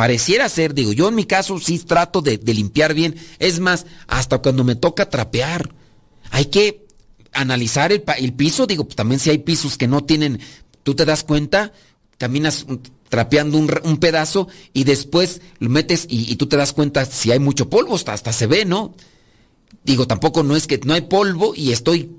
Pareciera 0.00 0.48
ser, 0.48 0.72
digo, 0.72 0.94
yo 0.94 1.10
en 1.10 1.14
mi 1.14 1.26
caso 1.26 1.60
sí 1.60 1.78
trato 1.78 2.22
de, 2.22 2.38
limpiar 2.38 2.94
bien. 2.94 3.16
Es 3.38 3.60
más, 3.60 3.84
hasta 4.06 4.38
cuando 4.38 4.64
me 4.64 4.74
toca 4.74 5.10
trapear. 5.10 5.74
Hay 6.30 6.46
que 6.46 6.86
analizar 7.32 7.92
el, 7.92 8.32
piso, 8.32 8.66
digo, 8.66 8.84
pues 8.84 8.96
también 8.96 9.20
si 9.20 9.28
hay 9.28 9.36
pisos 9.36 9.76
que 9.76 9.88
no 9.88 10.02
tienen, 10.02 10.40
tú 10.84 10.94
te 10.94 11.04
das 11.04 11.22
cuenta, 11.22 11.74
caminas 12.16 12.64
trapeando 13.10 13.58
un, 13.58 13.98
pedazo 13.98 14.48
y 14.72 14.84
después 14.84 15.42
lo 15.58 15.68
metes 15.68 16.06
y, 16.08 16.34
tú 16.36 16.46
te 16.46 16.56
das 16.56 16.72
cuenta 16.72 17.04
si 17.04 17.30
hay 17.30 17.38
mucho 17.38 17.68
polvo, 17.68 17.94
hasta, 17.94 18.14
hasta 18.14 18.32
se 18.32 18.46
ve, 18.46 18.64
¿no? 18.64 18.94
Digo, 19.84 20.06
tampoco 20.06 20.42
no 20.42 20.56
es 20.56 20.66
que 20.66 20.80
no 20.82 20.94
hay 20.94 21.02
polvo 21.02 21.52
y 21.54 21.72
estoy 21.72 22.16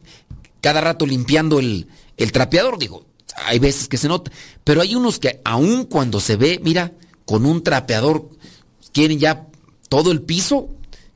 cada 0.62 0.82
rato 0.82 1.06
limpiando 1.06 1.60
el, 1.60 1.88
el 2.18 2.32
trapeador, 2.32 2.80
digo, 2.80 3.06
hay 3.46 3.60
veces 3.60 3.88
que 3.88 3.98
se 3.98 4.08
nota, 4.08 4.32
pero 4.64 4.82
hay 4.82 4.96
unos 4.96 5.20
que 5.20 5.42
aun 5.44 5.86
cuando 5.86 6.20
se 6.20 6.36
ve, 6.36 6.60
mira, 6.64 6.94
con 7.26 7.46
un 7.46 7.64
trapeador 7.64 8.30
quieren 8.94 9.20
ya 9.20 9.48
todo 9.90 10.12
el 10.12 10.22
piso. 10.22 10.70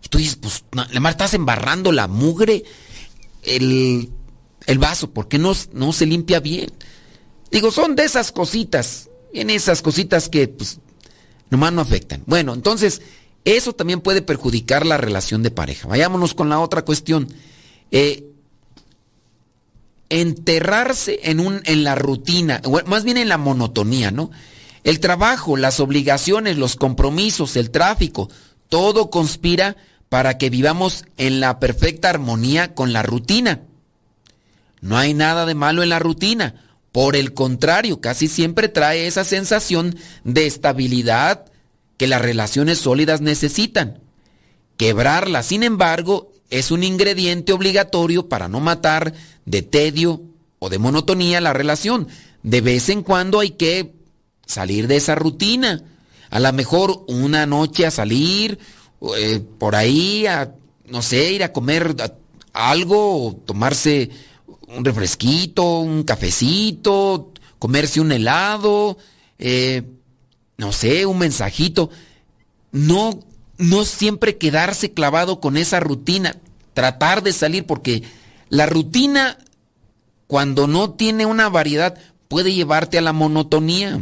Y 0.04 0.10
tú 0.10 0.18
dices, 0.18 0.36
pues, 0.36 0.64
más 0.72 1.12
estás 1.12 1.34
embarrando 1.34 1.91
la 1.91 2.08
mugre, 2.08 2.64
el, 3.43 4.10
el 4.66 4.80
vaso, 4.80 5.12
porque 5.12 5.38
no, 5.38 5.54
no 5.74 5.93
se 5.93 6.06
limpia 6.06 6.39
bien. 6.39 6.72
Digo, 7.52 7.72
son 7.72 7.96
de 7.96 8.04
esas 8.04 8.32
cositas, 8.32 9.10
en 9.34 9.50
esas 9.50 9.82
cositas 9.82 10.30
que, 10.30 10.48
pues, 10.48 10.80
nomás 11.50 11.74
no 11.74 11.82
afectan. 11.82 12.24
Bueno, 12.26 12.54
entonces, 12.54 13.02
eso 13.46 13.74
también 13.74 14.02
puede 14.02 14.22
perjudicar 14.22 14.86
la 14.86 14.98
relación 14.98 15.43
de 15.43 15.52
pareja. 15.52 15.88
Vayámonos 15.88 16.34
con 16.34 16.50
la 16.50 16.60
otra 16.60 16.84
cuestión. 16.84 17.28
Eh, 17.91 18.35
enterrarse 20.10 21.20
en, 21.24 21.39
un, 21.39 21.62
en 21.66 21.84
la 21.84 21.95
rutina, 21.95 22.62
más 22.86 23.03
bien 23.03 23.18
en 23.18 23.30
la 23.30 23.38
monotonía, 23.38 24.12
¿no? 24.12 24.32
El 24.84 24.99
trabajo, 24.99 25.58
las 25.58 25.80
obligaciones, 25.80 26.58
los 26.58 26.76
compromisos, 26.76 27.56
el 27.56 27.72
tráfico, 27.72 28.30
todo 28.70 29.10
conspira 29.10 29.76
para 30.10 30.38
que 30.38 30.49
vivamos 30.49 31.06
en 31.18 31.39
la 31.39 31.60
perfecta 31.60 32.10
armonía 32.10 32.76
con 32.76 32.93
la 32.93 33.01
rutina. 33.01 33.62
No 34.82 34.97
hay 34.97 35.16
nada 35.16 35.47
de 35.47 35.56
malo 35.56 35.82
en 35.82 35.89
la 35.89 35.99
rutina. 35.99 36.62
Por 36.91 37.16
el 37.16 37.34
contrario, 37.34 37.99
casi 37.99 38.28
siempre 38.28 38.70
trae 38.70 39.08
esa 39.08 39.26
sensación 39.26 39.97
de 40.24 40.45
estabilidad 40.45 41.45
que 41.97 42.08
las 42.08 42.22
relaciones 42.22 42.78
sólidas 42.78 43.22
necesitan. 43.22 44.01
Quebrarla, 44.78 45.41
sin 45.41 45.64
embargo, 45.64 46.32
es 46.50 46.72
un 46.72 46.84
ingrediente 46.84 47.54
obligatorio 47.54 48.30
para 48.30 48.48
no 48.48 48.60
matar 48.60 49.14
de 49.46 49.62
tedio 49.62 50.22
o 50.60 50.70
de 50.70 50.80
monotonía 50.80 51.41
la 51.41 51.54
relación. 51.54 52.08
De 52.43 52.62
vez 52.62 52.89
en 52.89 53.02
cuando 53.02 53.39
hay 53.39 53.52
que 53.52 53.93
salir 54.46 54.88
de 54.88 54.98
esa 54.98 55.16
rutina. 55.16 55.84
A 56.30 56.39
lo 56.39 56.52
mejor 56.54 57.04
una 57.08 57.46
noche 57.46 57.86
a 57.86 57.91
salir, 57.91 58.60
eh, 59.18 59.41
por 59.58 59.76
ahí, 59.76 60.26
a, 60.28 60.54
no 60.88 61.02
sé, 61.02 61.32
ir 61.32 61.43
a 61.43 61.54
comer 61.54 61.96
algo, 62.54 63.28
o 63.28 63.34
tomarse 63.34 64.10
un 64.68 64.84
refresquito, 64.84 65.80
un 65.80 66.04
cafecito, 66.04 67.32
comerse 67.60 68.02
un 68.02 68.12
helado, 68.12 68.98
eh, 69.38 69.84
no 70.58 70.72
sé, 70.72 71.06
un 71.06 71.20
mensajito. 71.20 71.89
No, 72.72 73.20
no 73.58 73.86
siempre 73.86 74.38
quedarse 74.38 74.91
clavado 74.91 75.39
con 75.39 75.58
esa 75.58 75.80
rutina, 75.80 76.38
tratar 76.74 77.24
de 77.24 77.34
salir 77.34 77.66
porque 77.66 78.03
la 78.49 78.66
rutina, 78.66 79.38
cuando 80.28 80.68
no 80.68 80.91
tiene 80.91 81.26
una 81.26 81.49
variedad, 81.49 81.97
puede 82.28 82.53
llevarte 82.53 82.97
a 82.97 83.01
la 83.01 83.14
monotonía. 83.14 84.01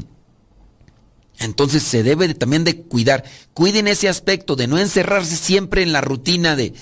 Entonces 1.40 1.84
se 1.84 2.04
debe 2.04 2.34
también 2.34 2.64
de 2.64 2.82
cuidar. 2.82 3.24
Cuiden 3.54 3.88
ese 3.88 4.10
aspecto 4.10 4.56
de 4.56 4.68
no 4.68 4.78
encerrarse 4.78 5.36
siempre 5.36 5.84
en 5.84 5.92
la 5.92 6.02
rutina 6.02 6.56
de 6.56 6.74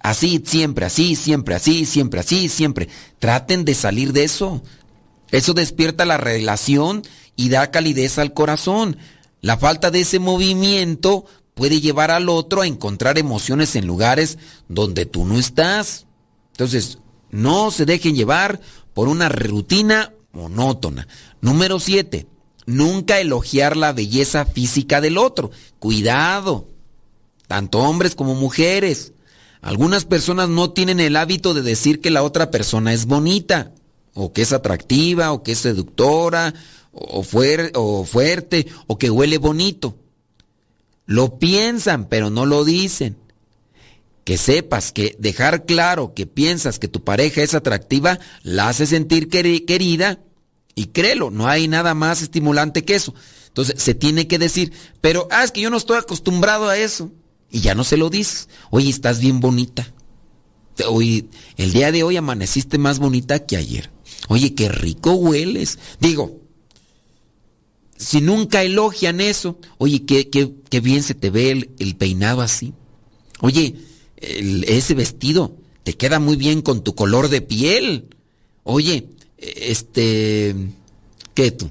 así, 0.00 0.42
siempre, 0.44 0.86
así, 0.86 1.16
siempre, 1.16 1.54
así, 1.54 1.84
siempre, 1.86 2.20
así, 2.20 2.48
siempre. 2.48 2.88
Traten 3.18 3.64
de 3.64 3.74
salir 3.74 4.12
de 4.12 4.24
eso. 4.24 4.62
Eso 5.30 5.54
despierta 5.54 6.04
la 6.04 6.18
relación 6.18 7.02
y 7.36 7.48
da 7.48 7.70
calidez 7.70 8.18
al 8.18 8.34
corazón. 8.34 8.98
La 9.40 9.56
falta 9.56 9.90
de 9.90 10.02
ese 10.02 10.18
movimiento 10.18 11.26
puede 11.54 11.80
llevar 11.80 12.10
al 12.10 12.28
otro 12.28 12.62
a 12.62 12.66
encontrar 12.66 13.18
emociones 13.18 13.76
en 13.76 13.86
lugares 13.86 14.38
donde 14.68 15.06
tú 15.06 15.24
no 15.24 15.38
estás. 15.38 16.06
Entonces, 16.52 16.98
no 17.30 17.70
se 17.70 17.86
dejen 17.86 18.14
llevar 18.14 18.60
por 18.92 19.08
una 19.08 19.28
rutina 19.28 20.12
monótona. 20.32 21.08
Número 21.40 21.80
7 21.80 22.28
Nunca 22.66 23.20
elogiar 23.20 23.76
la 23.76 23.92
belleza 23.92 24.46
física 24.46 25.00
del 25.00 25.18
otro. 25.18 25.50
Cuidado. 25.78 26.68
Tanto 27.46 27.78
hombres 27.80 28.14
como 28.14 28.34
mujeres. 28.34 29.12
Algunas 29.60 30.04
personas 30.04 30.48
no 30.48 30.72
tienen 30.72 31.00
el 31.00 31.16
hábito 31.16 31.54
de 31.54 31.62
decir 31.62 32.00
que 32.00 32.10
la 32.10 32.22
otra 32.22 32.50
persona 32.50 32.92
es 32.92 33.06
bonita, 33.06 33.72
o 34.12 34.32
que 34.32 34.42
es 34.42 34.52
atractiva, 34.52 35.32
o 35.32 35.42
que 35.42 35.52
es 35.52 35.58
seductora, 35.58 36.54
o, 36.92 37.20
o 37.20 38.04
fuerte, 38.04 38.66
o 38.86 38.98
que 38.98 39.10
huele 39.10 39.38
bonito. 39.38 39.96
Lo 41.06 41.38
piensan, 41.38 42.08
pero 42.08 42.30
no 42.30 42.46
lo 42.46 42.64
dicen. 42.64 43.16
Que 44.24 44.38
sepas 44.38 44.90
que 44.90 45.16
dejar 45.18 45.66
claro 45.66 46.14
que 46.14 46.26
piensas 46.26 46.78
que 46.78 46.88
tu 46.88 47.04
pareja 47.04 47.42
es 47.42 47.54
atractiva 47.54 48.18
la 48.42 48.68
hace 48.68 48.86
sentir 48.86 49.28
querida 49.28 50.18
y 50.74 50.86
créelo, 50.86 51.30
no 51.30 51.46
hay 51.46 51.68
nada 51.68 51.94
más 51.94 52.22
estimulante 52.22 52.84
que 52.84 52.94
eso. 52.94 53.14
Entonces 53.48 53.80
se 53.80 53.94
tiene 53.94 54.26
que 54.26 54.38
decir, 54.38 54.72
pero, 55.00 55.28
ah, 55.30 55.44
es 55.44 55.52
que 55.52 55.60
yo 55.60 55.70
no 55.70 55.76
estoy 55.76 55.98
acostumbrado 55.98 56.68
a 56.68 56.78
eso. 56.78 57.12
Y 57.50 57.60
ya 57.60 57.76
no 57.76 57.84
se 57.84 57.96
lo 57.96 58.10
dices. 58.10 58.48
Oye, 58.70 58.90
estás 58.90 59.20
bien 59.20 59.38
bonita. 59.38 59.86
Hoy, 60.88 61.28
el 61.56 61.72
día 61.72 61.92
de 61.92 62.02
hoy 62.02 62.16
amaneciste 62.16 62.78
más 62.78 62.98
bonita 62.98 63.46
que 63.46 63.56
ayer. 63.56 63.90
Oye, 64.28 64.54
qué 64.54 64.68
rico 64.68 65.12
hueles. 65.12 65.78
Digo, 66.00 66.40
si 67.96 68.20
nunca 68.20 68.62
elogian 68.62 69.20
eso, 69.20 69.58
oye, 69.78 70.04
qué, 70.04 70.28
qué, 70.30 70.80
bien 70.80 71.02
se 71.02 71.14
te 71.14 71.30
ve 71.30 71.50
el, 71.78 71.96
peinado 71.96 72.40
así. 72.40 72.72
Oye, 73.40 73.76
ese 74.16 74.94
vestido 74.94 75.56
te 75.84 75.94
queda 75.94 76.18
muy 76.18 76.36
bien 76.36 76.62
con 76.62 76.82
tu 76.82 76.94
color 76.94 77.28
de 77.28 77.40
piel. 77.40 78.08
Oye, 78.64 79.08
este, 79.38 80.54
¿qué 81.34 81.50
tú? 81.52 81.70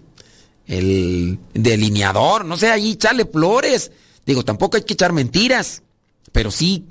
El 0.65 1.39
delineador, 1.53 2.45
no 2.45 2.57
sé, 2.57 2.69
ahí 2.69 2.91
echarle 2.91 3.25
flores. 3.25 3.91
Digo, 4.25 4.45
tampoco 4.45 4.77
hay 4.77 4.83
que 4.83 4.93
echar 4.93 5.11
mentiras, 5.11 5.83
pero 6.31 6.51
sí, 6.51 6.85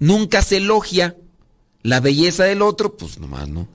nunca 0.00 0.42
se 0.42 0.56
elogia 0.56 1.16
la 1.82 2.00
belleza 2.00 2.44
del 2.44 2.62
otro, 2.62 2.96
pues 2.96 3.18
nomás, 3.18 3.48
¿no? 3.48 3.68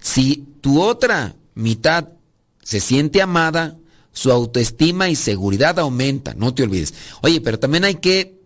Si 0.00 0.44
tu 0.60 0.80
otra 0.80 1.34
mitad 1.54 2.08
se 2.62 2.80
siente 2.80 3.20
amada, 3.20 3.76
su 4.14 4.30
autoestima 4.30 5.10
y 5.10 5.16
seguridad 5.16 5.78
aumenta, 5.78 6.34
no 6.34 6.54
te 6.54 6.62
olvides. 6.62 6.94
Oye, 7.20 7.40
pero 7.40 7.58
también 7.58 7.84
hay 7.84 7.96
que 7.96 8.40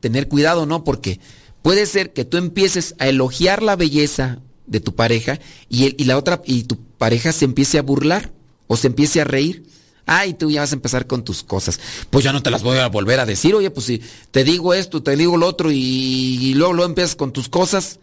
tener 0.00 0.28
cuidado, 0.28 0.66
¿no? 0.66 0.84
Porque 0.84 1.20
puede 1.62 1.86
ser 1.86 2.12
que 2.12 2.24
tú 2.24 2.36
empieces 2.36 2.94
a 2.98 3.08
elogiar 3.08 3.62
la 3.62 3.76
belleza 3.76 4.40
de 4.66 4.80
tu 4.80 4.94
pareja 4.94 5.38
y, 5.68 6.00
y 6.00 6.04
la 6.04 6.18
otra 6.18 6.42
y 6.44 6.64
tu 6.64 6.76
pareja 6.76 7.32
se 7.32 7.44
empiece 7.44 7.78
a 7.78 7.82
burlar 7.82 8.32
o 8.66 8.76
se 8.76 8.88
empiece 8.88 9.20
a 9.20 9.24
reír. 9.24 9.64
Ay, 10.06 10.34
tú 10.34 10.50
ya 10.50 10.60
vas 10.60 10.72
a 10.72 10.76
empezar 10.76 11.06
con 11.06 11.24
tus 11.24 11.44
cosas. 11.44 11.80
Pues 12.10 12.24
ya 12.24 12.32
no 12.32 12.42
te 12.42 12.50
las 12.50 12.62
voy 12.64 12.78
a 12.78 12.88
volver 12.88 13.20
a 13.20 13.26
decir. 13.26 13.54
Oye, 13.54 13.70
pues 13.70 13.86
si 13.86 14.00
te 14.32 14.42
digo 14.42 14.74
esto, 14.74 15.02
te 15.04 15.16
digo 15.16 15.36
lo 15.36 15.46
otro 15.46 15.70
y, 15.70 15.76
y 15.76 16.54
luego, 16.54 16.74
luego 16.74 16.90
empiezas 16.90 17.14
con 17.14 17.32
tus 17.32 17.48
cosas. 17.48 18.00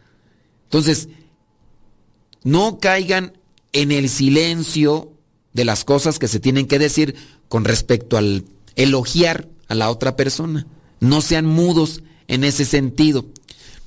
Entonces, 0.66 1.10
no 2.43 2.80
caigan 2.80 3.38
en 3.74 3.91
el 3.91 4.10
silencio 4.10 5.12
de 5.54 5.66
las 5.66 5.84
cosas 5.84 6.20
que 6.20 6.28
se 6.28 6.39
tienen 6.39 6.68
que 6.68 6.80
decir 6.80 7.16
con 7.47 7.66
respecto 7.66 8.18
al 8.18 8.45
elogiar 8.76 9.47
a 9.68 9.76
la 9.76 9.89
otra 9.89 10.16
persona. 10.16 10.66
No 10.99 11.22
sean 11.22 11.45
mudos 11.45 12.01
en 12.28 12.43
ese 12.43 12.66
sentido. 12.66 13.26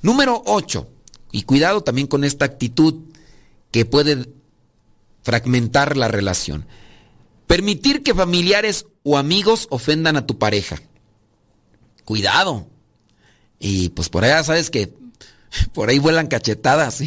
Número 0.01 0.43
8. 0.45 0.87
Y 1.31 1.43
cuidado 1.43 1.81
también 1.81 2.07
con 2.07 2.23
esta 2.23 2.45
actitud 2.45 2.95
que 3.71 3.85
puede 3.85 4.29
fragmentar 5.23 5.97
la 5.97 6.07
relación. 6.07 6.65
Permitir 7.47 8.03
que 8.03 8.13
familiares 8.13 8.85
o 9.03 9.17
amigos 9.17 9.67
ofendan 9.69 10.15
a 10.15 10.25
tu 10.25 10.37
pareja. 10.37 10.81
Cuidado. 12.05 12.67
Y 13.59 13.89
pues 13.89 14.09
por 14.09 14.23
allá 14.23 14.43
sabes 14.43 14.69
que 14.69 14.93
por 15.73 15.89
ahí 15.89 15.99
vuelan 15.99 16.27
cachetadas. 16.27 17.03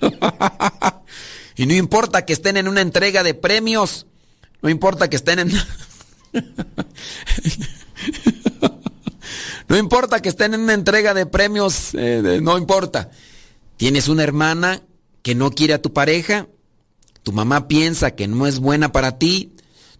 Y 1.56 1.66
no 1.66 1.74
importa 1.74 2.24
que 2.24 2.32
estén 2.32 2.56
en 2.56 2.68
una 2.68 2.80
entrega 2.80 3.22
de 3.22 3.34
premios, 3.34 4.06
no 4.62 4.70
importa 4.70 5.08
que 5.08 5.16
estén 5.16 5.38
en... 5.38 5.52
no 9.68 9.76
importa 9.76 10.20
que 10.20 10.28
estén 10.28 10.54
en 10.54 10.60
una 10.60 10.74
entrega 10.74 11.14
de 11.14 11.26
premios, 11.26 11.90
eh, 11.94 12.40
no 12.42 12.58
importa. 12.58 13.10
Tienes 13.76 14.08
una 14.08 14.24
hermana 14.24 14.82
que 15.22 15.34
no 15.34 15.50
quiere 15.50 15.74
a 15.74 15.82
tu 15.82 15.92
pareja, 15.92 16.48
tu 17.22 17.32
mamá 17.32 17.68
piensa 17.68 18.12
que 18.12 18.26
no 18.28 18.46
es 18.46 18.58
buena 18.58 18.92
para 18.92 19.18
ti, 19.18 19.52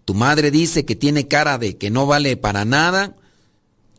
tu 0.05 0.13
madre 0.13 0.51
dice 0.51 0.85
que 0.85 0.95
tiene 0.95 1.27
cara 1.27 1.57
de 1.57 1.77
que 1.77 1.89
no 1.89 2.05
vale 2.05 2.37
para 2.37 2.65
nada, 2.65 3.15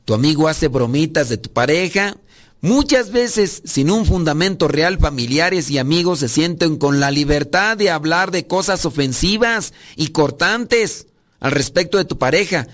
tu 0.04 0.14
amigo 0.14 0.46
hace 0.46 0.68
bromitas 0.68 1.28
de 1.28 1.36
tu 1.36 1.50
pareja, 1.50 2.16
Muchas 2.62 3.10
veces, 3.10 3.62
sin 3.64 3.90
un 3.90 4.06
fundamento 4.06 4.66
real, 4.66 4.98
familiares 4.98 5.70
y 5.70 5.78
amigos 5.78 6.20
se 6.20 6.28
sienten 6.28 6.76
con 6.76 7.00
la 7.00 7.10
libertad 7.10 7.76
de 7.76 7.90
hablar 7.90 8.30
de 8.30 8.46
cosas 8.46 8.86
ofensivas 8.86 9.74
y 9.94 10.08
cortantes 10.08 11.06
al 11.38 11.52
respecto 11.52 11.98
de 11.98 12.06
tu 12.06 12.16
pareja, 12.18 12.66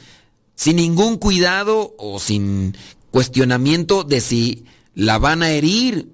sin 0.55 0.77
ningún 0.77 1.17
cuidado 1.17 1.95
o 1.99 2.21
sin 2.21 2.77
cuestionamiento 3.11 4.05
de 4.05 4.21
si 4.21 4.65
la 4.95 5.19
van 5.19 5.43
a 5.43 5.51
herir, 5.51 6.09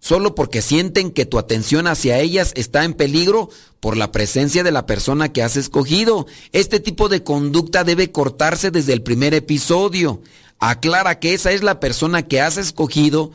solo 0.00 0.34
porque 0.34 0.60
sienten 0.60 1.10
que 1.10 1.24
tu 1.24 1.38
atención 1.38 1.86
hacia 1.86 2.20
ellas 2.20 2.52
está 2.56 2.84
en 2.84 2.92
peligro 2.92 3.48
por 3.80 3.96
la 3.96 4.12
presencia 4.12 4.62
de 4.62 4.70
la 4.70 4.86
persona 4.86 5.32
que 5.32 5.42
has 5.42 5.56
escogido. 5.56 6.26
Este 6.52 6.78
tipo 6.78 7.08
de 7.08 7.22
conducta 7.22 7.84
debe 7.84 8.12
cortarse 8.12 8.70
desde 8.70 8.92
el 8.92 9.02
primer 9.02 9.32
episodio 9.34 10.20
aclara 10.58 11.18
que 11.18 11.34
esa 11.34 11.52
es 11.52 11.62
la 11.62 11.80
persona 11.80 12.22
que 12.22 12.40
has 12.40 12.56
escogido 12.56 13.32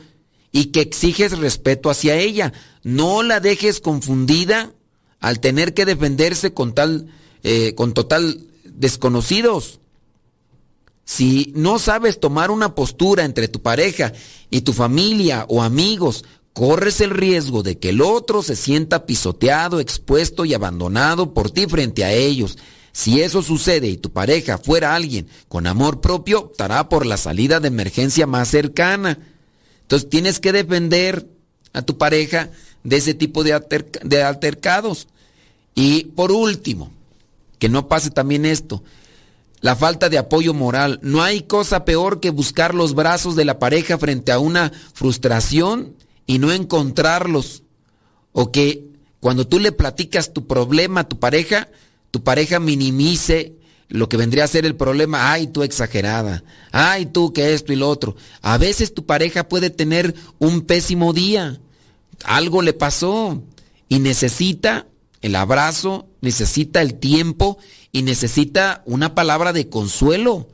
y 0.52 0.66
que 0.66 0.80
exiges 0.80 1.38
respeto 1.38 1.90
hacia 1.90 2.16
ella. 2.16 2.52
No 2.82 3.22
la 3.22 3.40
dejes 3.40 3.80
confundida 3.80 4.72
al 5.20 5.40
tener 5.40 5.74
que 5.74 5.84
defenderse 5.84 6.52
con 6.52 6.74
tal, 6.74 7.08
eh, 7.42 7.74
con 7.74 7.94
total 7.94 8.46
desconocidos. 8.64 9.80
Si 11.04 11.52
no 11.56 11.78
sabes 11.78 12.20
tomar 12.20 12.50
una 12.50 12.74
postura 12.74 13.24
entre 13.24 13.48
tu 13.48 13.60
pareja 13.60 14.12
y 14.50 14.62
tu 14.62 14.72
familia 14.72 15.44
o 15.48 15.62
amigos, 15.62 16.24
corres 16.52 17.00
el 17.00 17.10
riesgo 17.10 17.62
de 17.62 17.78
que 17.78 17.90
el 17.90 18.00
otro 18.00 18.42
se 18.42 18.56
sienta 18.56 19.06
pisoteado, 19.06 19.80
expuesto 19.80 20.44
y 20.44 20.54
abandonado 20.54 21.34
por 21.34 21.50
ti 21.50 21.66
frente 21.66 22.04
a 22.04 22.12
ellos. 22.12 22.56
Si 22.94 23.20
eso 23.20 23.42
sucede 23.42 23.88
y 23.88 23.96
tu 23.96 24.12
pareja 24.12 24.56
fuera 24.56 24.94
alguien 24.94 25.26
con 25.48 25.66
amor 25.66 26.00
propio, 26.00 26.42
optará 26.42 26.88
por 26.88 27.04
la 27.04 27.16
salida 27.16 27.58
de 27.58 27.66
emergencia 27.66 28.24
más 28.28 28.46
cercana. 28.48 29.18
Entonces 29.82 30.08
tienes 30.08 30.38
que 30.38 30.52
defender 30.52 31.26
a 31.72 31.82
tu 31.82 31.98
pareja 31.98 32.50
de 32.84 32.96
ese 32.96 33.12
tipo 33.12 33.42
de, 33.42 33.52
altercados. 34.22 35.08
Y 35.74 36.04
por 36.14 36.30
último, 36.30 36.92
que 37.58 37.68
no 37.68 37.88
pase 37.88 38.10
también 38.10 38.46
esto, 38.46 38.84
la 39.60 39.74
falta 39.74 40.08
de 40.08 40.18
apoyo 40.18 40.54
moral. 40.54 41.00
No 41.02 41.20
hay 41.20 41.42
cosa 41.42 41.84
peor 41.84 42.20
que 42.20 42.30
buscar 42.30 42.76
los 42.76 42.94
brazos 42.94 43.34
de 43.34 43.44
la 43.44 43.58
pareja 43.58 43.98
frente 43.98 44.30
a 44.30 44.38
una 44.38 44.70
frustración 44.92 45.96
y 46.28 46.38
no 46.38 46.52
encontrarlos. 46.52 47.64
O 48.30 48.52
que 48.52 48.84
cuando 49.18 49.48
tú 49.48 49.58
le 49.58 49.72
platicas 49.72 50.32
tu 50.32 50.46
problema 50.46 51.00
a 51.00 51.08
tu 51.08 51.18
pareja, 51.18 51.68
tu 52.14 52.22
pareja 52.22 52.60
minimice 52.60 53.56
lo 53.88 54.08
que 54.08 54.16
vendría 54.16 54.44
a 54.44 54.46
ser 54.46 54.64
el 54.66 54.76
problema, 54.76 55.32
ay 55.32 55.48
tú 55.48 55.64
exagerada, 55.64 56.44
ay 56.70 57.06
tú 57.06 57.32
que 57.32 57.54
esto 57.54 57.72
y 57.72 57.76
lo 57.76 57.88
otro. 57.88 58.14
A 58.40 58.56
veces 58.56 58.94
tu 58.94 59.04
pareja 59.04 59.48
puede 59.48 59.68
tener 59.68 60.14
un 60.38 60.60
pésimo 60.60 61.12
día, 61.12 61.58
algo 62.22 62.62
le 62.62 62.72
pasó 62.72 63.42
y 63.88 63.98
necesita 63.98 64.86
el 65.22 65.34
abrazo, 65.34 66.06
necesita 66.20 66.82
el 66.82 67.00
tiempo 67.00 67.58
y 67.90 68.02
necesita 68.02 68.84
una 68.86 69.16
palabra 69.16 69.52
de 69.52 69.68
consuelo. 69.68 70.46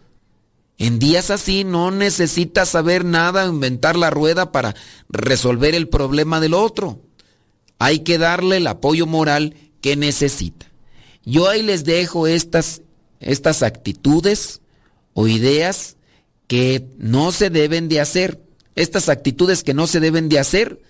En 0.79 0.99
días 0.99 1.29
así 1.31 1.65
no 1.65 1.91
necesita 1.91 2.65
saber 2.65 3.05
nada, 3.05 3.45
inventar 3.45 3.97
la 3.97 4.09
rueda 4.09 4.51
para 4.51 4.75
resolver 5.11 5.75
el 5.75 5.91
problema 5.91 6.41
del 6.41 6.55
otro. 6.55 7.03
Hay 7.79 7.99
que 7.99 8.17
darle 8.17 8.57
el 8.57 8.67
apoyo 8.67 9.07
moral 9.07 9.57
que 9.83 9.95
necesita. 9.97 10.70
Yo 11.25 11.49
ahí 11.49 11.63
les 11.63 11.85
dejo 11.85 12.27
estas, 12.27 12.83
estas 13.21 13.63
actitudes 13.63 14.61
o 15.15 15.29
ideas 15.29 15.97
que 16.47 16.87
no 16.99 17.33
se 17.33 17.51
deben 17.51 17.89
de 17.89 18.01
hacer, 18.01 18.41
estas 18.75 19.09
actitudes 19.09 19.63
que 19.63 19.75
no 19.75 19.87
se 19.87 20.01
deben 20.01 20.29
de 20.29 20.39
hacer 20.39 20.81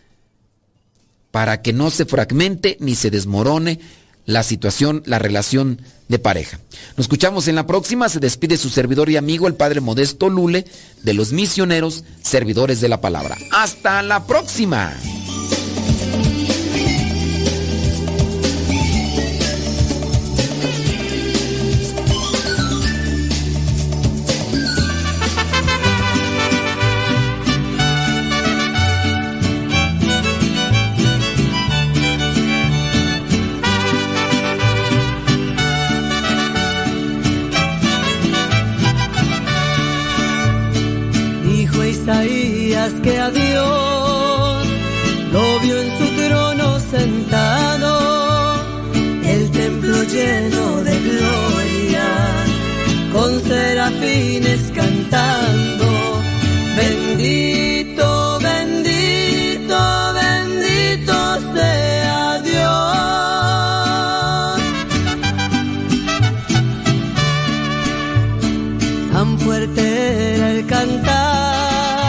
para 1.30 1.62
que 1.62 1.72
no 1.72 1.90
se 1.90 2.06
fragmente 2.06 2.76
ni 2.80 2.94
se 2.94 3.10
desmorone 3.10 3.80
la 4.26 4.42
situación, 4.42 5.02
la 5.06 5.18
relación 5.18 5.80
de 6.08 6.18
pareja. 6.18 6.60
Nos 6.96 7.04
escuchamos 7.04 7.48
en 7.48 7.54
la 7.54 7.66
próxima. 7.66 8.08
Se 8.08 8.20
despide 8.20 8.56
su 8.56 8.68
servidor 8.68 9.10
y 9.10 9.16
amigo, 9.16 9.48
el 9.48 9.54
Padre 9.54 9.80
Modesto 9.80 10.28
Lule, 10.28 10.64
de 11.02 11.14
los 11.14 11.32
misioneros 11.32 12.04
servidores 12.22 12.80
de 12.80 12.88
la 12.88 13.00
palabra. 13.00 13.36
Hasta 13.52 14.02
la 14.02 14.26
próxima. 14.26 14.94